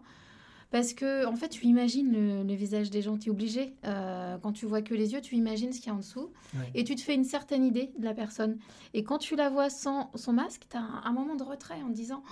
Parce 0.73 0.93
que, 0.93 1.25
en 1.27 1.35
fait, 1.35 1.49
tu 1.49 1.65
imagines 1.67 2.11
le, 2.11 2.41
le 2.43 2.53
visage 2.55 2.89
des 2.89 3.01
gens, 3.03 3.15
tu 3.15 3.29
es 3.29 3.31
obligé. 3.31 3.75
Euh, 3.85 4.37
quand 4.39 4.51
tu 4.53 4.65
vois 4.65 4.81
que 4.81 4.93
les 4.95 5.13
yeux, 5.13 5.21
tu 5.21 5.35
imagines 5.35 5.71
ce 5.71 5.77
qu'il 5.79 5.87
y 5.87 5.91
a 5.91 5.93
en 5.93 5.99
dessous. 5.99 6.31
Ouais. 6.55 6.71
Et 6.73 6.83
tu 6.83 6.95
te 6.95 7.01
fais 7.01 7.13
une 7.13 7.23
certaine 7.25 7.63
idée 7.63 7.91
de 7.99 8.03
la 8.03 8.15
personne. 8.15 8.57
Et 8.95 9.03
quand 9.03 9.19
tu 9.19 9.35
la 9.35 9.49
vois 9.51 9.69
sans 9.69 10.09
son 10.15 10.33
masque, 10.33 10.63
tu 10.69 10.75
as 10.75 10.79
un, 10.81 11.03
un 11.05 11.11
moment 11.13 11.35
de 11.35 11.43
retrait 11.43 11.79
en 11.83 11.89
te 11.89 11.93
disant 11.93 12.23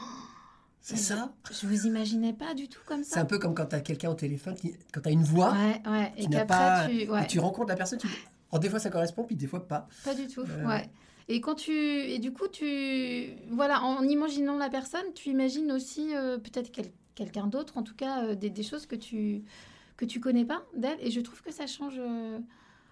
C'est 0.82 0.98
ça 0.98 1.32
Je 1.52 1.68
vous 1.68 1.86
imaginais 1.86 2.34
pas 2.34 2.56
du 2.56 2.68
tout 2.68 2.82
comme 2.88 3.04
C'est 3.04 3.14
ça. 3.14 3.22
un 3.22 3.26
peu 3.26 3.38
comme 3.38 3.54
quand 3.54 3.68
tu 3.68 3.76
as 3.76 3.82
quelqu'un 3.82 4.10
au 4.10 4.16
téléphone, 4.16 4.56
qui, 4.56 4.74
quand 4.92 5.02
tu 5.02 5.10
as 5.10 5.12
une 5.12 5.24
voix, 5.24 5.52
Ouais, 5.54 5.82
ouais. 5.92 6.12
qui 6.18 6.24
Et 6.24 6.30
qu'après, 6.30 6.46
pas. 6.48 6.88
tu. 6.90 7.10
Ouais, 7.12 7.24
et 7.24 7.28
tu 7.28 7.40
rencontres 7.40 7.70
la 7.70 7.76
personne, 7.76 8.00
tu 8.00 8.08
oh, 8.52 8.58
des 8.58 8.70
fois 8.70 8.80
ça 8.80 8.90
correspond, 8.90 9.24
puis 9.24 9.36
des 9.36 9.46
fois 9.48 9.68
pas. 9.68 9.88
pas 10.04 10.16
du 10.16 10.26
tout. 10.28 10.42
Euh. 10.42 10.68
Ouais. 10.68 10.90
Et 11.28 11.40
quand 11.42 11.54
tu. 11.54 11.72
Et 11.72 12.18
du 12.18 12.34
coup, 12.34 12.48
tu. 12.48 13.34
Voilà, 13.52 13.84
en 13.84 14.02
imaginant 14.02 14.58
la 14.58 14.70
personne, 14.70 15.06
tu 15.14 15.30
imagines 15.30 15.72
aussi 15.72 16.16
euh, 16.16 16.40
peut-être 16.40 16.72
quel- 16.72 16.92
quelqu'un 17.16 17.48
d'autre, 17.48 17.78
en 17.78 17.84
tout 17.84 17.96
cas, 17.96 18.26
euh, 18.26 18.36
des, 18.36 18.50
des 18.50 18.64
choses 18.64 18.86
que 18.86 18.96
tu 18.96 19.44
que 19.98 20.06
tu 20.06 20.20
connais 20.20 20.46
pas 20.46 20.64
d'elle. 20.76 20.98
Et 21.02 21.12
je 21.12 21.20
trouve 21.22 21.42
que 21.42 21.52
ça 21.52 21.68
change. 21.68 21.96
euh, 22.00 22.40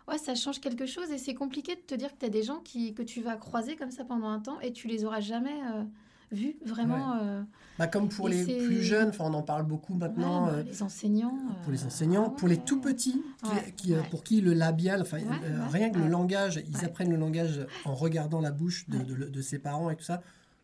Ouais, 0.07 0.17
ça 0.17 0.33
change 0.33 0.59
quelque 0.59 0.87
chose 0.87 1.11
et 1.11 1.19
c'est 1.19 1.35
compliqué 1.35 1.75
de 1.75 1.81
te 1.81 1.93
dire 1.93 2.11
que 2.11 2.17
tu 2.19 2.25
as 2.25 2.29
des 2.29 2.41
gens 2.41 2.61
qui, 2.61 2.95
que 2.95 3.03
tu 3.03 3.21
vas 3.21 3.35
croiser 3.35 3.75
comme 3.75 3.91
ça 3.91 4.03
pendant 4.03 4.29
un 4.29 4.39
temps 4.39 4.59
et 4.59 4.73
tu 4.73 4.87
les 4.87 5.05
auras 5.05 5.19
jamais 5.19 5.53
euh, 5.71 5.83
vus 6.31 6.57
vraiment. 6.65 7.13
euh, 7.21 7.43
Bah, 7.77 7.85
comme 7.85 8.09
pour 8.09 8.27
les 8.27 8.43
plus 8.43 8.81
jeunes, 8.81 9.11
on 9.19 9.33
en 9.35 9.43
parle 9.43 9.67
beaucoup 9.67 9.93
maintenant. 9.93 10.45
ouais, 10.45 10.51
bah, 10.51 10.57
euh, 10.57 10.63
les 10.63 10.81
enseignants. 10.81 11.37
pour 11.61 11.71
les 11.71 11.85
enseignants, 11.85 12.25
ah 12.27 12.33
pour 12.39 12.47
les 12.47 12.57
tout 12.57 12.81
petits, 12.81 13.23
qui- 13.77 13.93
pour 14.09 14.23
qui 14.23 14.41
le 14.41 14.53
labial, 14.55 15.01
enfin 15.03 15.19
rien 15.69 15.91
que 15.91 15.99
le 15.99 16.07
langage, 16.07 16.59
ils 16.67 16.83
apprennent 16.85 17.11
le 17.11 17.17
langage 17.17 17.67
en 17.85 17.93
regardant 17.93 18.41
la 18.41 18.51
bouche 18.51 18.89
de- 18.89 19.03
de 19.03 19.41
ses 19.43 19.59
parents 19.59 19.91
et 19.91 19.95
tout 19.95 20.03
ça, 20.05 20.23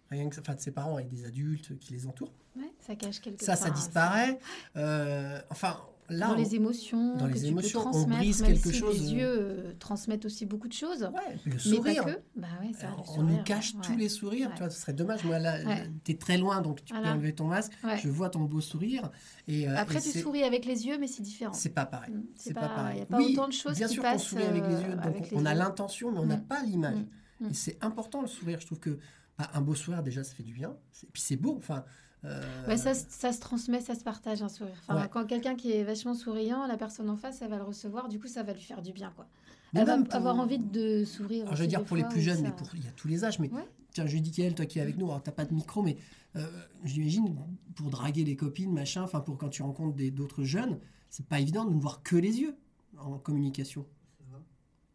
rien 0.10 0.30
que, 0.30 0.40
enfin, 0.40 0.56
de 0.56 0.60
ses 0.60 0.72
parents 0.72 0.96
avec 0.96 1.10
des 1.10 1.26
adultes 1.26 1.78
qui 1.80 1.94
les 1.94 2.06
entourent. 2.08 2.34
Ouais, 2.56 2.72
ça 2.80 2.96
cache 2.96 3.20
quelque 3.20 3.44
Ça, 3.44 3.56
ça 3.56 3.66
enfin, 3.66 3.74
disparaît. 3.74 4.40
Euh, 4.78 5.40
enfin, 5.50 5.78
là, 6.10 6.28
dans 6.28 6.34
on- 6.34 6.38
les 6.38 6.56
émotions, 6.56 7.16
dans 7.18 7.28
que 7.28 7.34
les 7.34 7.40
tu 7.42 7.46
émotions, 7.48 7.80
on 7.82 7.84
peux 7.86 7.92
transmettre, 7.92 8.20
brise 8.20 8.42
même 8.42 8.54
quelque 8.54 8.72
si 8.72 8.78
chose, 8.80 9.02
Les 9.02 9.08
euh, 9.14 9.18
yeux 9.18 9.28
euh, 9.40 9.74
transmettent 9.80 10.26
aussi 10.26 10.46
beaucoup 10.46 10.68
de 10.68 10.74
choses, 10.74 11.02
ouais, 11.04 11.38
le 11.46 11.52
mais 11.54 11.58
sourire. 11.58 12.06
pas 12.06 12.14
que. 12.14 12.20
Bah 12.38 12.48
ouais, 12.62 12.72
ça, 12.74 12.88
on 13.18 13.24
nous 13.24 13.44
cache 13.44 13.74
ouais. 13.74 13.82
tous 13.84 13.96
les 13.98 14.08
sourires, 14.08 14.52
tu 14.54 14.60
vois, 14.60 14.70
ce 14.70 14.80
serait 14.80 14.94
dommage. 14.94 15.24
Moi, 15.26 15.40
là, 15.40 15.58
Ouais. 15.66 15.90
t'es 16.04 16.14
très 16.16 16.38
loin, 16.38 16.62
donc 16.62 16.84
tu 16.86 16.94
peux 16.94 17.00
enlever 17.00 17.34
ton 17.34 17.46
masque. 17.48 17.74
Je 18.02 18.08
vois 18.10 18.30
ton 18.30 18.42
beau 18.42 18.62
sourire. 18.62 19.12
Et, 19.48 19.68
euh, 19.68 19.76
Après, 19.76 19.98
et 19.98 20.12
tu 20.12 20.20
souris 20.20 20.44
avec 20.44 20.66
les 20.66 20.86
yeux, 20.88 20.98
mais 20.98 21.08
c'est 21.08 21.24
différent. 21.24 21.54
C'est 21.54 21.70
pas 21.74 21.86
pareil. 21.86 22.14
Mm, 22.14 22.24
C'est 22.36 22.54
pas, 22.54 22.70
pareil. 22.70 22.94
Il 22.94 22.98
n'y 22.98 23.02
a 23.02 23.06
pas 23.08 23.18
Oui, 23.18 23.34
autant 23.34 23.48
de 23.48 23.54
choses 23.54 23.76
bien 23.78 23.88
qui 23.88 23.94
sûr 23.96 24.04
qu'on 24.04 24.12
passent 24.12 24.24
sourit 24.24 24.44
avec 24.44 24.64
les 24.66 24.82
yeux, 24.82 24.96
donc 24.96 25.28
on 25.34 25.46
a 25.46 25.54
l'intention, 25.54 26.12
mais 26.12 26.20
on 26.20 26.26
n'a 26.26 26.38
Mm. 26.38 26.44
pas 26.46 26.64
l'image. 26.64 27.00
Mm. 27.42 27.48
Et 27.50 27.54
c'est 27.54 27.84
important 27.84 28.22
le 28.22 28.28
sourire. 28.28 28.60
Je 28.62 28.66
trouve 28.68 28.80
que 28.80 28.98
bah, 29.38 29.50
un 29.54 29.62
beau 29.62 29.76
sourire 29.76 30.04
déjà, 30.04 30.24
ça 30.24 30.34
fait 30.34 30.44
du 30.44 30.54
bien. 30.54 30.76
C'est- 30.92 31.08
Puis 31.12 31.22
c'est 31.22 31.36
beau. 31.38 31.56
Enfin, 31.58 31.84
euh, 32.24 32.68
Ouais, 32.68 32.78
ça, 32.78 32.94
se- 32.94 33.06
ça 33.10 33.32
se 33.34 33.40
transmet, 33.40 33.82
ça 33.82 33.96
se 33.96 34.04
partage 34.04 34.42
un 34.42 34.50
sourire. 34.50 34.76
Enfin, 34.88 35.02
Ouais. 35.02 35.10
Quand 35.12 35.26
quelqu'un 35.26 35.56
qui 35.56 35.72
est 35.72 35.84
vachement 35.84 36.14
souriant, 36.14 36.66
la 36.68 36.78
personne 36.78 37.10
en 37.10 37.18
face, 37.18 37.42
elle 37.42 37.50
va 37.50 37.58
le 37.58 37.64
recevoir, 37.64 38.08
du 38.10 38.20
coup, 38.20 38.28
ça 38.28 38.44
va 38.44 38.54
lui 38.54 38.62
faire 38.62 38.82
du 38.82 38.92
bien. 38.94 39.12
Quoi. 39.16 39.28
mais 39.74 39.82
Elle 39.82 39.88
va 39.88 39.98
même 39.98 40.06
pour- 40.06 40.16
avoir 40.16 40.40
envie 40.40 40.58
de 40.60 41.04
sourire. 41.04 41.44
Alors, 41.44 41.56
je 41.58 41.64
veux 41.64 41.68
dire 41.68 41.84
pour 41.84 41.98
les 41.98 42.06
plus 42.06 42.22
jeunes, 42.22 42.38
ça- 42.38 42.42
mais 42.44 42.52
pour 42.56 42.74
il 42.76 42.86
y 42.86 42.88
a 42.88 42.92
tous 42.92 43.10
les 43.10 43.26
âges. 43.26 43.40
Mais 43.40 43.52
Ouais. 43.52 43.68
tiens, 43.92 44.06
Judicaël, 44.06 44.56
toi 44.56 44.66
qui 44.66 44.80
es 44.80 44.82
avec 44.82 44.96
nous, 44.98 45.08
alors 45.08 45.22
t'as 45.22 45.34
pas 45.34 45.44
de 45.44 45.54
micro, 45.54 45.82
mais 45.82 45.98
euh, 46.38 46.48
j'imagine 46.86 47.36
pour 47.76 47.90
draguer 47.90 48.24
les 48.24 48.38
copines, 48.38 48.72
machin, 48.72 49.04
enfin 49.04 49.20
pour 49.20 49.38
quand 49.38 49.50
tu 49.50 49.64
rencontres 49.64 49.96
des- 49.98 50.12
d'autres 50.12 50.44
jeunes, 50.46 50.80
c'est 51.10 51.26
pas 51.26 51.42
évident 51.42 51.66
de 51.66 51.74
ne 51.74 51.80
voir 51.82 52.04
que 52.04 52.16
les 52.16 52.40
yeux 52.40 52.56
en 52.98 53.18
communication. 53.18 53.86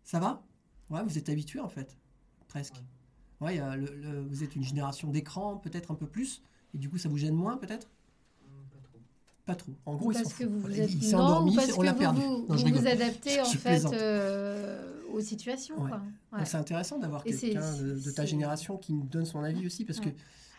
Ça 0.02 0.18
va? 0.18 0.42
Ouais, 0.88 1.02
vous 1.04 1.18
êtes 1.18 1.28
habitué 1.28 1.60
en 1.60 1.68
fait, 1.68 1.98
presque. 2.48 2.74
Ouais, 2.76 2.80
euh, 3.42 3.76
le- 3.76 3.94
le- 3.96 4.20
vous 4.28 4.42
êtes 4.44 4.54
une 4.56 4.64
génération 4.64 5.08
d'écran, 5.10 5.56
peut-être 5.56 5.90
un 5.90 5.94
peu 5.94 6.06
plus, 6.06 6.42
et 6.74 6.78
du 6.78 6.88
coup 6.88 6.98
ça 6.98 7.08
vous 7.08 7.16
gêne 7.18 7.34
moins 7.34 7.56
peut-être? 7.56 7.88
Pas 9.46 9.54
trop. 9.54 9.72
En 9.86 9.96
gros, 9.96 10.12
parce 10.12 10.34
que 10.34 10.44
vous 10.44 10.60
vous 10.60 10.80
êtes 10.80 10.92
il 10.92 11.02
s'est 11.02 11.16
non, 11.16 11.22
endormi, 11.22 11.56
parce 11.56 11.72
on 11.72 11.78
que 11.80 11.84
l'a 11.86 11.92
vous 11.92 11.98
perdu. 11.98 12.20
Vous, 12.20 12.46
Non, 12.48 12.56
je 12.56 12.66
vous, 12.66 12.74
vous 12.78 12.86
adaptez 12.86 13.40
en 13.40 13.44
Je 13.44 13.58
fait 13.58 13.82
euh, 13.92 15.00
aux 15.12 15.20
situations. 15.20 15.82
Ouais. 15.82 15.90
Ouais. 16.32 16.44
C'est 16.44 16.56
intéressant 16.58 16.98
d'avoir 16.98 17.24
quelqu'un 17.24 17.76
de, 17.78 17.98
de 17.98 18.10
ta 18.10 18.26
génération 18.26 18.76
qui 18.76 18.92
nous 18.92 19.06
donne 19.06 19.24
son 19.24 19.40
avis 19.42 19.66
aussi, 19.66 19.84
parce 19.84 19.98
Ouais. 20.00 20.12
que 20.12 20.16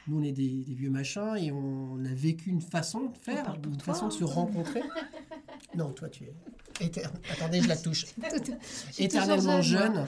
nous, 0.07 0.19
on 0.19 0.23
est 0.23 0.31
des, 0.31 0.63
des 0.65 0.73
vieux 0.73 0.89
machins 0.89 1.35
et 1.37 1.51
on 1.51 2.03
a 2.03 2.13
vécu 2.13 2.49
une 2.49 2.59
façon 2.61 3.01
de 3.11 3.17
faire, 3.17 3.55
une 3.63 3.77
toi, 3.77 3.93
façon 3.93 4.07
de 4.07 4.13
se 4.13 4.23
hein. 4.23 4.27
rencontrer. 4.27 4.81
non, 5.77 5.91
toi, 5.93 6.09
tu 6.09 6.25
es. 6.25 6.33
Éter- 6.79 7.03
Attendez, 7.29 7.61
je 7.61 7.67
la 7.67 7.77
touche. 7.85 8.05
Je 8.87 8.93
suis 8.93 9.03
éternellement 9.03 9.61
jeune, 9.61 10.07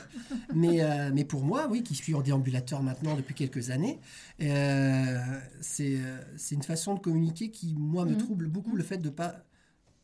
mais, 0.53 0.82
euh, 0.82 1.11
mais 1.14 1.24
pour 1.26 1.43
moi, 1.43 1.68
oui, 1.70 1.84
qui 1.84 1.93
suis 1.95 2.14
en 2.16 2.22
déambulateur 2.22 2.82
maintenant 2.82 3.16
depuis 3.16 3.36
quelques 3.36 3.70
années, 3.70 3.99
euh, 4.41 5.20
c'est 5.61 5.97
euh, 5.97 6.18
c'est 6.38 6.55
une 6.55 6.64
façon 6.64 6.95
de 6.95 6.99
communiquer 6.99 7.49
qui, 7.51 7.76
moi, 7.78 8.05
me 8.05 8.11
Mhm. 8.11 8.18
trouble 8.18 8.47
beaucoup 8.47 8.76
le 8.76 8.84
fait 8.84 8.97
de 8.97 9.09
ne 9.09 9.14
pas 9.14 9.36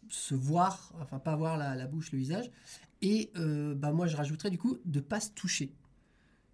se 0.09 0.35
voir, 0.35 0.93
enfin, 1.01 1.19
pas 1.19 1.35
voir 1.35 1.57
la, 1.57 1.75
la 1.75 1.87
bouche, 1.87 2.11
le 2.11 2.19
visage. 2.19 2.49
Et 3.01 3.31
euh, 3.37 3.75
bah, 3.75 3.91
moi, 3.91 4.07
je 4.07 4.17
rajouterais 4.17 4.49
du 4.49 4.57
coup 4.57 4.77
de 4.85 4.99
ne 4.99 5.03
pas 5.03 5.19
se 5.19 5.31
toucher. 5.31 5.73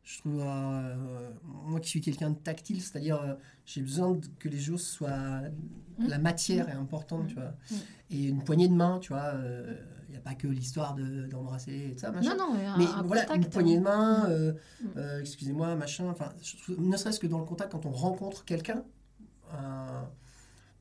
Je 0.05 0.19
trouve, 0.19 0.39
euh, 0.39 1.31
moi 1.65 1.79
qui 1.79 1.89
suis 1.89 1.99
quelqu'un 2.01 2.29
de 2.29 2.35
tactile, 2.37 2.79
c'est-à-dire 2.79 3.19
euh, 3.21 3.33
j'ai 3.65 3.81
besoin 3.81 4.11
de- 4.11 4.27
que 4.37 4.47
les 4.47 4.59
choses 4.59 4.85
soient. 4.85 5.41
Mhm. 5.97 6.07
La 6.07 6.19
matière 6.19 6.69
est 6.69 6.73
importante, 6.73 7.27
tu 7.27 7.33
vois. 7.33 7.55
Mhm. 7.71 7.77
Et 8.11 8.27
une 8.27 8.43
poignée 8.43 8.67
de 8.67 8.73
main, 8.75 8.99
tu 8.99 9.13
vois. 9.13 9.33
Il 10.07 10.11
n'y 10.11 10.17
a 10.17 10.21
pas 10.21 10.35
que 10.35 10.47
l'histoire 10.47 10.93
de- 10.93 11.25
d'embrasser 11.25 11.73
et 11.91 11.95
de 11.95 11.99
ça, 11.99 12.11
machin. 12.11 12.35
Non, 12.37 12.49
non, 12.49 12.53
mais 12.55 12.65
un, 12.65 12.77
Mais 12.77 12.85
un 12.85 13.01
voilà, 13.01 13.23
contact, 13.23 13.43
une 13.45 13.49
poignée 13.49 13.77
de 13.77 13.81
main, 13.83 14.29
euh, 14.29 14.53
euh, 14.95 15.19
excusez-moi, 15.21 15.75
machin, 15.75 16.05
enfin, 16.09 16.29
ne 16.77 16.95
serait-ce 16.97 17.19
que 17.19 17.25
dans 17.27 17.39
le 17.39 17.45
contact, 17.45 17.71
quand 17.71 17.85
on 17.87 17.91
rencontre 17.91 18.45
quelqu'un, 18.45 18.83
euh, 19.55 20.01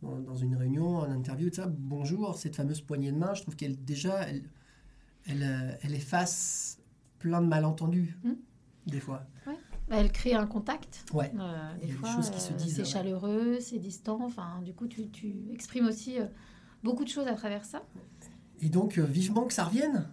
dans, 0.02 0.18
dans 0.20 0.36
une 0.36 0.54
réunion, 0.54 0.98
en 0.98 1.10
interview, 1.10 1.48
tout 1.48 1.56
ça, 1.56 1.66
bonjour, 1.66 2.36
cette 2.36 2.54
fameuse 2.56 2.82
poignée 2.82 3.10
de 3.10 3.16
main, 3.16 3.32
je 3.32 3.40
trouve 3.40 3.56
qu'elle, 3.56 3.82
déjà, 3.82 4.20
elle, 4.28 4.42
elle, 5.26 5.42
euh, 5.42 5.72
elle 5.82 5.94
efface 5.94 6.78
plein 7.18 7.40
de 7.40 7.46
malentendus. 7.46 8.18
Des 8.86 9.00
fois. 9.00 9.22
Bah, 9.88 9.96
elle 9.98 10.10
crée 10.12 10.34
un 10.34 10.46
contact. 10.46 11.04
Ouais. 11.12 11.30
Euh, 11.38 11.72
Il 11.82 11.88
y 11.88 11.92
des 11.92 11.98
fois, 11.98 12.08
choses 12.14 12.30
qui 12.30 12.40
se 12.40 12.52
euh, 12.52 12.56
disent, 12.56 12.76
c'est 12.76 12.84
chaleureux, 12.86 13.58
c'est 13.60 13.78
distant. 13.78 14.18
Enfin, 14.22 14.60
du 14.64 14.72
coup, 14.72 14.86
tu, 14.86 15.08
tu 15.10 15.34
exprimes 15.52 15.86
aussi 15.86 16.18
euh, 16.18 16.24
beaucoup 16.82 17.04
de 17.04 17.10
choses 17.10 17.26
à 17.26 17.34
travers 17.34 17.64
ça. 17.64 17.82
Et 18.62 18.68
donc, 18.70 18.98
vivement 18.98 19.42
que 19.44 19.52
ça 19.52 19.64
revienne. 19.64 20.06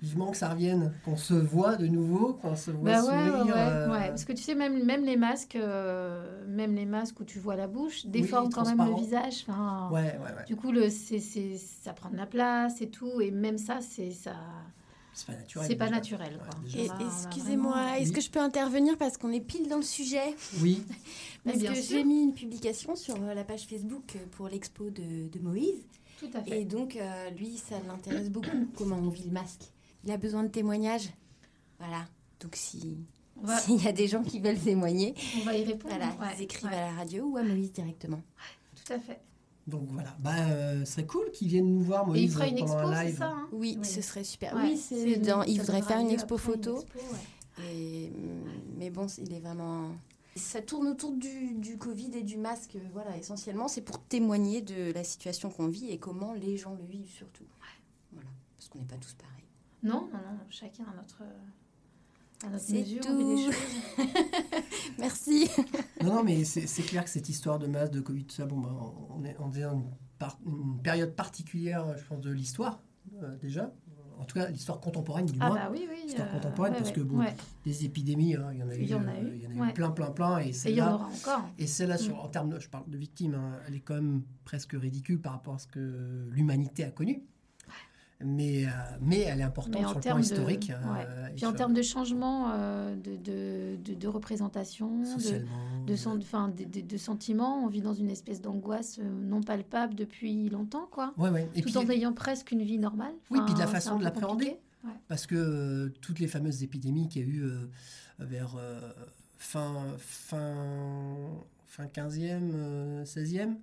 Vivement 0.00 0.30
que 0.30 0.36
ça 0.36 0.50
revienne, 0.50 0.92
qu'on 1.04 1.16
se 1.16 1.32
voit 1.32 1.76
de 1.76 1.86
nouveau, 1.86 2.34
qu'on 2.34 2.56
se 2.56 2.70
voit 2.70 2.90
Bah 2.90 3.04
ouais, 3.04 3.26
sourire. 3.28 3.46
ouais, 3.46 3.52
euh, 3.56 3.90
ouais. 3.90 4.08
Parce 4.08 4.24
que 4.26 4.32
tu 4.32 4.42
sais, 4.42 4.54
même, 4.54 4.84
même 4.84 5.02
les 5.04 5.16
masques, 5.16 5.56
euh, 5.56 6.46
même 6.46 6.74
les 6.74 6.84
masques 6.84 7.20
où 7.20 7.24
tu 7.24 7.38
vois 7.38 7.56
la 7.56 7.66
bouche, 7.68 8.04
déforment 8.06 8.52
quand 8.52 8.66
même 8.66 8.86
le 8.86 8.96
visage. 8.96 9.44
Enfin. 9.48 9.90
Du 10.46 10.56
coup, 10.56 10.72
le, 10.72 10.88
ça 10.90 11.92
prend 11.94 12.10
de 12.10 12.16
la 12.16 12.26
place 12.26 12.82
et 12.82 12.88
tout. 12.90 13.20
Et 13.22 13.30
même 13.30 13.56
ça, 13.56 13.80
c'est 13.80 14.10
ça. 14.10 14.34
C'est 15.14 15.26
pas 15.26 15.36
naturel. 15.38 15.66
C'est 15.68 15.76
pas 15.76 15.88
déjà. 15.88 16.94
Ouais, 16.96 17.04
Excusez-moi, 17.26 17.72
vraiment- 17.72 17.94
est-ce 17.94 18.08
Oui. 18.08 18.14
que 18.14 18.20
je 18.20 18.30
peux 18.30 18.40
intervenir 18.40 18.98
parce 18.98 19.16
qu'on 19.16 19.30
est 19.32 19.40
pile 19.40 19.68
dans 19.68 19.76
le 19.76 19.82
sujet? 19.82 20.34
Oui, 20.60 20.82
Parce 21.44 21.58
bien 21.58 21.72
que 21.72 21.80
j'ai 21.80 22.02
mis 22.04 22.22
une 22.22 22.34
publication 22.34 22.96
sur 22.96 23.14
euh, 23.22 23.32
la 23.34 23.44
page 23.44 23.66
Facebook 23.66 24.16
euh, 24.16 24.18
pour 24.32 24.48
l'expo 24.48 24.90
de, 24.90 25.28
de 25.28 25.38
Moïse. 25.40 25.86
Tout 26.18 26.30
à 26.34 26.42
fait. 26.42 26.62
Et 26.62 26.64
donc, 26.64 26.96
euh, 26.96 27.30
lui, 27.30 27.56
ça 27.58 27.76
l'intéresse 27.86 28.28
beaucoup, 28.30 28.66
comment 28.76 28.96
on 28.96 29.08
vit 29.08 29.24
le 29.24 29.30
masque. 29.32 29.62
Il 30.04 30.10
a 30.10 30.16
besoin 30.16 30.42
de 30.42 30.48
témoignages. 30.48 31.10
Voilà. 31.78 32.06
Donc, 32.40 32.56
si 32.56 32.96
va, 33.36 33.58
s'il 33.58 33.82
y 33.82 33.86
a 33.88 33.92
des 33.92 34.08
gens 34.08 34.22
qui 34.22 34.40
veulent 34.40 34.58
témoigner, 34.58 35.14
on 35.40 35.44
va 35.44 35.56
y 35.56 35.64
répondre. 35.64 35.94
voilà, 35.94 36.10
Ouais, 36.20 36.34
ils 36.38 36.42
écrivent 36.44 36.68
ouais, 36.70 36.76
à 36.76 36.86
la 36.86 36.92
radio 36.92 37.24
ou 37.24 37.36
à 37.36 37.42
Moïse 37.42 37.72
directement. 37.72 38.20
Tout 38.84 38.92
à 38.92 38.98
fait. 38.98 39.20
Donc 39.66 39.88
voilà. 39.90 40.14
Bah, 40.20 40.32
euh, 40.48 40.84
ce 40.84 40.92
serait 40.92 41.06
cool 41.06 41.30
qu'ils 41.32 41.48
viennent 41.48 41.72
nous 41.72 41.82
voir, 41.82 42.04
Et 42.04 42.06
Moïse, 42.08 42.22
il 42.24 42.30
fera 42.30 42.46
une 42.48 42.56
pendant 42.58 42.72
expo, 42.74 42.88
un 42.88 42.96
c'est 42.96 43.04
live. 43.06 43.18
ça 43.18 43.28
hein 43.28 43.48
Oui, 43.52 43.76
Oui. 43.80 43.84
ce 43.86 44.00
serait 44.02 44.24
super. 44.24 44.54
Ouais, 44.54 44.62
oui, 44.64 44.76
c'est 44.76 45.16
dans- 45.16 45.42
il 45.42 45.60
voudrait 45.60 45.82
faire 45.82 45.98
une 46.00 46.10
expo 46.10 46.34
une 46.36 46.40
photo. 46.40 46.80
expo, 46.82 46.98
ouais. 46.98 47.64
Et, 47.72 48.12
mais 48.76 48.90
bon, 48.90 49.06
il 49.18 49.32
est 49.32 49.40
vraiment. 49.40 49.90
Ça 50.36 50.60
tourne 50.60 50.88
autour 50.88 51.12
du, 51.12 51.54
du 51.54 51.78
Covid 51.78 52.10
et 52.14 52.22
du 52.24 52.36
masque. 52.36 52.76
Voilà, 52.92 53.16
essentiellement, 53.16 53.68
c'est 53.68 53.82
pour 53.82 54.00
témoigner 54.00 54.60
de 54.62 54.92
la 54.92 55.04
situation 55.04 55.48
qu'on 55.48 55.68
vit 55.68 55.90
et 55.90 55.98
comment 55.98 56.32
les 56.32 56.56
gens 56.56 56.74
le 56.74 56.84
vivent 56.84 57.08
surtout. 57.10 57.44
Voilà, 58.12 58.28
parce 58.56 58.68
qu'on 58.68 58.80
n'est 58.80 58.84
pas 58.84 58.96
tous 58.96 59.14
pareils. 59.14 59.44
Non, 59.84 60.08
non, 60.12 60.18
non, 60.18 60.38
chacun 60.50 60.82
à 60.92 60.96
notre 60.96 61.22
C'est 62.58 62.84
tout. 63.00 63.50
Merci. 64.98 65.48
Non, 66.02 66.16
non, 66.16 66.24
mais 66.24 66.44
c'est 66.44 66.82
clair 66.82 67.04
que 67.04 67.10
cette 67.10 67.28
histoire 67.28 67.58
de 67.58 67.66
masse, 67.66 67.90
de 67.90 68.00
Covid, 68.00 68.24
tout 68.24 68.34
ça, 68.34 68.46
bon, 68.46 68.58
bah, 68.60 68.70
on 69.10 69.24
est, 69.24 69.36
on 69.38 69.52
est 69.52 69.62
dans 69.62 69.74
une, 69.74 69.84
par- 70.18 70.38
une 70.46 70.80
période 70.82 71.14
particulière, 71.14 71.96
je 71.96 72.04
pense, 72.04 72.20
de 72.20 72.30
l'histoire, 72.30 72.80
euh, 73.22 73.36
déjà. 73.36 73.72
En 74.16 74.24
tout 74.24 74.38
cas, 74.38 74.48
l'histoire 74.48 74.80
contemporaine, 74.80 75.26
du 75.26 75.36
Ah 75.40 75.48
moins. 75.48 75.56
bah 75.56 75.68
oui, 75.72 75.88
oui. 75.90 75.96
Histoire 76.06 76.28
euh, 76.28 76.32
contemporaine, 76.34 76.72
ouais, 76.74 76.78
parce 76.78 76.90
ouais, 76.90 76.94
que 76.94 77.00
bon, 77.00 77.18
ouais. 77.18 77.34
Des 77.64 77.84
épidémies, 77.84 78.36
hein, 78.36 78.50
il 78.52 78.58
y 78.58 78.62
en 78.62 78.68
a 78.68 78.74
eu, 78.76 78.82
Il 78.82 78.88
y 78.88 78.94
en 78.94 79.08
a 79.08 79.10
euh, 79.10 79.22
eu, 79.22 79.34
il 79.36 79.42
y 79.42 79.46
en 79.48 79.50
a 79.50 79.54
eu 79.54 79.60
ouais. 79.60 79.72
plein, 79.72 79.90
plein, 79.90 80.10
plein. 80.12 80.38
Et 80.38 80.50
Et 80.50 80.54
il 80.66 80.76
y 80.76 80.80
en 80.82 80.94
aura 80.94 81.06
encore. 81.08 81.48
et 81.58 81.66
celle-là, 81.66 81.96
Mm. 81.96 82.12
en 82.20 82.28
termes 82.28 82.48
de, 82.50 82.60
je 82.60 82.68
parle 82.68 82.88
de 82.88 82.96
victimes, 82.96 83.34
hein, 83.34 83.58
elle 83.66 83.74
est 83.74 83.80
quand 83.80 83.94
même 83.94 84.22
presque 84.44 84.72
ridicule 84.74 85.20
par 85.20 85.32
rapport 85.32 85.54
à 85.54 85.58
ce 85.58 85.66
que 85.66 86.28
l'humanité 86.30 86.84
a 86.84 86.90
connu. 86.92 87.24
Mais, 88.20 88.64
euh, 88.66 88.70
mais 89.00 89.20
elle 89.20 89.40
est 89.40 89.44
importante 89.44 89.74
Mais 89.74 89.80
sur 89.80 89.94
le 89.94 90.00
plan 90.00 90.16
de- 90.16 90.20
historique. 90.22 90.70
ouais. 90.70 91.04
euh, 91.06 91.28
et 91.28 91.34
Puis 91.34 91.46
en 91.46 91.52
termes 91.52 91.74
de 91.74 91.82
changement 91.82 92.50
euh, 92.52 92.94
de, 92.94 93.16
de, 93.16 93.76
de, 93.82 93.94
de 93.94 94.08
représentation, 94.08 95.00
de, 95.00 95.04
socialement. 95.04 95.50
de, 95.86 96.96
sentiments, 96.96 97.64
on 97.64 97.68
vit 97.68 97.80
dans 97.82 97.92
une 97.92 98.08
espèce 98.10 98.40
d'angoisse 98.40 98.98
non 98.98 99.42
palpable 99.42 99.94
depuis 99.94 100.48
longtemps, 100.48 100.86
quoi. 100.90 101.12
Ouais, 101.18 101.28
ouais. 101.30 101.50
Et 101.54 101.62
Tout 101.62 101.68
puis, 101.70 101.76
en 101.78 101.88
ayant 101.90 102.12
presque 102.12 102.52
une 102.52 102.62
vie 102.62 102.78
normale. 102.78 103.12
Oui, 103.30 103.40
puis 103.44 103.54
de 103.54 103.58
la 103.58 103.66
façon 103.66 103.98
de 103.98 104.04
l'appréhender. 104.04 104.58
Parce 105.08 105.26
que 105.26 105.88
toutes 106.00 106.18
les 106.20 106.28
fameuses 106.28 106.62
épidémies 106.62 107.08
qu'il 107.08 107.22
y 107.22 107.24
a 107.24 107.28
eu 107.28 107.42
vers 108.20 108.56
fin, 109.38 109.82
fin, 109.98 110.54
fin 111.66 111.86
15e, 111.86 112.50
euh, 112.54 113.04
16e, 113.04 113.56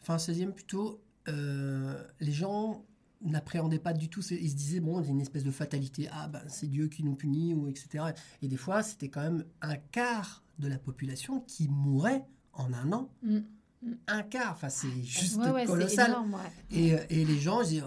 fin 0.00 0.16
16e 0.16 0.52
plutôt, 0.52 1.00
les 1.26 2.32
gens 2.32 2.84
n'appréhendaient 3.24 3.78
pas 3.78 3.92
du 3.92 4.08
tout. 4.08 4.20
Ils 4.30 4.50
se 4.50 4.56
disaient, 4.56 4.80
bon, 4.80 5.00
il 5.00 5.06
y 5.06 5.08
a 5.08 5.10
une 5.10 5.20
espèce 5.20 5.44
de 5.44 5.50
fatalité. 5.50 6.08
Ah, 6.12 6.28
ben, 6.28 6.42
c'est 6.48 6.66
Dieu 6.66 6.88
qui 6.88 7.04
nous 7.04 7.14
punit, 7.14 7.54
ou 7.54 7.68
etc. 7.68 8.04
Et 8.42 8.48
des 8.48 8.56
fois, 8.56 8.82
c'était 8.82 9.08
quand 9.08 9.22
même 9.22 9.44
un 9.60 9.76
quart 9.76 10.42
de 10.58 10.68
la 10.68 10.78
population 10.78 11.40
qui 11.40 11.68
mourait 11.68 12.24
en 12.52 12.72
un 12.72 12.92
an. 12.92 13.10
Mm. 13.22 13.38
Un 14.06 14.22
quart, 14.22 14.52
enfin, 14.52 14.68
c'est 14.68 15.02
juste 15.02 15.36
Ouais, 15.38 15.50
ouais, 15.50 15.64
colossal. 15.64 16.10
énorme, 16.10 16.34
ouais. 16.34 16.40
Et, 16.70 16.94
euh, 16.94 17.04
et 17.10 17.24
les 17.24 17.38
gens, 17.38 17.62
disaient, 17.62 17.82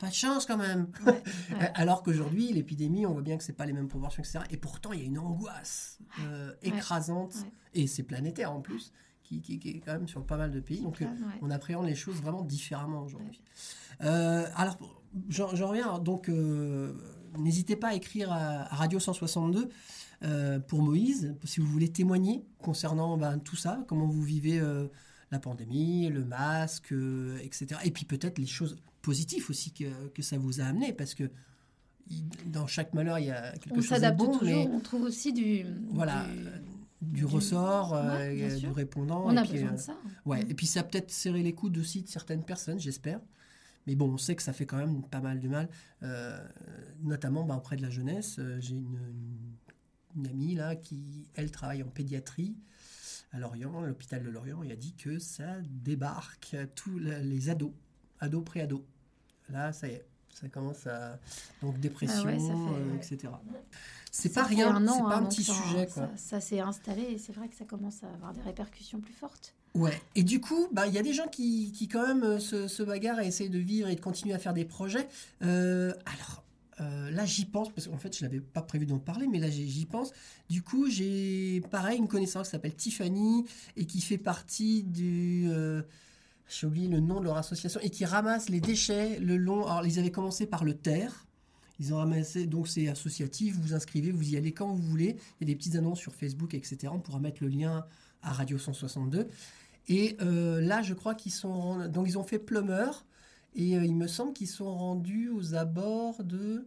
pas 0.00 0.08
de 0.08 0.14
chance 0.14 0.46
quand 0.46 0.56
même. 0.56 0.86
Alors 1.74 2.02
qu'aujourd'hui, 2.02 2.52
l'épidémie, 2.52 3.04
on 3.04 3.12
voit 3.12 3.22
bien 3.22 3.36
que 3.36 3.44
c'est 3.44 3.52
pas 3.52 3.66
les 3.66 3.72
mêmes 3.74 3.88
proportions, 3.88 4.22
etc. 4.22 4.40
Et 4.50 4.56
pourtant, 4.56 4.92
il 4.92 5.00
y 5.00 5.02
a 5.02 5.06
une 5.06 5.18
angoisse 5.18 5.98
euh, 6.20 6.54
écrasante, 6.62 7.34
et 7.74 7.86
c'est 7.86 8.02
planétaire 8.02 8.50
en 8.50 8.60
plus, 8.60 8.92
qui, 9.30 9.40
qui- 9.40 9.58
qui 9.60 9.68
est 9.70 9.80
quand 9.80 9.92
même 9.92 10.08
sur 10.08 10.24
pas 10.24 10.36
mal 10.36 10.50
de 10.50 10.58
pays. 10.60 10.80
Donc, 10.82 11.00
euh, 11.02 11.04
Ouais. 11.06 11.38
on 11.42 11.50
appréhende 11.50 11.86
les 11.86 11.94
choses 11.94 12.16
vraiment 12.16 12.42
différemment 12.42 13.02
aujourd'hui. 13.02 13.40
Euh, 14.02 14.44
alors, 14.56 14.76
j'en 15.28 15.46
reviens. 15.68 15.98
Donc, 16.00 16.28
euh, 16.28 16.92
n'hésitez 17.38 17.76
pas 17.76 17.88
à 17.88 17.94
écrire 17.94 18.32
à, 18.32 18.62
à 18.72 18.74
Radio 18.74 18.98
162 18.98 19.68
euh, 20.22 20.58
pour 20.58 20.82
Moïse, 20.82 21.34
si 21.44 21.60
vous 21.60 21.66
voulez 21.66 21.88
témoigner 21.90 22.44
concernant 22.58 23.16
ben, 23.16 23.38
tout 23.38 23.56
ça, 23.56 23.84
comment 23.86 24.06
vous 24.06 24.22
vivez 24.22 24.60
la 25.30 25.38
pandémie, 25.38 26.08
le 26.08 26.24
masque, 26.24 26.92
etc. 27.42 27.80
Et 27.84 27.90
puis 27.92 28.04
peut-être 28.04 28.38
les 28.38 28.46
choses 28.46 28.76
positives 29.00 29.46
aussi 29.48 29.70
que, 29.72 30.08
que 30.08 30.22
ça 30.22 30.38
vous 30.38 30.60
a 30.60 30.64
amené, 30.64 30.92
parce 30.92 31.14
que 31.14 31.30
dans 32.46 32.66
chaque 32.66 32.92
malheur, 32.94 33.20
il 33.20 33.26
y 33.26 33.30
a 33.30 33.52
quelque 33.52 33.72
On 33.72 33.74
chose 33.76 33.84
de 33.84 33.88
s'adapte 33.94 34.18
bon, 34.18 34.26
toujours, 34.38 34.42
mais 34.42 34.68
on 34.72 34.80
trouve 34.80 35.02
aussi 35.02 35.32
du. 35.32 35.64
voilà, 35.90 36.24
du- 36.24 36.48
du, 37.02 37.20
du- 37.20 37.24
ressort, 37.24 37.94
euh, 37.94 38.16
Ouais, 38.18 38.34
bien 38.34 38.56
du 38.56 38.68
répondant. 38.68 39.24
On 39.26 39.32
et 39.34 39.38
a 39.38 39.42
puis, 39.42 39.52
besoin 39.52 39.68
euh, 39.70 39.72
de 39.72 39.76
ça. 39.78 39.96
Ouais, 40.26 40.44
Mm. 40.44 40.50
et 40.50 40.54
puis 40.54 40.66
ça 40.66 40.80
a 40.80 40.82
peut-être 40.82 41.10
serré 41.10 41.42
les 41.42 41.54
coudes 41.54 41.78
aussi 41.78 42.02
de 42.02 42.08
certaines 42.08 42.44
personnes, 42.44 42.78
j'espère. 42.78 43.20
Mais 43.86 43.94
bon, 43.96 44.10
on 44.12 44.18
sait 44.18 44.36
que 44.36 44.42
ça 44.42 44.52
fait 44.52 44.66
quand 44.66 44.76
même 44.76 45.02
pas 45.02 45.20
mal 45.20 45.40
de 45.40 45.48
mal, 45.48 45.68
euh, 46.02 46.38
notamment 47.02 47.44
bah, 47.44 47.56
auprès 47.56 47.76
de 47.76 47.82
la 47.82 47.90
jeunesse. 47.90 48.36
Euh, 48.38 48.58
J'ai 48.60 48.74
une, 48.74 48.94
une- 48.96 49.56
une 50.16 50.26
amie 50.26 50.54
là 50.56 50.74
qui, 50.76 51.28
elle, 51.34 51.50
travaille 51.50 51.82
en 51.82 51.88
pédiatrie 51.88 52.56
à 53.32 53.38
Lorient, 53.38 53.82
à 53.82 53.86
l'hôpital 53.86 54.22
de 54.24 54.28
Lorient, 54.28 54.62
et 54.64 54.72
a 54.72 54.76
dit 54.76 54.92
que 54.94 55.18
ça 55.20 55.60
débarque 55.68 56.56
tous 56.74 56.98
les 56.98 57.48
ados, 57.48 57.72
ados, 58.18 58.44
pré-ados. 58.44 58.82
Là, 59.48 59.72
ça 59.72 59.86
y 59.88 59.92
est, 59.92 60.04
ça 60.32 60.48
commence 60.48 60.86
à. 60.86 61.18
Donc 61.62 61.78
dépression, 61.80 62.22
Ah 62.22 62.26
ouais, 62.26 62.38
fait, 62.38 62.52
euh, 62.52 62.96
etc. 62.96 63.32
C'est 64.10 64.32
pas 64.32 64.42
rien, 64.42 64.78
c'est 64.78 64.86
pas 65.02 65.16
hein, 65.16 65.22
un 65.22 65.26
petit 65.26 65.44
sujet, 65.44 65.86
quoi. 65.86 66.10
Ça, 66.16 66.16
ça 66.16 66.40
s'est 66.40 66.60
installé 66.60 67.02
et 67.02 67.18
c'est 67.18 67.32
vrai 67.32 67.48
que 67.48 67.54
ça 67.54 67.64
commence 67.64 68.02
à 68.02 68.08
avoir 68.12 68.32
des 68.32 68.42
répercussions 68.42 69.00
plus 69.00 69.12
fortes. 69.12 69.54
Ouais, 69.74 70.00
et 70.16 70.24
du 70.24 70.40
coup, 70.40 70.68
bah, 70.72 70.88
il 70.88 70.94
y 70.94 70.98
a 70.98 71.02
des 71.02 71.12
gens 71.12 71.28
qui, 71.28 71.70
qui 71.72 71.86
quand 71.86 72.04
même 72.06 72.24
euh, 72.24 72.38
se, 72.40 72.66
se 72.66 72.82
bagarrent 72.82 73.20
et 73.20 73.26
essayent 73.26 73.50
de 73.50 73.58
vivre 73.58 73.88
et 73.88 73.94
de 73.94 74.00
continuer 74.00 74.34
à 74.34 74.38
faire 74.38 74.52
des 74.52 74.64
projets. 74.64 75.06
Euh, 75.42 75.92
alors, 76.06 76.42
euh, 76.80 77.10
là, 77.10 77.24
j'y 77.24 77.44
pense, 77.44 77.70
parce 77.70 77.86
qu'en 77.86 77.98
fait, 77.98 78.16
je 78.16 78.24
n'avais 78.24 78.40
pas 78.40 78.62
prévu 78.62 78.84
d'en 78.84 78.98
parler, 78.98 79.28
mais 79.28 79.38
là, 79.38 79.48
j'y 79.48 79.86
pense. 79.86 80.12
Du 80.48 80.62
coup, 80.62 80.90
j'ai, 80.90 81.62
pareil, 81.70 81.98
une 81.98 82.08
connaissance 82.08 82.48
qui 82.48 82.52
s'appelle 82.52 82.74
Tiffany 82.74 83.44
et 83.76 83.86
qui 83.86 84.00
fait 84.00 84.18
partie 84.18 84.82
du... 84.82 85.48
j'ai 86.50 86.66
oublié 86.66 86.88
le 86.88 87.00
nom 87.00 87.20
de 87.20 87.24
leur 87.24 87.36
association, 87.36 87.80
et 87.80 87.90
qui 87.90 88.04
ramasse 88.04 88.48
les 88.48 88.60
déchets 88.60 89.18
le 89.20 89.36
long... 89.36 89.66
Alors, 89.66 89.86
ils 89.86 89.98
avaient 89.98 90.10
commencé 90.10 90.46
par 90.46 90.64
le 90.64 90.74
terre. 90.74 91.26
Ils 91.78 91.94
ont 91.94 91.98
ramassé, 91.98 92.46
donc 92.46 92.68
c'est 92.68 92.88
associatif, 92.88 93.54
vous 93.54 93.62
vous 93.62 93.74
inscrivez, 93.74 94.10
vous 94.12 94.30
y 94.34 94.36
allez 94.36 94.52
quand 94.52 94.68
vous 94.68 94.82
voulez. 94.82 95.16
Il 95.40 95.48
y 95.48 95.50
a 95.50 95.54
des 95.54 95.56
petites 95.56 95.76
annonces 95.76 96.00
sur 96.00 96.14
Facebook, 96.14 96.52
etc. 96.54 96.92
On 96.92 96.98
pourra 97.00 97.20
mettre 97.20 97.42
le 97.42 97.48
lien 97.48 97.86
à 98.22 98.32
Radio 98.32 98.58
162. 98.58 99.28
Et 99.88 100.16
euh, 100.20 100.60
là, 100.60 100.82
je 100.82 100.92
crois 100.92 101.14
qu'ils 101.14 101.32
sont. 101.32 101.86
Donc, 101.88 102.06
ils 102.08 102.18
ont 102.18 102.24
fait 102.24 102.38
plumeur. 102.38 103.06
Et 103.54 103.76
euh, 103.78 103.84
il 103.84 103.96
me 103.96 104.06
semble 104.06 104.32
qu'ils 104.32 104.48
sont 104.48 104.72
rendus 104.72 105.30
aux 105.30 105.54
abords 105.54 106.22
de. 106.22 106.66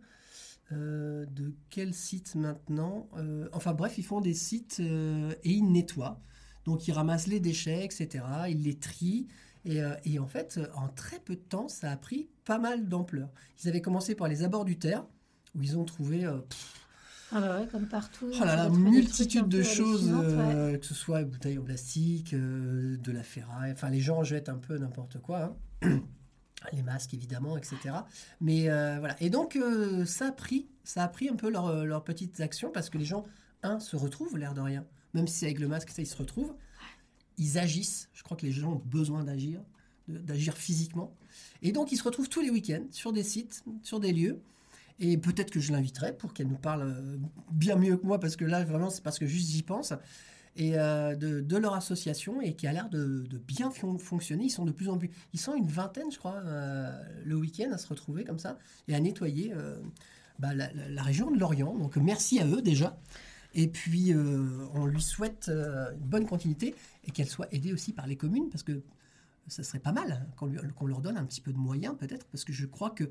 euh, 0.71 1.25
de 1.27 1.53
quel 1.69 1.93
site 1.93 2.35
maintenant 2.35 3.07
Enfin 3.51 3.73
bref, 3.73 3.97
ils 3.97 4.03
font 4.03 4.21
des 4.21 4.33
sites 4.33 4.79
et 4.79 5.49
ils 5.49 5.71
nettoient. 5.71 6.21
Donc 6.65 6.87
ils 6.87 6.91
ramassent 6.91 7.27
les 7.27 7.39
déchets, 7.39 7.85
etc. 7.85 8.23
Ils 8.49 8.63
les 8.63 8.79
trient. 8.79 9.27
Et, 9.65 9.81
euh, 9.81 9.95
et 10.05 10.19
en 10.19 10.27
fait, 10.27 10.59
en 10.75 10.87
très 10.89 11.19
peu 11.19 11.35
de 11.35 11.41
temps, 11.41 11.67
ça 11.67 11.91
a 11.91 11.97
pris 11.97 12.27
pas 12.45 12.59
mal 12.59 12.87
d'ampleur. 12.87 13.29
Ils 13.63 13.69
avaient 13.69 13.81
commencé 13.81 14.13
par 14.15 14.27
les 14.27 14.43
abords 14.43 14.65
du 14.65 14.77
terre, 14.77 15.05
où 15.55 15.61
ils 15.61 15.77
ont 15.77 15.85
trouvé 15.85 16.25
euh, 16.25 16.39
pff, 16.39 16.73
Ah 17.31 17.39
bah 17.41 17.59
ouais, 17.59 17.67
comme 17.67 17.87
partout. 17.87 18.29
Oh 18.33 18.39
là 18.43 18.55
là, 18.57 18.65
des 18.65 18.71
trucs 18.73 18.83
multitude 18.83 19.47
de 19.47 19.63
choses, 19.63 20.11
ouais. 20.11 20.19
euh, 20.25 20.77
que 20.77 20.85
ce 20.85 20.93
soit 20.93 21.23
bouteilles 21.23 21.57
en 21.59 21.63
plastique, 21.63 22.33
euh, 22.33 22.97
de 22.97 23.11
la 23.11 23.23
ferraille, 23.23 23.71
enfin 23.71 23.89
les 23.89 24.01
gens 24.01 24.23
jettent 24.23 24.49
un 24.49 24.57
peu 24.57 24.77
n'importe 24.77 25.19
quoi, 25.21 25.55
hein. 25.81 25.99
les 26.73 26.81
masques 26.81 27.13
évidemment, 27.13 27.57
etc. 27.57 27.77
Mais 28.41 28.69
euh, 28.69 28.97
voilà, 28.99 29.15
et 29.21 29.29
donc 29.29 29.57
ça 30.05 30.27
a 30.27 30.31
pris, 30.31 30.67
ça 30.83 31.03
a 31.03 31.07
pris 31.07 31.29
un 31.29 31.35
peu 31.35 31.49
leur- 31.49 31.85
leurs 31.85 32.03
petites 32.03 32.39
actions 32.41 32.69
parce 32.71 32.89
que 32.89 32.97
les 32.97 33.05
gens, 33.05 33.23
un, 33.63 33.79
se 33.79 33.95
retrouvent 33.95 34.37
l'air 34.37 34.53
de 34.53 34.61
rien, 34.61 34.85
même 35.13 35.27
si 35.27 35.39
c'est 35.39 35.45
avec 35.45 35.59
le 35.59 35.67
masque, 35.69 35.89
ça 35.89 36.01
ils 36.01 36.05
se 36.07 36.17
retrouvent, 36.17 36.53
ils 37.37 37.57
agissent, 37.57 38.09
je 38.13 38.23
crois 38.23 38.37
que 38.37 38.45
les 38.45 38.51
gens 38.51 38.73
ont 38.73 38.81
besoin 38.85 39.23
d'agir, 39.23 39.61
d'agir 40.07 40.57
physiquement, 40.57 41.13
et 41.61 41.71
donc 41.71 41.91
ils 41.91 41.97
se 41.97 42.03
retrouvent 42.03 42.29
tous 42.29 42.41
les 42.41 42.49
week-ends 42.49 42.85
sur 42.91 43.13
des 43.13 43.23
sites, 43.23 43.63
sur 43.83 43.99
des 43.99 44.11
lieux, 44.11 44.41
et 44.99 45.17
peut-être 45.17 45.51
que 45.51 45.59
je 45.59 45.71
l'inviterai 45.71 46.13
pour 46.13 46.33
qu'elle 46.33 46.47
nous 46.47 46.57
parle 46.57 46.83
euh, 46.83 47.17
bien 47.51 47.75
mieux 47.75 47.97
que 47.97 48.05
moi, 48.05 48.19
parce 48.19 48.35
que 48.35 48.45
là, 48.45 48.63
vraiment, 48.63 48.89
c'est 48.89 49.03
parce 49.03 49.19
que 49.19 49.25
juste 49.25 49.49
j'y 49.49 49.63
pense. 49.63 49.93
Et 50.55 50.77
euh, 50.77 51.15
de, 51.15 51.57
leur 51.57 51.73
association, 51.73 52.39
et 52.41 52.53
qui 52.53 52.67
a 52.67 52.73
l'air 52.73 52.89
de, 52.89 53.25
bien 53.47 53.71
fon- 53.71 53.97
fonctionner. 53.97 54.45
Ils 54.45 54.51
sont 54.51 54.65
de 54.65 54.71
plus 54.71 54.87
en 54.89 54.97
plus. 54.97 55.09
Ils 55.33 55.39
sont 55.39 55.55
une 55.55 55.67
vingtaine, 55.67 56.11
je 56.11 56.19
crois, 56.19 56.41
euh, 56.45 56.91
le 57.25 57.35
week-end 57.35 57.71
à 57.71 57.77
se 57.77 57.87
retrouver 57.87 58.23
comme 58.23 58.37
ça 58.37 58.59
et 58.87 58.93
à 58.93 58.99
nettoyer 58.99 59.51
bah, 60.37 60.53
la, 60.53 61.01
région 61.01 61.31
de 61.31 61.39
Lorient. 61.39 61.75
Donc 61.75 61.97
merci 61.97 62.39
à 62.39 62.45
eux 62.45 62.61
déjà. 62.61 62.97
Et 63.55 63.67
puis 63.67 64.13
on 64.75 64.85
lui 64.85 65.01
souhaite 65.01 65.49
une 65.49 66.07
bonne 66.07 66.27
continuité 66.27 66.75
et 67.05 67.11
qu'elle 67.11 67.29
soit 67.29 67.47
aidée 67.53 67.73
aussi 67.73 67.93
par 67.93 68.07
les 68.07 68.15
communes, 68.15 68.49
parce 68.49 68.63
que 68.63 68.81
ça 69.47 69.63
serait 69.63 69.79
pas 69.79 69.91
mal 69.91 70.11
hein, 70.11 70.25
qu'on 70.37 70.45
lui- 70.45 70.59
qu'on 70.75 70.87
leur 70.87 71.01
donne 71.01 71.17
un 71.17 71.25
petit 71.25 71.41
peu 71.41 71.51
de 71.51 71.57
moyens 71.57 71.95
peut-être, 71.97 72.25
parce 72.27 72.45
que 72.45 72.53
je 72.53 72.65
crois 72.65 72.91
que 72.91 73.09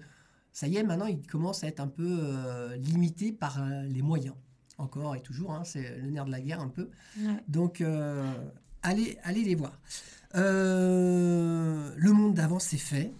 ça 0.53 0.69
y 0.69 0.77
est, 0.77 0.83
maintenant, 0.83 1.07
il 1.07 1.27
commence 1.27 1.65
à 1.65 1.69
être 1.69 1.81
un 1.81 1.89
peu 1.89 2.19
euh, 2.21 2.77
limité 2.77 3.33
par 3.33 3.63
euh, 3.63 3.83
les 3.85 4.03
moyens. 4.03 4.35
Encore 4.79 5.15
et 5.17 5.21
toujours, 5.21 5.53
hein, 5.53 5.65
c'est 5.65 5.99
le 5.99 6.11
nerf 6.11 6.25
de 6.25 6.31
la 6.31 6.41
guerre 6.41 6.61
un 6.61 6.69
peu. 6.69 6.89
Ouais. 7.19 7.37
Donc, 7.49 7.81
euh, 7.81 8.33
allez, 8.83 9.19
allez 9.23 9.45
les 9.45 9.55
voir. 9.55 9.79
Euh, 10.35 11.93
le 11.97 12.13
monde 12.13 12.35
d'avant, 12.35 12.59
c'est 12.59 12.79
fait. 12.79 13.13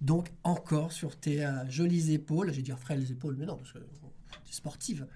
Donc, 0.00 0.30
encore 0.44 0.92
sur 0.92 1.16
tes 1.16 1.46
jolies 1.68 2.12
épaules, 2.12 2.52
j'ai 2.52 2.62
dire 2.62 2.78
frêles 2.78 3.10
épaules, 3.10 3.36
mais 3.38 3.46
non, 3.46 3.56
parce 3.56 3.72
que 3.72 3.78
sportive. 4.50 5.06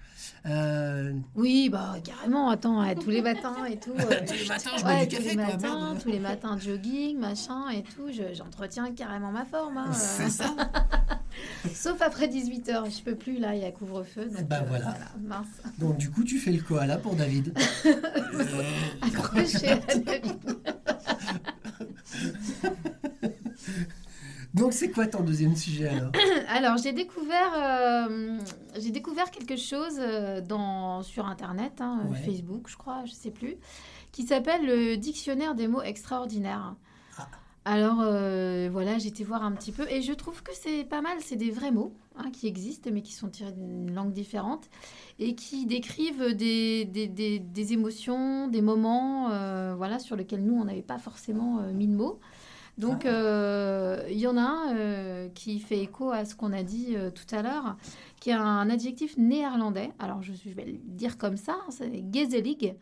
Euh, 0.45 1.13
Oui, 1.35 1.69
bah 1.69 1.95
carrément, 2.03 2.49
attends, 2.49 2.83
tous 2.95 3.09
les 3.09 3.21
matins 3.21 3.65
et 3.65 3.77
tout. 3.77 3.91
euh, 3.91 4.03
tous 4.27 4.33
les 4.33 4.47
matins, 4.47 4.69
je 4.77 4.85
ouais, 4.85 5.07
tous 5.07 5.21
les 5.21 5.35
quoi, 5.35 5.45
matins, 5.45 5.79
merde. 5.91 5.99
tous 6.01 6.09
les 6.09 6.19
matins 6.19 6.57
jogging, 6.57 7.17
machin 7.19 7.69
et 7.69 7.83
tout, 7.83 8.11
je- 8.11 8.33
j'entretiens 8.33 8.91
carrément 8.93 9.31
ma 9.31 9.45
forme. 9.45 9.77
hein, 9.77 9.93
C'est 9.93 10.23
euh. 10.25 10.29
ça. 10.29 10.55
Sauf 11.73 12.01
après 12.01 12.27
18h, 12.27 12.95
je 12.97 13.03
peux 13.03 13.15
plus, 13.15 13.39
là, 13.39 13.55
il 13.55 13.61
y 13.61 13.65
a 13.65 13.71
couvre-feu. 13.71 14.25
donc, 14.29 14.47
bah 14.47 14.63
voilà. 14.67 14.95
mince. 15.21 15.47
Donc, 15.79 15.97
du 15.97 16.09
coup, 16.09 16.23
tu 16.23 16.37
fais 16.39 16.51
le 16.51 16.61
koala 16.61 16.97
pour 16.97 17.15
David. 17.15 17.53
Accroché 19.01 19.71
à 19.71 19.95
David. 19.97 20.37
Donc, 24.55 24.71
c'est 24.73 24.89
quoi 24.89 25.05
ton 25.05 25.21
deuxième 25.21 25.55
sujet 25.55 25.89
alors 25.89 26.11
Alors, 26.47 26.77
j'ai 26.77 26.93
découvert, 26.93 27.51
euh, 27.57 28.39
j'ai 28.79 28.91
découvert 28.91 29.29
quelque 29.29 29.57
chose 29.57 29.97
euh, 29.99 30.39
dans, 30.41 31.03
sur 31.03 31.25
Internet, 31.27 31.81
hein, 31.81 32.01
euh, 32.05 32.11
Ouais. 32.11 32.17
Facebook, 32.19 32.67
je 32.69 32.77
crois, 32.77 33.03
je 33.05 33.11
sais 33.11 33.31
plus, 33.31 33.55
qui 34.13 34.23
s'appelle 34.23 34.65
le 34.65 34.95
dictionnaire 34.95 35.55
des 35.55 35.67
mots 35.67 35.81
extraordinaires. 35.81 36.75
Ah. 37.17 37.27
Alors, 37.65 37.97
euh, 38.01 38.69
voilà, 38.71 38.95
été 38.95 39.23
voir 39.25 39.43
un 39.43 39.51
petit 39.51 39.73
peu 39.73 39.89
et 39.91 40.01
je 40.01 40.13
trouve 40.13 40.41
que 40.41 40.51
c'est 40.53 40.85
pas 40.85 41.01
mal. 41.01 41.17
C'est 41.19 41.35
des 41.35 41.51
vrais 41.51 41.71
mots 41.71 41.93
hein, 42.15 42.31
qui 42.31 42.47
existent, 42.47 42.89
mais 42.93 43.01
qui 43.01 43.11
sont 43.13 43.27
tirés 43.27 43.51
d'une 43.51 43.93
langue 43.93 44.13
différente 44.13 44.69
et 45.19 45.35
qui 45.35 45.65
décrivent 45.65 46.33
des, 46.33 46.85
des, 46.85 47.07
des- 47.07 47.39
des 47.39 47.73
émotions, 47.73 48.47
des 48.47 48.61
moments 48.61 49.31
euh, 49.31 49.73
voilà, 49.75 49.99
sur 49.99 50.15
lesquels 50.15 50.43
nous, 50.45 50.55
on 50.55 50.63
n'avait 50.63 50.81
pas 50.81 50.97
forcément 50.99 51.61
mis 51.73 51.87
de 51.87 51.95
mots. 51.95 52.19
Donc, 52.77 53.05
euh, 53.05 54.05
il 54.09 54.17
y 54.17 54.27
en 54.27 54.37
a 54.37 54.41
un 54.41 54.75
euh, 54.75 55.29
qui 55.29 55.59
fait 55.59 55.79
écho 55.79 56.11
à 56.11 56.25
ce 56.25 56.35
qu'on 56.35 56.51
a 56.51 56.63
dit 56.63 56.95
euh, 56.95 57.09
tout 57.09 57.33
à 57.33 57.41
l'heure, 57.41 57.77
qui 58.19 58.31
est 58.31 58.33
un 58.33 58.69
adjectif 58.69 59.17
néerlandais. 59.17 59.91
Alors, 59.99 60.21
je, 60.21 60.33
je 60.33 60.49
vais 60.49 60.65
le 60.65 60.77
dire 60.83 61.17
comme 61.17 61.37
ça, 61.37 61.53
hein, 61.53 61.69
c'est 61.69 62.03
gezelig, 62.11 62.73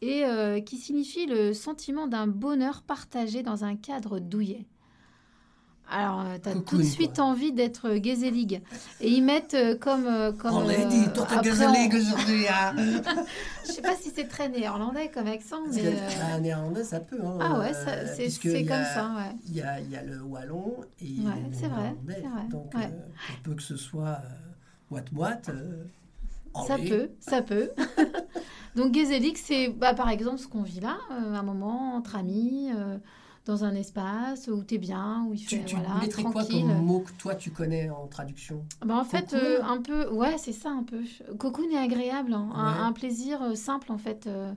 et 0.00 0.24
qui 0.66 0.78
signifie 0.78 1.26
le 1.26 1.52
sentiment 1.52 2.08
d'un 2.08 2.26
bonheur 2.26 2.82
partagé 2.82 3.44
dans 3.44 3.64
un 3.64 3.76
cadre 3.76 4.18
douillet. 4.18 4.66
Alors, 5.94 6.24
tu 6.42 6.48
as 6.48 6.54
tout 6.54 6.78
de 6.78 6.82
suite 6.82 7.16
quoi. 7.16 7.24
envie 7.26 7.52
d'être 7.52 7.90
gezelig. 8.02 8.62
Et 9.00 9.10
ils 9.10 9.22
mettent 9.22 9.54
euh, 9.54 9.76
comme... 9.76 10.06
euh, 10.06 10.32
comme 10.32 10.54
On 10.54 10.66
l'a 10.66 10.74
euh, 10.80 10.84
dit, 10.88 11.12
toi, 11.12 11.26
t'as 11.28 11.42
gazé 11.42 11.66
on- 11.66 11.96
aujourd'hui. 11.96 12.46
hein. 12.48 12.74
Je 13.66 13.72
sais 13.72 13.82
pas 13.82 13.94
si 13.96 14.10
c'est 14.14 14.26
très 14.26 14.48
néerlandais 14.48 15.10
comme 15.12 15.26
accent, 15.26 15.62
Parce 15.64 15.76
mais... 15.76 15.82
que, 15.82 15.86
euh, 15.88 16.22
ah, 16.34 16.40
néerlandais, 16.40 16.84
ça 16.84 17.00
peut. 17.00 17.20
hein, 17.22 17.38
Ah 17.40 17.58
ouais, 17.58 17.72
euh, 17.88 18.06
c'est 18.16 18.64
comme 18.64 18.72
a- 18.78 18.84
ça, 18.84 19.04
ouais. 19.16 19.36
Il 19.48 19.54
y 19.54 19.60
a, 19.62 19.80
y 19.80 19.96
a 19.96 20.02
le 20.02 20.22
wallon 20.22 20.76
et 21.00 21.04
Ouais, 21.20 21.32
le 21.50 21.52
c'est 21.52 21.68
vrai, 21.68 21.94
Donc, 22.50 22.72
ouais. 22.74 22.84
euh, 22.86 23.08
pour 23.26 23.36
peu 23.44 23.54
que 23.54 23.62
ce 23.62 23.76
soit 23.76 24.08
euh, 24.24 24.28
moite-moite. 24.90 25.50
euh, 25.50 25.84
Ça 26.66 26.76
peut, 26.78 27.10
ça 27.20 27.42
peut. 27.42 27.70
Donc 28.76 28.94
Gezelig, 28.94 29.36
c'est 29.36 29.68
bah, 29.68 29.92
par 29.94 30.08
exemple 30.08 30.38
ce 30.38 30.48
qu'on 30.48 30.62
vit 30.62 30.80
là, 30.80 30.96
euh, 31.10 31.34
un 31.34 31.42
moment 31.42 31.94
entre 31.96 32.16
amis, 32.16 32.70
euh, 32.74 32.96
dans 33.44 33.64
un 33.64 33.74
espace 33.74 34.48
où 34.48 34.62
tu 34.62 34.76
es 34.76 34.78
bien, 34.78 35.24
où 35.28 35.34
il 35.34 35.38
fait 35.40 35.58
Tu, 35.58 35.64
tu 35.64 35.76
voilà, 35.76 35.96
mettrais 36.00 36.22
quoi 36.22 36.44
comme 36.44 36.84
mot 36.84 37.00
que 37.00 37.10
toi 37.12 37.34
tu 37.34 37.50
connais 37.50 37.90
en 37.90 38.06
traduction? 38.06 38.64
Bah, 38.84 38.96
en 38.96 39.04
fait, 39.04 39.32
euh, 39.34 39.60
un 39.62 39.80
peu, 39.82 40.08
ouais, 40.10 40.38
c'est 40.38 40.52
ça 40.52 40.70
un 40.70 40.84
peu. 40.84 41.00
Cocoon 41.38 41.68
est 41.70 41.76
agréable, 41.78 42.32
hein. 42.34 42.50
un, 42.54 42.72
Ouais. 42.72 42.78
un 42.78 42.92
plaisir 42.92 43.42
euh, 43.42 43.54
simple 43.54 43.90
en 43.90 43.98
fait. 43.98 44.26
euh. 44.28 44.52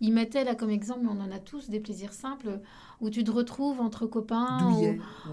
il 0.00 0.12
mettait 0.14 0.44
là 0.44 0.54
comme 0.54 0.70
exemple, 0.70 1.00
mais 1.02 1.10
on 1.10 1.20
en 1.22 1.30
a 1.30 1.38
tous 1.38 1.68
des 1.68 1.80
plaisirs 1.80 2.14
simples 2.14 2.60
où 3.00 3.08
tu 3.10 3.24
te 3.24 3.30
retrouves 3.30 3.80
entre 3.80 4.06
copains 4.06 4.70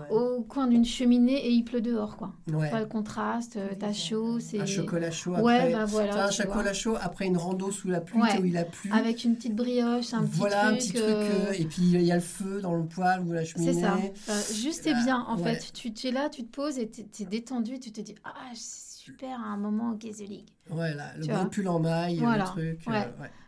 au, 0.10 0.18
au 0.38 0.42
coin 0.44 0.68
d'une 0.68 0.86
cheminée 0.86 1.46
et 1.48 1.50
il 1.52 1.64
pleut 1.64 1.82
dehors 1.82 2.16
quoi. 2.16 2.32
Ouais. 2.54 2.72
le 2.80 2.86
contraste, 2.86 3.58
euh, 3.58 3.68
t'as 3.78 3.92
chaud, 3.94 4.40
c'est 4.40 4.60
Un 4.62 4.66
chocolat 4.66 5.12
chaud 5.12 5.34
après. 5.34 5.44
ouais, 5.44 5.74
bah 5.74 5.84
Tu 5.86 5.92
voilà. 5.92 6.14
un 6.14 6.22
vois. 6.24 6.32
chocolat 6.32 6.74
chaud 6.74 6.96
après 7.02 7.26
une 7.26 7.38
rando 7.38 7.70
sous 7.72 7.90
la 7.90 8.00
pluie 8.02 8.22
où 8.42 8.46
il 8.46 8.58
a 8.58 8.64
plu. 8.64 8.92
Avec 8.94 9.24
une 9.26 9.36
petite 9.36 9.56
brioche, 9.56 10.14
un 10.14 10.24
petit 10.24 10.38
voilà 10.40 10.62
truc. 10.68 10.74
un 10.74 10.76
petit 10.78 10.94
truc. 10.94 11.04
euh, 11.04 11.46
euh, 11.50 11.52
et 11.54 11.66
puis 11.66 11.82
il 11.84 12.02
y 12.04 12.12
a 12.12 12.16
le 12.16 12.22
feu 12.22 12.62
dans 12.62 12.76
le 12.76 12.86
poêle 12.86 13.22
ou 13.28 13.32
la 13.34 13.44
cheminée. 13.44 13.74
C'est 13.74 13.82
ça. 13.82 13.96
Enfin, 13.96 14.54
juste 14.54 14.88
et 14.88 14.94
bien, 14.94 15.26
en 15.28 15.38
fait. 15.38 15.72
Tu, 15.74 15.94
tu 15.94 16.08
es 16.08 16.12
là, 16.12 16.30
tu 16.30 16.44
te 16.46 16.52
poses 16.56 16.78
et 16.80 16.90
tu 16.90 17.02
es 17.24 17.26
détendu, 17.26 17.80
tu 17.80 17.92
te 17.92 18.00
dis 18.02 18.16
Ah, 18.24 18.32
c'est 18.54 18.88
super, 19.12 19.40
un 19.40 19.58
moment 19.58 19.92
au 19.92 20.00
Gezelig. 20.00 20.46
Ouais, 20.70 20.94
là, 20.94 21.06
le 21.18 21.26
gros 21.28 21.46
pull 21.46 21.68
en 21.70 21.80
maille, 21.80 22.20
Voilà. 22.20 22.44
le 22.58 22.76
truc. 22.76 22.82
euh, 22.90 23.04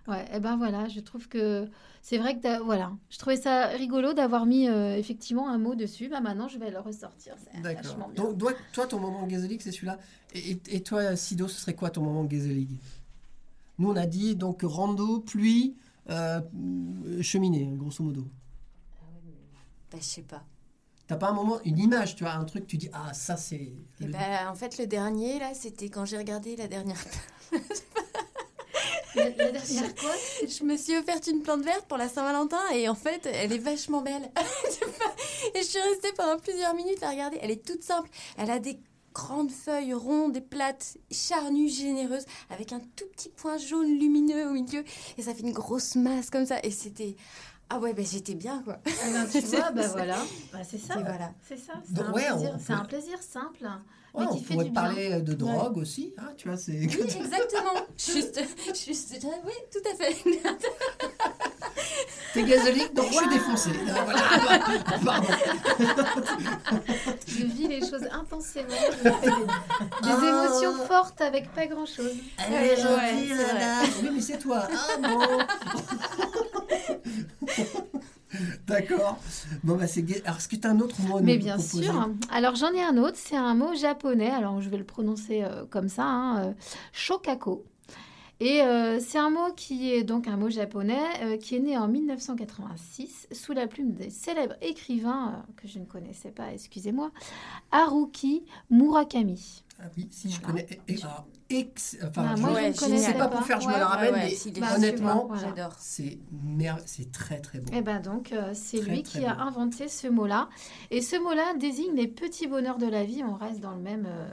Ouais. 0.10 0.26
et 0.34 0.40
ben 0.40 0.58
voilà, 0.58 0.88
je 0.88 1.00
trouve 1.00 1.28
que 1.28 1.68
c'est 2.02 2.18
vrai 2.18 2.40
que 2.40 2.62
voilà, 2.64 2.92
je 3.10 3.18
trouvais 3.18 3.36
ça 3.38 3.68
rigolo 3.68 4.14
d'avoir 4.14 4.46
mis 4.46 4.68
euh, 4.68 4.98
effectivement 4.98 5.50
un 5.50 5.58
mot 5.58 5.76
dessus. 5.76 6.10
Bah 6.10 6.22
maintenant, 6.22 6.48
je 6.48 6.58
vais 6.58 6.72
le 6.72 6.80
ressortir. 6.80 7.36
D'accord. 7.62 8.10
Donc, 8.16 8.38
toi, 8.38 8.54
toi, 8.74 8.88
ton 8.88 9.00
moment 9.00 9.26
Gazelig, 9.28 9.60
c'est 9.62 9.72
celui-là. 9.72 10.00
Et, 10.34 10.52
et- 10.52 10.62
et 10.78 10.82
toi, 10.84 11.16
Sido, 11.16 11.48
ce 11.48 11.60
serait 11.60 11.76
quoi 11.76 11.90
ton 11.90 12.02
moment 12.02 12.24
Gazelig 12.24 12.70
Nous, 13.78 13.90
on 13.90 13.96
a 13.96 14.06
dit 14.06 14.36
donc 14.36 14.62
rando, 14.64 15.20
pluie, 15.20 15.76
euh, 16.10 16.42
cheminée, 17.22 17.70
grosso 17.76 18.04
modo. 18.04 18.26
Bah, 19.92 19.98
je 20.00 20.06
sais 20.06 20.22
pas. 20.22 20.44
T'as 21.08 21.16
pas 21.16 21.30
un 21.30 21.34
moment, 21.34 21.58
une 21.66 21.80
image, 21.80 22.16
tu 22.16 22.24
vois, 22.24 22.34
un 22.34 22.46
truc, 22.46 22.68
tu 22.68 22.78
dis 22.78 22.90
ah 22.94 23.12
ça 23.14 23.36
c'est. 23.36 23.74
Le- 24.00 24.12
bah, 24.12 24.50
en 24.52 24.54
fait, 24.54 24.78
le 24.78 24.86
dernier, 24.86 25.40
là, 25.40 25.54
c'était 25.56 25.90
quand 25.90 26.06
j'ai 26.06 26.18
regardé 26.20 26.56
la 26.56 26.68
dernière. 26.68 27.04
La, 29.16 29.30
la 29.30 29.52
dernière 29.52 29.96
quoi 29.96 30.12
je 30.48 30.64
me 30.64 30.78
suis 30.78 30.96
offerte 30.98 31.28
une 31.28 31.42
plante 31.42 31.64
verte 31.64 31.86
pour 31.88 31.98
la 31.98 32.10
Saint-Valentin 32.10 32.62
et 32.74 32.88
en 32.90 32.96
fait, 32.96 33.26
elle 33.26 33.52
est 33.52 33.58
vachement 33.58 34.02
belle. 34.02 34.32
et 35.56 35.60
je 35.60 35.64
suis 35.64 35.80
restée 35.80 36.12
pendant 36.16 36.38
plusieurs 36.38 36.74
minutes 36.74 37.04
à 37.04 37.10
regarder. 37.10 37.40
Elle 37.42 37.52
est 37.52 37.66
toute 37.66 37.84
simple. 37.84 38.10
Elle 38.38 38.52
a 38.52 38.60
des 38.60 38.80
grandes 39.14 39.52
feuilles 39.52 39.94
rondes 39.94 40.38
et 40.38 40.42
plates, 40.42 40.98
charnues, 41.12 41.70
généreuses, 41.70 42.26
avec 42.50 42.72
un 42.74 42.80
tout 42.80 43.06
petit 43.12 43.30
point 43.30 43.58
jaune 43.58 43.98
lumineux 44.00 44.48
au 44.48 44.52
milieu. 44.52 44.84
Et 45.18 45.24
ça 45.24 45.34
fait 45.34 45.42
une 45.42 45.54
grosse 45.54 45.96
masse 45.96 46.30
comme 46.30 46.46
ça. 46.46 46.60
Et 46.64 46.72
c'était. 46.72 47.16
Ah 47.72 47.78
ouais, 47.78 47.94
bah, 47.94 48.02
j'étais 48.04 48.34
bien, 48.36 48.62
quoi. 48.64 48.78
Ah 48.86 48.90
ben, 49.14 49.28
Tu 49.32 49.40
vois, 49.42 49.72
bah 49.72 49.88
voilà, 49.90 50.18
bah, 50.52 50.60
c'est 50.68 50.80
ça. 50.80 50.96
Voilà. 50.96 51.32
C'est 51.48 51.58
ça. 51.58 51.74
C'est 51.94 52.02
un, 52.02 52.12
ouais, 52.12 52.26
on 52.32 52.42
peut- 52.58 52.74
un 52.74 52.86
plaisir 52.86 53.18
simple, 53.22 53.64
Ouais, 54.16 54.24
mais 54.26 54.32
on 54.32 54.36
qui 54.36 54.44
fait 54.44 54.54
pourrait 54.56 54.66
du 54.66 54.72
te 54.72 54.74
bien. 54.74 54.82
parler 54.82 55.22
de 55.22 55.34
drogue 55.34 55.78
aussi, 55.78 56.16
hein, 56.18 56.30
tu 56.36 56.48
vois, 56.48 56.58
c'est. 56.58 56.72
Oui, 56.72 56.86
exactement. 57.04 57.74
juste, 57.96 58.42
juste, 58.86 59.16
oui, 59.46 59.54
tout 59.72 59.88
à 59.88 59.96
fait. 59.96 60.16
T'es 62.34 62.44
gazolique, 62.44 62.94
donc 62.96 63.06
je 63.12 63.18
suis 63.18 63.30
défoncé. 63.30 63.70
Euh, 63.70 63.94
voilà. 64.04 64.22
Pardon. 65.06 65.28
Je 67.28 67.44
vis 67.46 67.68
les 67.68 67.80
choses 67.82 68.08
intensément. 68.12 68.68
Je 69.04 69.10
me 69.10 69.14
fais 69.14 69.30
des, 69.30 69.36
des 69.38 69.46
Ah. 70.04 70.46
émotions 70.48 70.74
fortes 70.88 71.22
avec 71.22 71.52
pas 71.54 71.68
grand-chose. 71.68 72.14
Elle 72.48 72.54
Ouais, 72.54 72.68
est 72.68 72.76
gentille, 72.78 73.32
ouais, 73.32 73.38
c'est 73.38 73.44
vrai. 73.44 73.64
Anna. 73.64 73.82
Oui, 74.02 74.10
mais 74.14 74.22
c'est 74.22 74.38
toi. 74.40 74.68
Ah 74.72 74.98
bon. 75.02 75.20
D'accord. 78.68 79.18
Bon, 79.64 79.76
bah, 79.76 79.88
c'est. 79.88 80.06
Alors, 80.26 80.38
est-ce 80.38 80.48
que 80.48 80.56
tu 80.56 80.68
as 80.68 80.72
un 80.72 80.80
autre 80.80 81.02
mot 81.02 81.18
à 81.18 81.22
Mais 81.22 81.36
nous 81.36 81.44
bien 81.44 81.58
proposer 81.58 81.84
sûr. 81.84 82.10
Alors 82.32 82.56
j'en 82.56 82.72
ai 82.74 82.84
un 82.84 82.98
autre, 82.98 83.18
c'est 83.18 83.36
un 83.36 83.56
mot 83.56 83.74
japonais. 83.74 84.30
Alors 84.30 84.62
je 84.62 84.70
vais 84.70 84.78
le 84.78 84.84
prononcer 84.84 85.44
euh, 85.44 85.66
comme 85.70 85.90
ça, 85.90 86.04
hein, 86.06 86.44
euh, 86.44 86.54
shokako. 86.94 87.66
Et 88.40 88.62
euh, 88.62 89.00
c'est 89.02 89.18
un 89.18 89.32
mot 89.32 89.52
qui 89.54 89.92
est 89.92 90.04
donc 90.04 90.28
un 90.28 90.38
mot 90.38 90.50
japonais 90.50 91.38
qui 91.42 91.58
est 91.58 91.60
né 91.60 91.78
en 91.78 91.90
1986 91.90 93.28
sous 93.34 93.52
la 93.52 93.68
plume 93.68 93.92
des 93.92 94.10
célèbres 94.10 94.56
écrivains 94.62 95.44
que 95.58 95.68
je 95.68 95.78
ne 95.78 95.84
connaissais 95.84 96.32
pas, 96.32 96.54
excusez-moi, 96.54 97.12
Haruki 97.72 98.46
Murakami. 98.70 99.64
Ah 99.82 99.86
oui, 99.96 100.08
si 100.12 100.30
je 100.30 100.42
connais. 100.42 100.66
Et, 100.88 100.94
et- 100.94 101.02
alors, 101.04 101.26
ex- 101.50 101.98
enfin, 102.06 102.26
Ah, 102.32 102.36
je- 102.36 102.42
moi, 102.42 102.52
je 102.70 102.74
c'est 102.98 103.14
pas 103.14 103.20
pas. 103.20 103.28
pour 103.30 103.44
faire 103.46 103.62
je 103.62 103.68
me 103.68 103.74
la 103.74 103.88
ramène, 103.88 104.14
ouais, 104.14 104.36
mais 104.46 104.52
Bah, 104.60 104.68
honnêtement, 104.76 105.26
Voilà. 105.28 105.42
J'adore. 105.56 105.74
c'est 105.80 106.20
c'est 106.86 107.12
très 107.14 107.40
très 107.40 107.60
bon. 107.60 107.74
Et 107.74 107.82
ben 107.82 108.02
donc, 108.02 108.34
euh, 108.34 108.52
c'est 108.54 108.82
lui 108.82 109.04
très 109.04 109.20
qui 109.22 109.26
a 109.26 109.36
beau. 109.36 109.42
inventé 109.42 109.88
ce 109.88 110.08
mot-là. 110.08 110.50
Et 110.92 111.02
ce 111.02 111.16
mot-là 111.16 111.54
désigne 111.58 111.96
les 111.96 112.08
petits 112.10 112.48
bonheurs 112.48 112.78
de 112.78 112.88
la 112.88 113.04
vie. 113.06 113.24
On 113.24 113.36
reste 113.36 113.62
dans 113.62 113.72
le 113.74 113.82
même, 113.82 114.06
euh, 114.06 114.28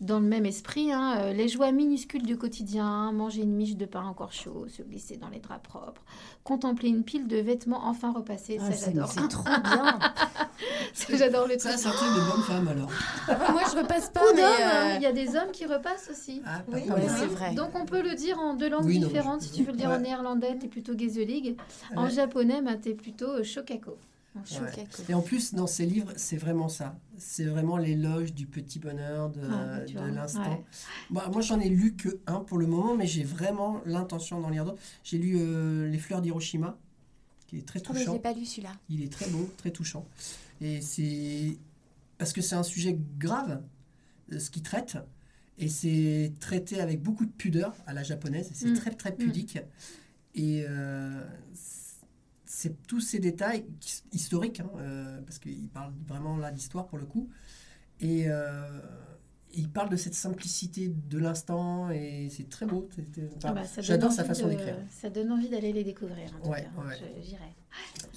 dans 0.00 0.18
le 0.20 0.26
même 0.26 0.46
esprit. 0.46 0.92
hein. 0.92 1.16
Euh, 1.20 1.32
les 1.32 1.48
joies 1.48 1.72
minuscules 1.72 2.22
du 2.24 2.36
quotidien, 2.36 3.12
manger 3.12 3.42
une 3.42 3.54
miche 3.54 3.76
de 3.76 3.86
pain 3.86 4.04
encore 4.04 4.32
chaud, 4.32 4.66
se 4.68 4.82
glisser 4.82 5.16
dans 5.16 5.28
les 5.28 5.40
draps 5.40 5.62
propres, 5.68 6.02
contempler 6.42 6.88
une 6.88 7.04
pile 7.04 7.26
de 7.26 7.36
vêtements 7.38 7.86
enfin 7.86 8.12
repassés. 8.12 8.58
Ah, 8.60 8.66
ça, 8.66 8.72
c'est- 8.72 8.84
j'adore. 8.92 9.08
C'est 9.12 9.28
trop 9.28 9.44
bien. 9.44 9.98
Ça, 10.94 11.16
j'adore 11.16 11.48
le 11.48 11.58
Ça, 11.58 11.70
truc. 11.70 11.80
c'est 11.80 11.88
un 11.88 11.92
truc 11.92 12.08
de 12.10 12.30
bonne 12.30 12.42
femme 12.42 12.68
alors. 12.68 12.88
Moi, 13.50 13.62
je 13.70 13.76
repasse 13.76 14.08
pas, 14.10 14.20
Ou 14.20 14.34
mais. 14.34 14.40
d'hommes, 14.42 14.50
euh, 14.60 14.92
hein. 14.92 14.94
Il 14.96 15.02
y 15.02 15.06
a 15.06 15.12
des 15.12 15.30
hommes 15.36 15.50
qui 15.52 15.66
repassent 15.66 16.08
aussi. 16.10 16.40
Ah, 16.46 16.62
Oui, 16.68 16.82
c'est 17.08 17.26
vrai. 17.26 17.54
Donc 17.54 17.70
on 17.74 17.84
peut 17.84 18.00
le 18.02 18.14
dire 18.14 18.38
en 18.38 18.54
deux 18.54 18.68
langues 18.70 18.84
Oui, 18.84 19.00
non, 19.00 19.08
mais 19.08 19.14
différentes. 19.14 19.40
je- 19.42 19.46
Si 19.48 19.52
tu 19.52 19.64
veux 19.64 19.72
le 19.72 19.76
dire 19.78 19.90
en 19.90 19.98
néerlandais, 19.98 20.56
t'es 20.56 20.68
plutôt 20.68 20.96
Gezelig. 20.96 21.56
En 21.96 22.08
japonais, 22.08 22.62
bah, 22.62 22.76
t'es 22.80 22.94
plutôt 22.94 23.42
shokako. 23.42 23.96
Et 25.08 25.14
en 25.14 25.22
plus, 25.22 25.54
dans 25.54 25.66
ces 25.66 25.86
livres, 25.86 26.12
c'est 26.16 26.36
vraiment 26.36 26.68
ça. 26.68 26.98
C'est 27.18 27.44
vraiment 27.44 27.76
l'éloge 27.76 28.34
du 28.34 28.46
petit 28.46 28.78
bonheur, 28.78 29.30
de, 29.30 29.40
Ah, 29.50 29.80
de 29.84 30.12
l'instant. 30.12 30.42
ouais. 30.50 30.64
Moi, 31.10 31.28
moi, 31.28 31.40
j'en 31.40 31.60
ai 31.60 31.68
lu 31.68 31.94
que 31.94 32.18
un 32.26 32.40
pour 32.40 32.58
le 32.58 32.66
moment, 32.66 32.96
mais 32.96 33.06
j'ai 33.06 33.22
vraiment 33.24 33.80
l'intention 33.86 34.40
d'en 34.40 34.50
lire 34.50 34.64
d'autres. 34.64 34.82
J'ai 35.04 35.18
lu 35.18 35.36
euh, 35.38 35.88
Les 35.88 35.98
fleurs 35.98 36.20
d'Hiroshima, 36.20 36.76
qui 37.46 37.58
est 37.58 37.62
très 37.66 37.80
Ah, 37.80 37.92
je 37.94 37.98
touchant. 38.00 38.12
l'ai 38.14 38.18
pas 38.18 38.32
lu 38.32 38.44
celui-là. 38.44 38.72
Il 38.88 39.02
est 39.02 39.12
très 39.12 39.28
beau, 39.30 39.48
très 39.56 39.70
touchant. 39.70 40.04
Et 40.60 40.80
c'est 40.80 41.56
parce 42.18 42.32
que 42.32 42.40
c'est 42.42 42.54
un 42.56 42.62
sujet 42.64 42.98
grave, 43.18 43.62
euh, 44.32 44.38
ce 44.40 44.50
qu'il 44.50 44.62
traite. 44.62 44.96
Et 45.58 45.68
c'est 45.68 46.32
traité 46.40 46.80
avec 46.80 47.00
beaucoup 47.00 47.24
de 47.24 47.30
pudeur 47.30 47.74
à 47.86 47.92
la 47.92 48.02
japonaise. 48.02 48.50
C'est 48.52 48.70
Mm. 48.70 48.74
très, 48.74 48.90
très 48.90 49.14
pudique. 49.14 49.58
Et 50.34 50.64
euh, 50.68 51.22
c'est 52.56 52.86
tous 52.86 53.00
ces 53.00 53.18
détails 53.18 53.64
historiques, 54.12 54.60
hein, 54.60 54.70
euh, 54.78 55.20
parce 55.22 55.38
qu'il 55.40 55.68
parle 55.68 55.92
vraiment 56.06 56.36
là 56.36 56.52
d'histoire 56.52 56.86
pour 56.86 56.98
le 56.98 57.04
coup. 57.04 57.28
Et 58.00 58.24
euh, 58.28 58.80
il 59.52 59.68
parle 59.70 59.88
de 59.88 59.96
cette 59.96 60.14
simplicité 60.14 60.88
de 60.88 61.18
l'instant. 61.18 61.90
Et 61.90 62.28
c'est 62.30 62.48
très 62.48 62.66
beau. 62.66 62.88
Ah 63.42 63.52
bah, 63.52 63.62
J'adore 63.80 64.12
sa 64.12 64.24
façon 64.24 64.44
de- 64.46 64.50
d'écrire. 64.50 64.76
Ça 64.90 65.10
donne 65.10 65.32
envie 65.32 65.48
d'aller 65.48 65.72
les 65.72 65.84
découvrir. 65.84 66.30
En 66.36 66.44
tout 66.44 66.50
Ouais, 66.50 66.62
cas. 66.62 66.82
ouais. 66.88 67.22
J'irai. 67.22 67.54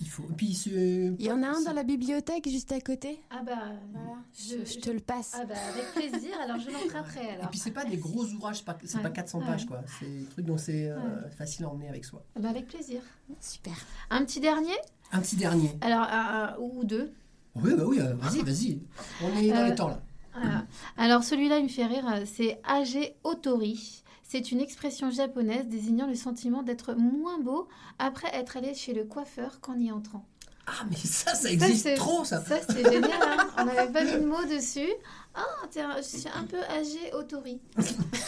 Il 0.01 0.08
faut. 0.08 0.24
Et 0.30 0.34
puis, 0.36 0.53
ce- 0.53 0.70
Il 1.18 1.22
y 1.26 1.32
en 1.32 1.41
a 1.43 1.47
un 1.47 1.62
dans 1.64 1.74
la 1.74 1.84
bibliothèque 1.84 2.47
juste 2.49 2.72
à 2.72 2.80
côté? 2.82 3.20
Ah 3.30 3.41
bah, 3.43 3.58
Voilà. 3.93 4.10
Je- 4.38 4.64
Je, 4.64 4.74
je 4.74 4.80
te 4.80 4.89
le 4.89 4.99
passe. 4.99 5.34
ah 5.36 5.45
bah, 5.45 5.55
avec 5.74 5.86
plaisir. 6.12 6.32
Alors 6.43 6.60
je 6.60 6.70
l'emprunterai 6.70 7.26
Et 7.26 7.30
alors. 7.32 7.49
puis 7.49 7.60
c'est 7.60 7.72
pas 7.72 7.86
des 7.86 7.97
gros 7.97 8.24
ouvrages, 8.26 8.64
c'est 8.86 8.97
Ouais. 8.97 9.01
pas 9.03 9.10
400 9.10 9.39
Ouais. 9.39 9.45
pages 9.45 9.66
quoi. 9.66 9.82
C'est 9.99 10.05
des 10.05 10.26
trucs 10.26 10.45
dont 10.45 10.58
c'est 10.58 10.89
euh, 10.89 10.97
Ouais. 10.97 11.30
facile 11.38 11.66
à 11.66 11.70
emmener 11.70 11.89
avec 11.89 12.05
soi. 12.05 12.24
Ah 12.36 12.39
bah, 12.39 12.49
avec 12.49 12.68
plaisir. 12.68 13.01
Super. 13.41 13.74
Un 14.10 14.24
petit 14.26 14.39
dernier? 14.39 14.76
Un 15.12 15.20
petit 15.22 15.36
dernier. 15.38 15.72
Alors, 15.82 16.01
un- 16.01 16.53
un- 16.53 16.58
ou 16.60 16.84
deux. 16.84 17.14
Oui, 17.55 17.72
bah 17.76 17.84
oui, 17.88 17.99
euh, 17.99 18.14
vas-y, 18.16 18.41
vas-y. 18.43 18.80
On 19.24 19.36
est 19.39 19.49
dans 19.49 19.55
Euh, 19.58 19.70
les 19.70 19.76
temps 19.76 19.88
là. 19.88 20.01
Voilà. 20.39 20.66
Alors 20.97 21.24
celui-là, 21.24 21.58
il 21.58 21.64
me 21.64 21.70
fait 21.70 21.86
rire. 21.86 22.05
euh, 22.08 22.24
C'est 22.26 22.60
age 22.64 22.97
otori. 23.24 24.03
C'est 24.28 24.51
une 24.51 24.59
expression 24.59 25.09
japonaise 25.09 25.67
désignant 25.67 26.05
le 26.07 26.15
sentiment 26.15 26.61
d'être 26.61 26.93
moins 26.95 27.39
beau 27.39 27.67
après 27.97 28.30
être 28.34 28.57
allé 28.57 28.73
chez 28.73 28.93
le 28.93 29.05
coiffeur 29.05 29.59
qu'en 29.61 29.78
y 29.80 29.91
entrant. 29.91 30.25
Ah, 30.69 30.84
mais 30.89 30.97
ça, 30.97 31.32
ça 31.34 31.43
Ça, 31.43 31.49
existe 31.49 31.84
c'est- 31.84 31.95
trop 31.95 32.25
ça. 32.25 32.43
Ça, 32.43 32.57
c'est 32.69 32.84
génial. 32.84 33.09
hein. 33.25 33.47
On 33.57 33.63
n'avait 33.63 33.89
pas 33.89 34.03
mis 34.03 34.11
de 34.11 34.25
mots 34.25 34.43
dessus. 34.43 34.89
Ah, 35.34 35.39
un- 35.80 35.95
je 35.97 36.01
suis 36.01 36.25
un 36.36 36.43
peu 36.43 36.57
âgé 36.63 37.13
autori. 37.13 37.61
tu 37.78 37.82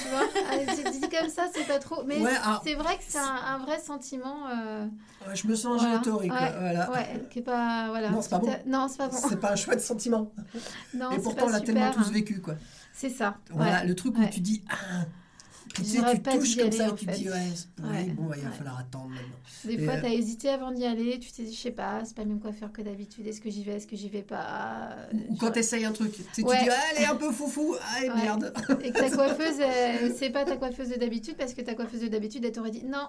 vois 0.08 0.22
Ah, 0.50 0.90
dit 0.90 1.02
comme 1.10 1.28
ça, 1.30 1.48
c'est 1.54 1.68
pas 1.68 1.80
trop. 1.80 2.04
Mais 2.06 2.18
Ouais, 2.22 2.30
alors- 2.42 2.62
c'est 2.66 2.76
vrai 2.76 2.96
que 2.98 3.04
c'est 3.06 3.18
un, 3.18 3.26
un 3.56 3.58
vrai 3.58 3.78
sentiment. 3.82 4.48
euh, 4.48 4.86
Ouais, 5.28 5.36
je 5.36 5.48
me 5.48 5.56
sens 5.56 5.82
Voilà. 5.82 5.96
géotorique. 5.96 6.32
Ouais. 6.32 6.54
Voilà. 6.58 6.92
ouais, 6.92 7.28
qui 7.30 7.40
est 7.40 7.42
pas. 7.42 7.90
Voilà. 7.90 8.10
Non, 8.10 8.22
c'est 8.22 8.30
pas 8.30 8.40
bon. 8.40 8.56
Non, 8.66 8.88
c'est 8.88 8.98
pas 9.00 9.10
bon. 9.10 9.18
C'est 9.18 9.40
pas 9.42 9.52
un 9.52 9.56
chouette 9.58 9.82
sentiment. 9.82 10.32
Non, 10.94 11.12
Et 11.12 11.20
pourtant, 11.20 11.48
on 11.48 11.50
l'a 11.50 11.60
tellement 11.60 11.88
super, 11.90 12.04
tous 12.04 12.08
hein. 12.10 12.14
vécu 12.14 12.40
quoi. 12.40 12.56
C'est 12.94 13.10
ça. 13.10 13.36
Voilà, 13.52 13.84
le 13.84 13.96
truc 13.96 14.18
où 14.18 14.26
tu 14.32 14.40
dis 14.40 14.64
ah. 14.70 15.04
Tu 15.80 15.86
sais, 15.86 15.98
tu 16.16 16.20
pas 16.22 16.32
touches 16.38 16.54
y 16.54 16.58
comme 16.58 16.68
aller, 16.68 16.78
ça 16.78 16.88
et 16.90 16.96
tu 16.96 17.06
te 17.06 17.12
dis 17.12 17.30
ouais, 17.30 17.36
c'est- 17.56 17.84
Ouais, 17.84 17.90
ouais, 17.90 18.04
bon, 18.16 18.30
il 18.36 18.42
va 18.44 18.52
falloir 18.52 18.80
attendre 18.80 19.10
maintenant. 19.10 19.36
Des 19.66 19.74
Et, 19.74 19.78
fois, 19.86 19.94
euh, 19.96 20.02
t'as 20.02 20.10
hésité 20.10 20.50
avant 20.50 20.72
d'y 20.72 20.86
aller, 20.86 21.20
tu 21.20 21.32
t'es 21.32 21.44
dit, 21.44 21.54
je 21.54 21.60
sais 21.60 21.72
pas, 21.72 22.02
c'est 22.06 22.16
pas 22.16 22.24
le 22.24 22.30
même 22.30 22.40
coiffeur 22.40 22.72
que 22.72 22.82
d'habitude, 22.82 23.26
est-ce 23.28 23.42
que 23.42 23.50
j'y 23.50 23.64
vais, 23.64 23.74
est-ce 23.74 23.88
que 23.88 23.96
j'y 23.96 24.10
vais 24.10 24.22
pas 24.22 24.96
Ou 25.30 25.36
quand 25.36 25.52
tu 25.52 25.60
essayes 25.60 25.86
un 25.86 25.92
truc, 25.92 26.12
tu 26.14 26.24
tu 26.34 26.44
dis 26.44 26.48
ah, 26.70 26.76
elle 26.96 27.04
est 27.04 27.08
un 27.08 27.16
peu 27.16 27.32
foufou, 27.32 27.76
ah 27.82 28.04
et 28.06 28.10
Ouais. 28.10 28.16
merde. 28.16 28.54
Et 28.84 28.92
que 28.92 29.00
ta 29.00 29.10
coiffeuse, 29.16 30.16
c'est 30.18 30.30
pas 30.30 30.46
ta 30.46 30.56
coiffeuse 30.58 30.90
de 30.90 30.96
d'habitude, 30.96 31.36
parce 31.38 31.54
que 31.54 31.62
ta 31.62 31.74
coiffeuse 31.76 32.02
de 32.02 32.08
d'habitude, 32.08 32.44
elle 32.46 32.52
t'aurait 32.52 32.72
dit, 32.72 32.84
non, 32.86 33.08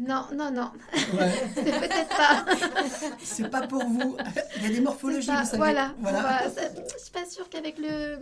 non, 0.00 0.24
non, 0.34 0.50
non, 0.50 0.70
Ouais. 1.14 1.30
c'est 1.54 1.64
peut-être 1.64 2.08
pas. 2.08 2.44
C'est 3.22 3.48
pas 3.50 3.66
pour 3.66 3.84
vous. 3.84 4.16
Il 4.56 4.62
y 4.62 4.66
a 4.66 4.68
des 4.70 4.80
morphologies, 4.80 5.26
pas- 5.28 5.40
vous 5.42 5.46
savez. 5.46 5.56
Voilà, 5.58 5.94
Voilà. 6.00 6.22
va- 6.22 6.50
ça- 6.50 6.68
je 6.74 7.02
suis 7.02 7.12
pas 7.12 7.26
sûre 7.28 7.48
qu'avec 7.48 7.78
le... 7.78 8.16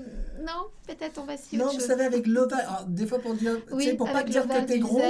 Non, 0.45 0.66
peut-être 0.87 1.18
on 1.20 1.24
va 1.24 1.35
essayer 1.35 1.57
Non, 1.59 1.64
autre 1.66 1.74
vous 1.74 1.79
chose. 1.81 1.89
savez, 1.89 2.05
avec 2.05 2.26
l'ovale, 2.26 2.61
alors, 2.61 2.85
des 2.87 3.07
fois 3.07 3.18
pour 3.20 3.35
dire, 3.35 3.57
tu 3.68 3.74
Oui, 3.74 3.85
sais, 3.85 3.95
pour 3.95 4.11
pas 4.11 4.22
dire 4.24 4.47
que 4.47 4.61
t'es 4.66 4.79
gros, 4.79 5.01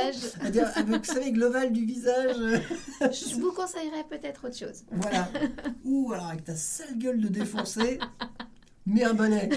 dire, 0.51 0.71
avec, 0.77 0.87
vous 0.99 1.05
savez, 1.05 1.21
avec 1.23 1.37
l'ovale 1.37 1.73
du 1.73 1.85
visage, 1.85 2.37
Je 3.01 3.35
vous 3.41 3.53
conseillerais 3.53 4.05
peut-être 4.09 4.47
autre 4.47 4.57
chose. 4.57 4.85
voilà. 4.93 5.29
Ou 5.85 6.12
alors 6.12 6.27
avec 6.29 6.45
ta 6.45 6.57
sale 6.57 6.97
gueule 6.99 7.21
de 7.21 7.29
défoncé, 7.29 7.99
mets 8.87 9.05
un 9.05 9.14
bonnet. 9.14 9.49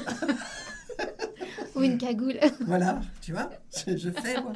Ou 1.75 1.81
une 1.83 1.97
cagoule. 1.97 2.37
Voilà, 2.61 3.01
tu 3.21 3.31
vois, 3.33 3.49
je, 3.75 3.95
je 3.97 4.09
fais, 4.11 4.39
moi. 4.41 4.53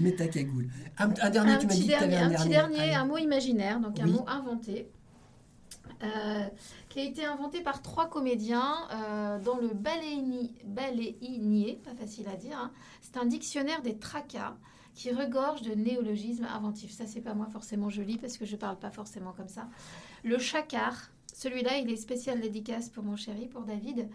Mets 0.00 0.14
ta 0.16 0.26
cagoule. 0.28 0.68
Un, 0.98 1.10
un 1.22 1.30
dernier, 1.30 1.52
un 1.52 1.58
tu 1.58 1.66
m'as 1.66 1.74
que 1.74 1.86
dernier, 1.86 2.16
un 2.16 2.26
un 2.26 2.30
petit 2.34 2.48
dernier. 2.48 2.94
un 2.94 3.04
mot 3.04 3.18
imaginaire, 3.18 3.80
donc 3.80 3.98
un 4.00 4.06
mot 4.06 4.24
inventé, 4.26 4.88
euh, 6.02 6.44
qui 6.88 7.00
a 7.00 7.04
été 7.04 7.24
inventé 7.24 7.60
par 7.60 7.82
trois 7.82 8.08
comédiens 8.08 8.74
euh, 8.92 9.38
dans 9.40 9.56
le 9.58 9.68
baléini- 9.68 10.52
baléinier, 10.64 11.80
pas 11.84 11.94
facile 11.94 12.26
à 12.28 12.36
dire. 12.36 12.56
hein. 12.58 12.70
C'est 13.02 13.16
un 13.18 13.26
dictionnaire 13.26 13.82
des 13.82 13.96
tracas 13.98 14.56
qui 14.94 15.12
regorge 15.12 15.62
de 15.62 15.74
néologismes 15.74 16.44
inventifs. 16.46 16.92
Ça, 16.92 17.06
c'est 17.06 17.20
pas 17.20 17.34
moi 17.34 17.46
forcément 17.52 17.90
joli 17.90 18.18
parce 18.18 18.36
que 18.38 18.44
je 18.44 18.56
parle 18.56 18.78
pas 18.78 18.90
forcément 18.90 19.32
comme 19.32 19.48
ça. 19.48 19.68
Le 20.24 20.38
chacard, 20.38 21.10
celui-là, 21.34 21.78
il 21.78 21.90
est 21.90 21.96
spécial 21.96 22.40
dédicace 22.40 22.88
pour 22.88 23.04
mon 23.04 23.16
chéri, 23.16 23.46
pour 23.46 23.62
David. 23.62 24.08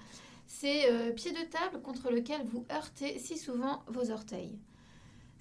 C'est 0.47 0.91
euh, 0.91 1.11
pied 1.11 1.31
de 1.31 1.41
table 1.49 1.81
contre 1.81 2.11
lequel 2.11 2.41
vous 2.45 2.65
heurtez 2.71 3.17
si 3.19 3.37
souvent 3.37 3.83
vos 3.87 4.11
orteils. 4.11 4.57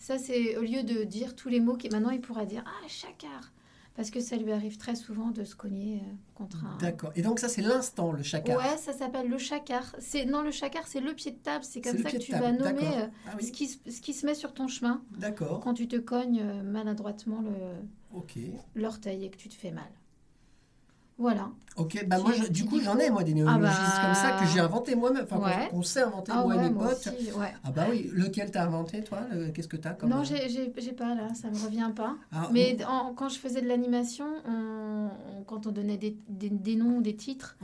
Ça, 0.05 0.19
c'est 0.19 0.59
au 0.59 0.61
lieu 0.61 0.83
de 0.83 1.03
dire 1.05 1.35
tous 1.35 1.49
les 1.49 1.61
mots, 1.61 1.79
qui 1.79 1.89
maintenant 1.89 2.11
il 2.11 2.21
pourra 2.21 2.45
dire 2.45 2.63
Ah, 2.67 2.87
chacard 2.89 3.53
Parce 3.97 4.11
que 4.11 4.21
ça 4.21 4.37
lui 4.37 4.53
arrive 4.53 4.77
très 4.77 4.97
souvent 4.97 5.31
de 5.31 5.45
se 5.45 5.57
cogner 5.57 5.97
euh, 6.03 6.13
contre 6.35 6.63
un. 6.67 6.77
D'accord. 6.77 7.11
Et 7.17 7.23
donc 7.23 7.39
ça, 7.41 7.49
c'est 7.49 7.63
l'instant, 7.63 8.13
le 8.13 8.23
chacun. 8.23 8.55
Ouais, 8.55 8.77
ça 8.77 8.93
s'appelle 8.93 9.31
le 9.31 9.39
chacard. 9.39 9.97
C'est 10.01 10.27
non 10.27 10.43
le 10.43 10.51
chacard, 10.51 10.87
c'est 10.87 11.01
le 11.01 11.15
pied 11.15 11.31
de 11.31 11.39
table. 11.39 11.65
C'est 11.65 11.81
comme 11.81 11.97
ça 12.03 12.11
que 12.11 12.19
tu 12.19 12.33
vas 12.33 12.53
nommer 12.53 12.83
euh, 12.99 13.07
Ah 13.27 13.37
ce, 13.41 13.51
qui, 13.51 13.67
se- 13.67 13.79
ce 13.91 14.03
qui 14.03 14.13
se 14.13 14.27
met 14.27 14.35
sur 14.35 14.53
ton 14.53 14.69
chemin 14.69 15.03
d'accord. 15.17 15.61
quand 15.61 15.73
tu 15.73 15.89
te 15.89 15.97
cognes 15.97 16.43
euh, 16.43 16.63
maladroitement 16.63 17.41
le 17.41 17.53
Ok. 18.15 18.35
l'orteil 18.75 19.25
et 19.25 19.31
que 19.31 19.39
tu 19.39 19.49
te 19.49 19.55
fais 19.55 19.71
mal. 19.71 19.89
Voilà. 21.17 21.49
Ok, 21.77 22.05
bah 22.07 22.19
moi, 22.21 22.33
je- 22.33 22.49
du 22.53 22.65
coup, 22.65 22.79
j'en 22.81 22.99
ai, 22.99 23.11
moi, 23.11 23.25
des 23.25 23.35
Ah 23.47 23.59
bah. 23.59 23.69
comme 24.05 24.15
ça 24.15 24.33
que 24.39 24.47
j'ai 24.47 24.61
inventé 24.61 24.95
moi-même. 24.95 25.25
Enfin, 25.29 25.39
Ouais. 25.45 25.69
qu'on 25.71 25.83
sait 25.83 26.03
inventer, 26.03 26.31
Ah 26.35 26.43
moi 26.45 26.55
et 26.55 26.59
ouais, 26.59 26.65
mes 26.65 26.71
moi 26.71 26.89
potes. 26.89 27.09
aussi, 27.09 27.33
ouais. 27.33 27.53
Ah 27.65 27.71
bah 27.73 27.87
oui, 27.91 28.11
lequel 28.13 28.51
t'as 28.53 28.65
inventé, 28.65 29.03
toi 29.03 29.19
Le- 29.33 29.49
Qu'est-ce 29.51 29.67
que 29.69 29.77
t'as 29.77 29.91
comme... 29.95 30.11
Non, 30.11 30.23
j'ai 30.23 30.49
j'ai- 30.49 30.73
j'ai 30.77 30.93
pas 30.93 31.15
là, 31.17 31.29
ça 31.35 31.49
me 31.51 31.57
revient 31.65 31.91
pas. 31.95 32.15
Ah, 32.33 32.49
Mais 32.53 32.77
en- 32.85 33.13
quand 33.15 33.29
je 33.29 33.39
faisais 33.41 33.61
de 33.61 33.67
l'animation, 33.67 34.25
on- 34.47 35.09
on- 35.41 35.43
quand 35.45 35.67
on 35.67 35.73
donnait 35.73 35.97
des, 35.97 36.17
des- 36.29 36.51
des 36.51 36.77
noms, 36.77 37.01
des 37.01 37.17
titres, 37.17 37.57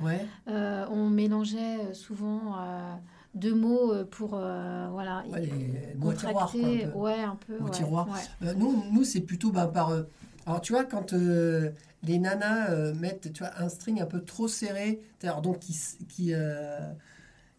euh, 0.49 0.87
on 0.91 1.09
mélangeait 1.09 1.79
euh, 1.81 1.95
souvent 1.95 2.57
euh, 2.59 2.93
deux 3.37 3.55
mots 3.55 3.93
euh, 3.93 4.05
pour 4.05 4.33
euh, 4.35 4.89
voilà 4.91 5.23
Ouais, 5.31 5.41
les 5.41 5.95
mots 5.97 6.13
tiroir, 6.13 6.51
quoi, 6.51 6.61
un 6.61 6.89
peu. 6.91 6.99
ouais, 6.99 7.21
un 7.23 7.37
peu. 7.47 7.59
Ouais, 7.63 7.71
tiroir. 7.71 8.09
ouais. 8.09 8.49
Euh, 8.49 8.55
nous, 8.55 8.83
nous 8.91 9.05
c'est 9.05 9.21
plutôt 9.21 9.51
bah, 9.53 9.69
par. 9.69 9.91
euh, 9.91 10.03
alors, 10.47 10.61
tu 10.63 10.73
vois, 10.73 10.85
quand 10.85 11.13
euh, 11.13 11.71
les 12.03 12.19
nanas 12.19 12.71
euh, 12.71 12.95
mettent 12.95 13.33
tu 13.33 13.43
vois, 13.43 13.53
un 13.59 13.69
string 13.69 14.01
un 14.01 14.07
peu 14.07 14.23
trop 14.25 14.49
serré, 14.49 15.01
alors, 15.23 15.43
donc 15.43 15.59
qui, 15.59 15.73
s- 15.73 15.99
qui, 16.09 16.33
euh, 16.33 16.79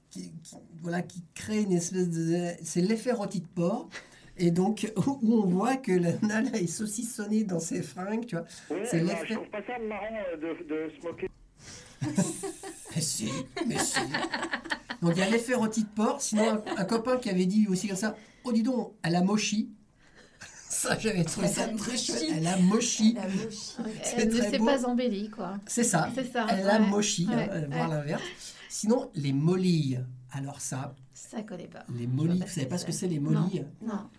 qui, 0.09 0.31
qui- 0.43 0.55
voilà, 0.81 1.01
qui 1.01 1.23
crée 1.35 1.61
une 1.61 1.71
espèce 1.73 2.09
de. 2.09 2.51
C'est 2.63 2.81
l'effet 2.81 3.11
rôti 3.11 3.41
de 3.41 3.47
porc. 3.47 3.89
Et 4.37 4.49
donc, 4.49 4.91
où 5.21 5.33
on 5.43 5.45
voit 5.45 5.75
que 5.77 5.91
la 5.91 6.13
nana 6.23 6.57
est 6.57 6.65
saucissonnée 6.65 7.43
dans 7.43 7.59
ses 7.59 7.81
fringues, 7.83 8.25
tu 8.25 8.35
vois. 8.35 8.45
Ouais, 8.71 8.83
C'est 8.85 9.01
bah, 9.01 9.13
l'effet- 9.13 9.25
je 9.29 9.33
trouve 9.35 9.49
pas 9.49 9.61
ça 9.67 9.77
marrant 9.77 10.05
euh, 10.33 10.37
de, 10.37 10.63
de 10.63 10.91
se 10.95 11.05
moquer. 11.07 11.27
Mais 12.95 13.01
si, 13.01 13.29
mais 13.67 13.77
si. 13.77 13.99
Donc, 15.01 15.13
il 15.15 15.19
y 15.19 15.21
a 15.21 15.29
l'effet 15.29 15.53
rôti 15.53 15.83
de 15.83 15.89
porc. 15.89 16.19
Sinon, 16.21 16.43
un, 16.65 16.77
un 16.77 16.85
copain 16.85 17.17
qui 17.17 17.29
avait 17.29 17.45
dit 17.45 17.67
aussi 17.69 17.87
comme 17.87 17.95
ça 17.97 18.15
Oh, 18.43 18.51
dis 18.51 18.63
donc, 18.63 18.93
elle 19.03 19.15
a 19.15 19.21
mochi. 19.21 19.69
Ça, 20.71 20.97
j'avais 20.97 21.23
trouvé 21.25 21.47
ça 21.47 21.67
très 21.67 21.97
chouette. 21.97 22.23
Elle 22.33 22.47
a 22.47 22.57
mochi. 22.57 23.17
Elle 24.15 24.29
ne 24.29 24.41
s'est 24.41 24.57
pas 24.57 24.85
embellie, 24.85 25.29
quoi. 25.29 25.57
C'est 25.67 25.83
ça. 25.83 26.09
Elle 26.49 26.69
a 26.69 26.79
ouais. 26.79 26.87
mochi, 26.87 27.27
hein, 27.29 27.37
Ouais, 27.37 27.49
ouais. 27.49 27.67
voir 27.67 27.87
l'inverse. 27.89 28.21
Sinon, 28.69 29.11
les 29.15 29.33
molilles. 29.33 30.03
Alors 30.31 30.61
ça, 30.61 30.95
Ça 31.13 31.41
connaît 31.43 31.67
pas. 31.67 31.83
les 31.93 32.07
molilles, 32.07 32.39
pas 32.39 32.45
vous 32.45 32.49
ce 32.49 32.55
savez 32.55 32.65
que 32.67 32.69
pas 32.71 32.77
ce 32.77 32.85
que 32.85 32.91
c'est. 32.93 33.07
les 33.07 33.19
Non. 33.19 33.31
molilles 33.41 33.65
Non. 33.81 34.09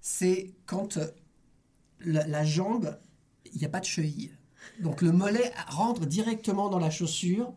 C'est 0.00 0.50
quand 0.64 0.96
euh, 0.96 1.06
la, 2.00 2.26
la 2.26 2.42
jambe, 2.42 2.98
il 3.52 3.58
n'y 3.58 3.66
a 3.66 3.68
pas 3.68 3.80
de 3.80 3.84
cheville. 3.84 4.30
Donc 4.80 5.02
le 5.02 5.12
mollet 5.12 5.52
rentre 5.68 6.06
directement 6.06 6.70
dans 6.70 6.78
la 6.78 6.88
chaussure 6.90 7.52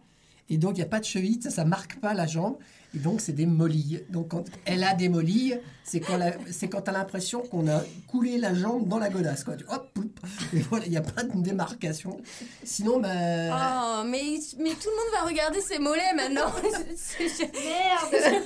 et 0.49 0.57
donc 0.57 0.73
il 0.73 0.79
n'y 0.81 0.85
a 0.85 0.89
pas 0.89 0.99
de 0.99 1.05
cheville, 1.05 1.39
ça 1.41 1.63
ne 1.63 1.69
marque 1.69 1.99
pas 2.01 2.13
la 2.13 2.27
jambe 2.27 2.57
et 2.95 2.99
donc 2.99 3.21
c'est 3.21 3.33
des 3.33 3.45
molilles. 3.45 4.03
Donc 4.09 4.29
quand 4.29 4.45
elle 4.65 4.83
a 4.83 4.93
des 4.93 5.09
molilles, 5.09 5.59
c'est 5.83 5.99
quand, 5.99 6.17
la- 6.17 6.33
c'est 6.51 6.67
quand 6.69 6.81
tu 6.81 6.89
as 6.89 6.93
l'impression 6.93 7.41
qu'on 7.41 7.67
a 7.67 7.81
coulé 8.07 8.37
la 8.37 8.53
jambe 8.53 8.87
dans 8.87 8.97
la 8.99 9.09
godasse. 9.09 9.43
Quoi. 9.43 9.55
Tu- 9.57 9.65
Hop, 9.69 9.89
ploup. 9.93 10.09
et 10.53 10.59
voilà, 10.61 10.85
il 10.85 10.91
n'y 10.91 10.97
a 10.97 11.01
pas 11.01 11.23
de 11.23 11.41
démarcation. 11.41 12.17
Sinon, 12.63 12.99
bah, 12.99 13.09
Oh, 13.11 14.03
mais, 14.05 14.39
mais 14.59 14.71
tout 14.71 14.89
le 14.89 14.95
monde 14.95 15.13
va 15.13 15.27
regarder 15.27 15.61
ses 15.61 15.77
mollets 15.79 16.13
maintenant. 16.15 16.51
Merde 16.63 18.45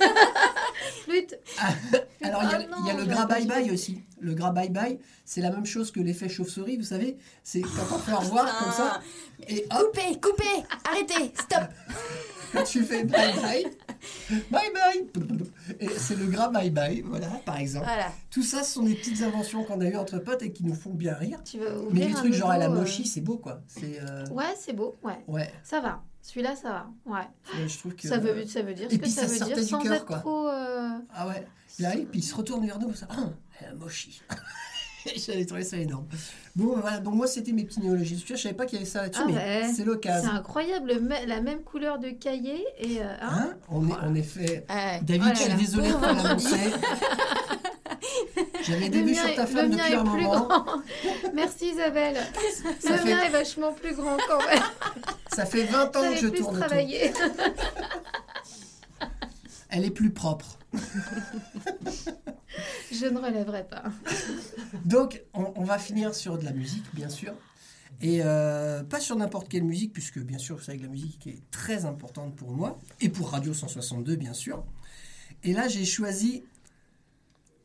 Flûte 1.04 1.38
Alors, 2.22 2.42
il 2.44 2.50
y 2.50 2.54
a, 2.54 2.58
Ah 2.72 2.92
y 2.92 2.96
le 2.96 3.04
j'aurais 3.04 3.06
gras 3.06 3.26
bye-bye 3.26 3.72
aussi. 3.72 4.02
Le 4.20 4.34
gras 4.34 4.52
bye-bye, 4.52 4.98
c'est 5.24 5.40
la 5.40 5.50
même 5.50 5.64
chose 5.66 5.90
que 5.90 6.00
l'effet 6.00 6.28
chauve-souris, 6.28 6.76
vous 6.76 6.84
savez. 6.84 7.16
C'est 7.42 7.62
quand 7.62 7.94
on 7.94 7.98
fait 7.98 8.12
au 8.12 8.18
revoir 8.18 8.58
comme 8.58 8.72
ça. 8.72 9.00
Et 9.48 9.64
hop, 9.70 9.96
Coupez, 9.96 10.20
coupez, 10.20 10.64
arrêtez, 10.84 11.32
stop. 11.38 11.62
tu 12.66 12.82
fais 12.84 13.04
bye-bye, 13.04 13.66
bye-bye. 14.50 15.06
Et 15.80 15.88
c'est 15.90 16.16
le 16.16 16.26
gras 16.26 16.50
bye-bye, 16.50 17.02
voilà, 17.04 17.28
par 17.44 17.56
exemple. 17.58 17.86
Voilà. 17.86 18.12
Tout 18.30 18.42
ça, 18.42 18.62
ce 18.62 18.72
sont 18.74 18.82
des 18.82 18.94
petites 18.94 19.22
inventions 19.22 19.64
qu'on 19.64 19.80
a 19.80 19.86
eues 19.86 19.96
entre 19.96 20.18
potes 20.18 20.42
et 20.42 20.52
qui 20.52 20.64
nous 20.64 20.74
font 20.74 20.92
bien 20.94 21.14
rire. 21.14 21.40
Tu 21.44 21.58
veux 21.58 21.88
Mais 21.92 22.06
les 22.08 22.12
trucs 22.14 22.32
genre 22.34 22.50
à 22.50 22.58
la 22.58 22.66
nouveau, 22.68 22.78
euh, 22.78 22.82
mochi, 22.82 23.06
c'est 23.06 23.20
beau, 23.20 23.36
quoi. 23.38 23.60
C'est... 23.66 24.00
euh, 24.02 24.26
Ouais, 24.30 24.54
c'est 24.58 24.72
beau, 24.72 24.96
ouais. 25.02 25.18
Ouais, 25.26 25.52
Ça 25.62 25.80
va. 25.80 26.02
Celui-là, 26.22 26.54
ça 26.54 26.68
va. 26.70 26.86
Ouais. 27.06 27.26
ouais, 27.62 27.68
je 27.68 27.78
trouve 27.78 27.94
que... 27.94 28.06
Ça, 28.06 28.18
veut, 28.18 28.44
ça 28.46 28.60
veut 28.62 28.74
dire 28.74 28.86
Et 28.88 28.90
ce 28.90 28.96
que 28.96 29.02
puis 29.02 29.10
ça, 29.10 29.26
ça 29.26 29.44
veut 29.46 29.54
dire 29.54 29.64
sans 29.64 29.78
cœur, 29.80 29.94
être 29.94 30.04
quoi. 30.04 30.18
trop. 30.18 30.48
euh, 30.48 30.90
Ah 31.14 31.26
ouais, 31.28 31.46
il 31.78 31.86
arrive, 31.86 32.06
puis 32.08 32.20
il 32.20 32.22
se 32.22 32.34
retourne 32.34 32.66
vers 32.66 32.78
nous, 32.78 32.92
ça, 32.94 33.06
ah, 33.10 33.30
elle 33.60 33.68
a 33.68 33.74
mochi. 33.74 34.20
J'avais 35.16 35.44
trouvé 35.44 35.62
ça 35.64 35.76
énorme. 35.76 36.06
Bon, 36.56 36.76
voilà, 36.80 36.98
donc 36.98 37.14
moi, 37.14 37.26
c'était 37.26 37.52
mes 37.52 37.64
petits 37.64 37.80
néologismes. 37.80 38.24
Je 38.26 38.34
savais 38.36 38.54
pas 38.54 38.66
qu'il 38.66 38.78
y 38.78 38.82
avait 38.82 38.90
ça 38.90 39.02
là-dessus, 39.02 39.22
Ah 39.24 39.28
mais 39.28 39.34
ouais. 39.34 39.62
c'est 39.68 39.74
C'est 39.76 39.84
l'occasion. 39.84 40.30
incroyable, 40.32 40.92
le 40.94 41.00
me- 41.00 41.26
la 41.26 41.40
même 41.40 41.60
couleur 41.62 41.98
de 41.98 42.10
cahier 42.10 42.64
et. 42.78 43.00
euh, 43.00 43.04
hein 43.22 43.28
Hein 43.30 43.50
on 43.70 43.88
est, 43.88 43.92
en 43.92 44.14
effet. 44.14 44.64
Ouais. 44.68 45.00
David, 45.02 45.22
Oh 45.26 45.30
je 45.34 45.40
suis 45.40 45.48
là. 45.50 45.56
désolé 45.56 45.88
de 45.88 45.92
Pauvre 45.92 46.08
te 46.08 46.14
vendredi. 46.16 46.44
l'annoncer. 46.44 46.70
J'avais 48.62 48.88
des 48.88 49.02
vues 49.02 49.14
sur 49.14 49.34
ta 49.34 49.46
femme 49.46 49.70
depuis 49.70 49.94
un 49.94 50.04
moment. 50.04 50.46
grand. 50.46 50.64
Merci 51.34 51.70
Isabelle. 51.70 52.16
Ça 52.80 52.90
le 52.92 52.96
fait- 52.98 53.04
mien 53.14 53.22
est 53.22 53.30
vachement 53.30 53.72
plus 53.72 53.94
grand 53.94 54.16
quand 54.28 54.38
même. 54.46 54.62
Ça 55.34 55.46
fait 55.46 55.64
20 55.64 55.96
ans 55.96 56.00
Ça 56.02 56.08
que 56.08 56.14
fait 56.14 56.20
je 56.20 56.28
tourne 56.28 56.58
travailler. 56.58 57.12
Elle 59.70 59.84
est 59.84 59.90
plus 59.90 60.10
propre. 60.10 60.58
Je 62.92 63.06
ne 63.06 63.18
relèverai 63.18 63.66
pas. 63.68 63.84
Donc, 64.84 65.22
on, 65.32 65.52
on 65.56 65.64
va 65.64 65.78
finir 65.78 66.14
sur 66.14 66.38
de 66.38 66.44
la 66.44 66.52
musique, 66.52 66.84
bien 66.94 67.08
sûr. 67.08 67.34
Et 68.02 68.20
euh, 68.24 68.82
pas 68.82 69.00
sur 69.00 69.16
n'importe 69.16 69.48
quelle 69.48 69.64
musique, 69.64 69.92
puisque 69.92 70.18
bien 70.18 70.38
sûr, 70.38 70.56
vous 70.56 70.62
savez 70.62 70.78
que 70.78 70.84
la 70.84 70.88
musique 70.88 71.26
est 71.26 71.42
très 71.50 71.84
importante 71.84 72.34
pour 72.34 72.50
moi, 72.50 72.78
et 73.00 73.08
pour 73.10 73.30
Radio 73.30 73.52
162, 73.52 74.16
bien 74.16 74.32
sûr. 74.32 74.64
Et 75.42 75.52
là, 75.52 75.68
j'ai 75.68 75.84
choisi, 75.84 76.44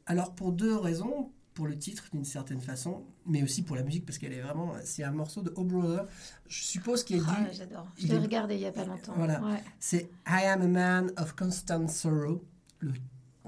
alors 0.06 0.34
pour 0.36 0.52
deux 0.52 0.76
raisons, 0.76 1.32
pour 1.56 1.66
le 1.68 1.78
titre 1.78 2.04
d'une 2.14 2.26
certaine 2.26 2.60
façon, 2.62 3.04
mais 3.26 3.42
aussi 3.42 3.64
pour 3.64 3.76
la 3.78 3.82
musique, 3.84 4.06
parce 4.06 4.18
qu'elle 4.20 4.34
est 4.34 4.42
vraiment, 4.42 4.74
c'est 4.84 5.04
un 5.04 5.12
morceau 5.12 5.42
de 5.42 5.52
Oh 5.56 5.64
Brother. 5.64 6.06
Je 6.48 6.62
suppose 6.64 7.04
qu'il 7.04 7.16
est 7.16 7.20
dû, 7.22 7.26
Ah, 7.30 7.52
J'adore. 7.52 7.88
Je 7.98 8.08
l'ai 8.08 8.18
regardé 8.18 8.56
il 8.56 8.60
n'y 8.60 8.66
a 8.66 8.72
pas 8.74 8.86
longtemps. 8.86 9.14
Voilà. 9.16 9.42
Ouais. 9.42 9.64
c'est 9.80 10.10
I 10.28 10.44
Am 10.46 10.62
a 10.62 10.68
Man 10.68 11.12
of 11.18 11.34
Constant 11.36 11.88
Sorrow, 11.88 12.44
le, 12.80 12.92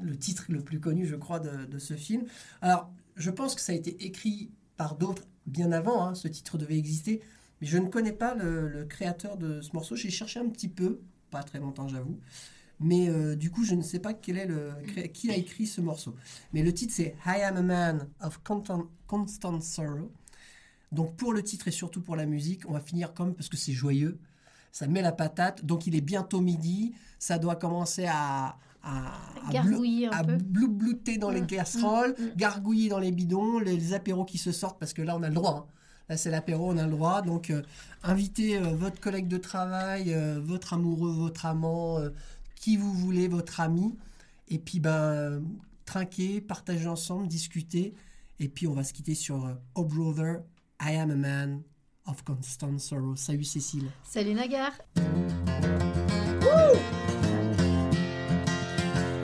le 0.02 0.18
titre 0.18 0.46
le 0.50 0.62
plus 0.62 0.80
connu, 0.80 1.06
je 1.06 1.16
crois, 1.16 1.40
de, 1.40 1.66
de 1.66 1.78
ce 1.80 1.96
film. 1.96 2.24
Alors, 2.62 2.90
je 3.18 3.30
pense 3.30 3.54
que 3.56 3.62
ça 3.62 3.74
a 3.74 3.76
été 3.76 4.06
écrit 4.06 4.52
par 4.78 4.96
d'autres 4.96 5.24
bien 5.46 5.72
avant, 5.74 6.08
hein, 6.08 6.16
ce 6.16 6.30
titre 6.30 6.58
devait 6.58 6.78
exister, 6.78 7.22
mais 7.60 7.68
je 7.68 7.78
ne 7.78 7.88
connais 7.90 8.14
pas 8.14 8.36
le, 8.36 8.70
le 8.70 8.86
créateur 8.86 9.36
de 9.38 9.60
ce 9.62 9.72
morceau. 9.74 9.96
J'ai 9.98 10.10
cherché 10.12 10.40
un 10.40 10.48
petit 10.50 10.70
peu, 10.70 11.02
pas 11.30 11.44
très 11.44 11.60
longtemps, 11.60 11.90
j'avoue. 11.90 12.20
Mais 12.80 13.10
euh, 13.10 13.36
du 13.36 13.50
coup, 13.50 13.64
je 13.64 13.74
ne 13.76 13.82
sais 13.82 14.00
pas 14.00 14.14
quel 14.14 14.38
est 14.38 14.46
le, 14.46 14.72
qui 15.14 15.32
a 15.32 15.36
écrit 15.36 15.66
ce 15.66 15.82
morceau. 15.82 16.16
Mais 16.54 16.62
le 16.62 16.72
titre, 16.74 16.94
c'est 16.96 17.16
I 17.26 17.42
Am 17.42 17.58
a 17.58 17.62
Man 17.64 18.08
of 18.22 18.40
Constant, 18.44 18.84
Constant 19.08 19.60
Sorrow. 19.62 20.12
Donc, 20.92 21.16
pour 21.16 21.34
le 21.34 21.42
titre 21.44 21.68
et 21.68 21.72
surtout 21.72 22.02
pour 22.02 22.16
la 22.16 22.26
musique, 22.26 22.62
on 22.70 22.74
va 22.74 22.80
finir 22.80 23.14
comme, 23.14 23.34
parce 23.34 23.50
que 23.50 23.58
c'est 23.58 23.74
joyeux, 23.74 24.20
ça 24.72 24.88
met 24.88 25.02
la 25.02 25.12
patate. 25.12 25.66
Donc, 25.66 25.88
il 25.88 25.96
est 25.96 26.02
bientôt 26.02 26.40
midi. 26.40 26.94
Ça 27.20 27.40
doit 27.40 27.56
commencer 27.56 28.06
à. 28.06 28.58
à, 28.84 29.08
à 29.48 29.52
Gargouiller 29.52 30.08
blou- 30.08 30.14
un 30.16 30.18
à 30.20 30.24
peu. 30.24 30.38
bloublouter 30.38 31.18
dans 31.18 31.32
les 31.32 31.42
casseroles, 31.46 32.16
mm, 32.20 32.24
mm. 32.24 32.32
gargouiller 32.38 32.90
dans 32.90 33.00
les 33.00 33.12
bidons, 33.12 33.58
les, 33.60 33.76
les 33.76 33.94
apéros 33.94 34.24
qui 34.24 34.38
se 34.38 34.52
sortent, 34.52 34.80
parce 34.80 34.94
que 34.94 35.02
là, 35.02 35.18
on 35.18 35.24
a 35.24 35.30
le 35.30 35.36
droit. 35.36 35.66
hein. 35.68 35.74
Là, 36.10 36.16
c'est 36.16 36.30
l'apéro, 36.30 36.72
on 36.72 36.78
a 36.78 36.86
le 36.86 36.92
droit. 36.92 37.22
Donc, 37.22 37.50
euh, 37.50 37.64
invitez 38.04 38.56
euh, 38.58 38.70
votre 38.76 39.02
collègue 39.02 39.28
de 39.28 39.38
travail, 39.38 40.14
euh, 40.14 40.40
votre 40.42 40.72
amoureux, 40.74 41.12
votre 41.12 41.46
amant, 41.46 42.00
qui 42.60 42.78
vous 42.78 42.94
voulez, 42.94 43.28
votre 43.28 43.60
ami. 43.60 43.96
Et 44.50 44.60
puis, 44.60 44.80
ben, 44.80 45.44
trinquer, 45.86 46.42
partager 46.42 46.88
ensemble, 46.88 47.28
discuter. 47.28 47.94
Et 48.40 48.50
puis, 48.50 48.68
on 48.68 48.74
va 48.74 48.84
se 48.84 48.94
quitter 48.94 49.16
sur 49.16 49.46
euh, 49.46 49.54
Oh 49.76 49.86
Brother, 49.86 50.42
I 50.82 50.96
am 50.96 51.12
a 51.12 51.16
man 51.16 51.64
of 52.06 52.24
constant 52.24 52.80
sorrow. 52.80 53.16
Salut 53.16 53.44
Cécile. 53.44 53.90
Salut 54.04 54.34
Nagar. 54.34 54.72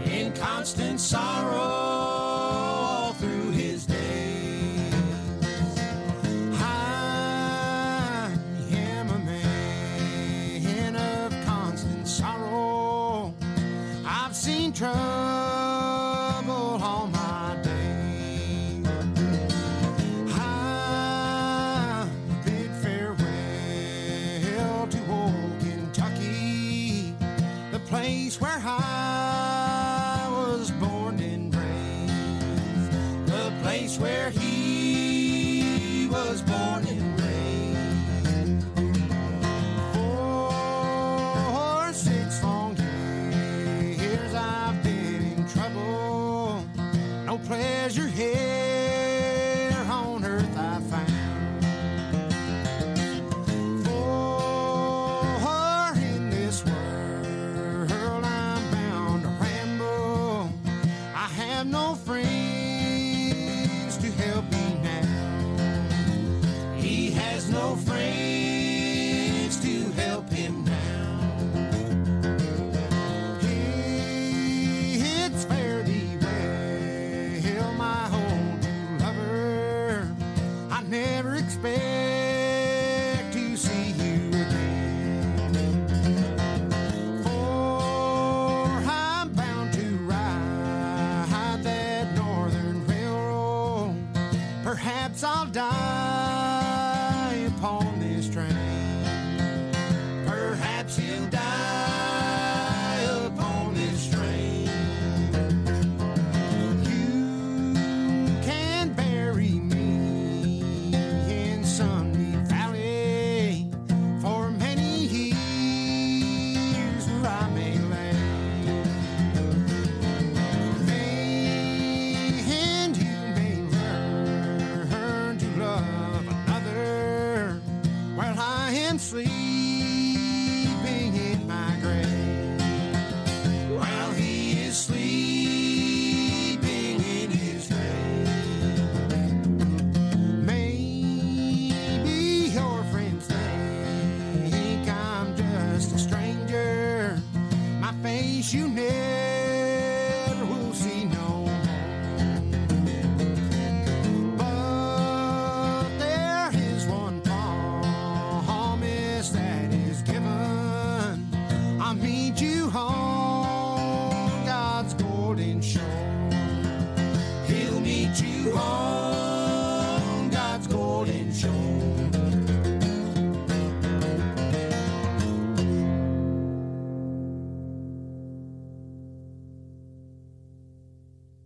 in 0.06 0.32
constant 0.34 1.00
sorrow 1.00 1.83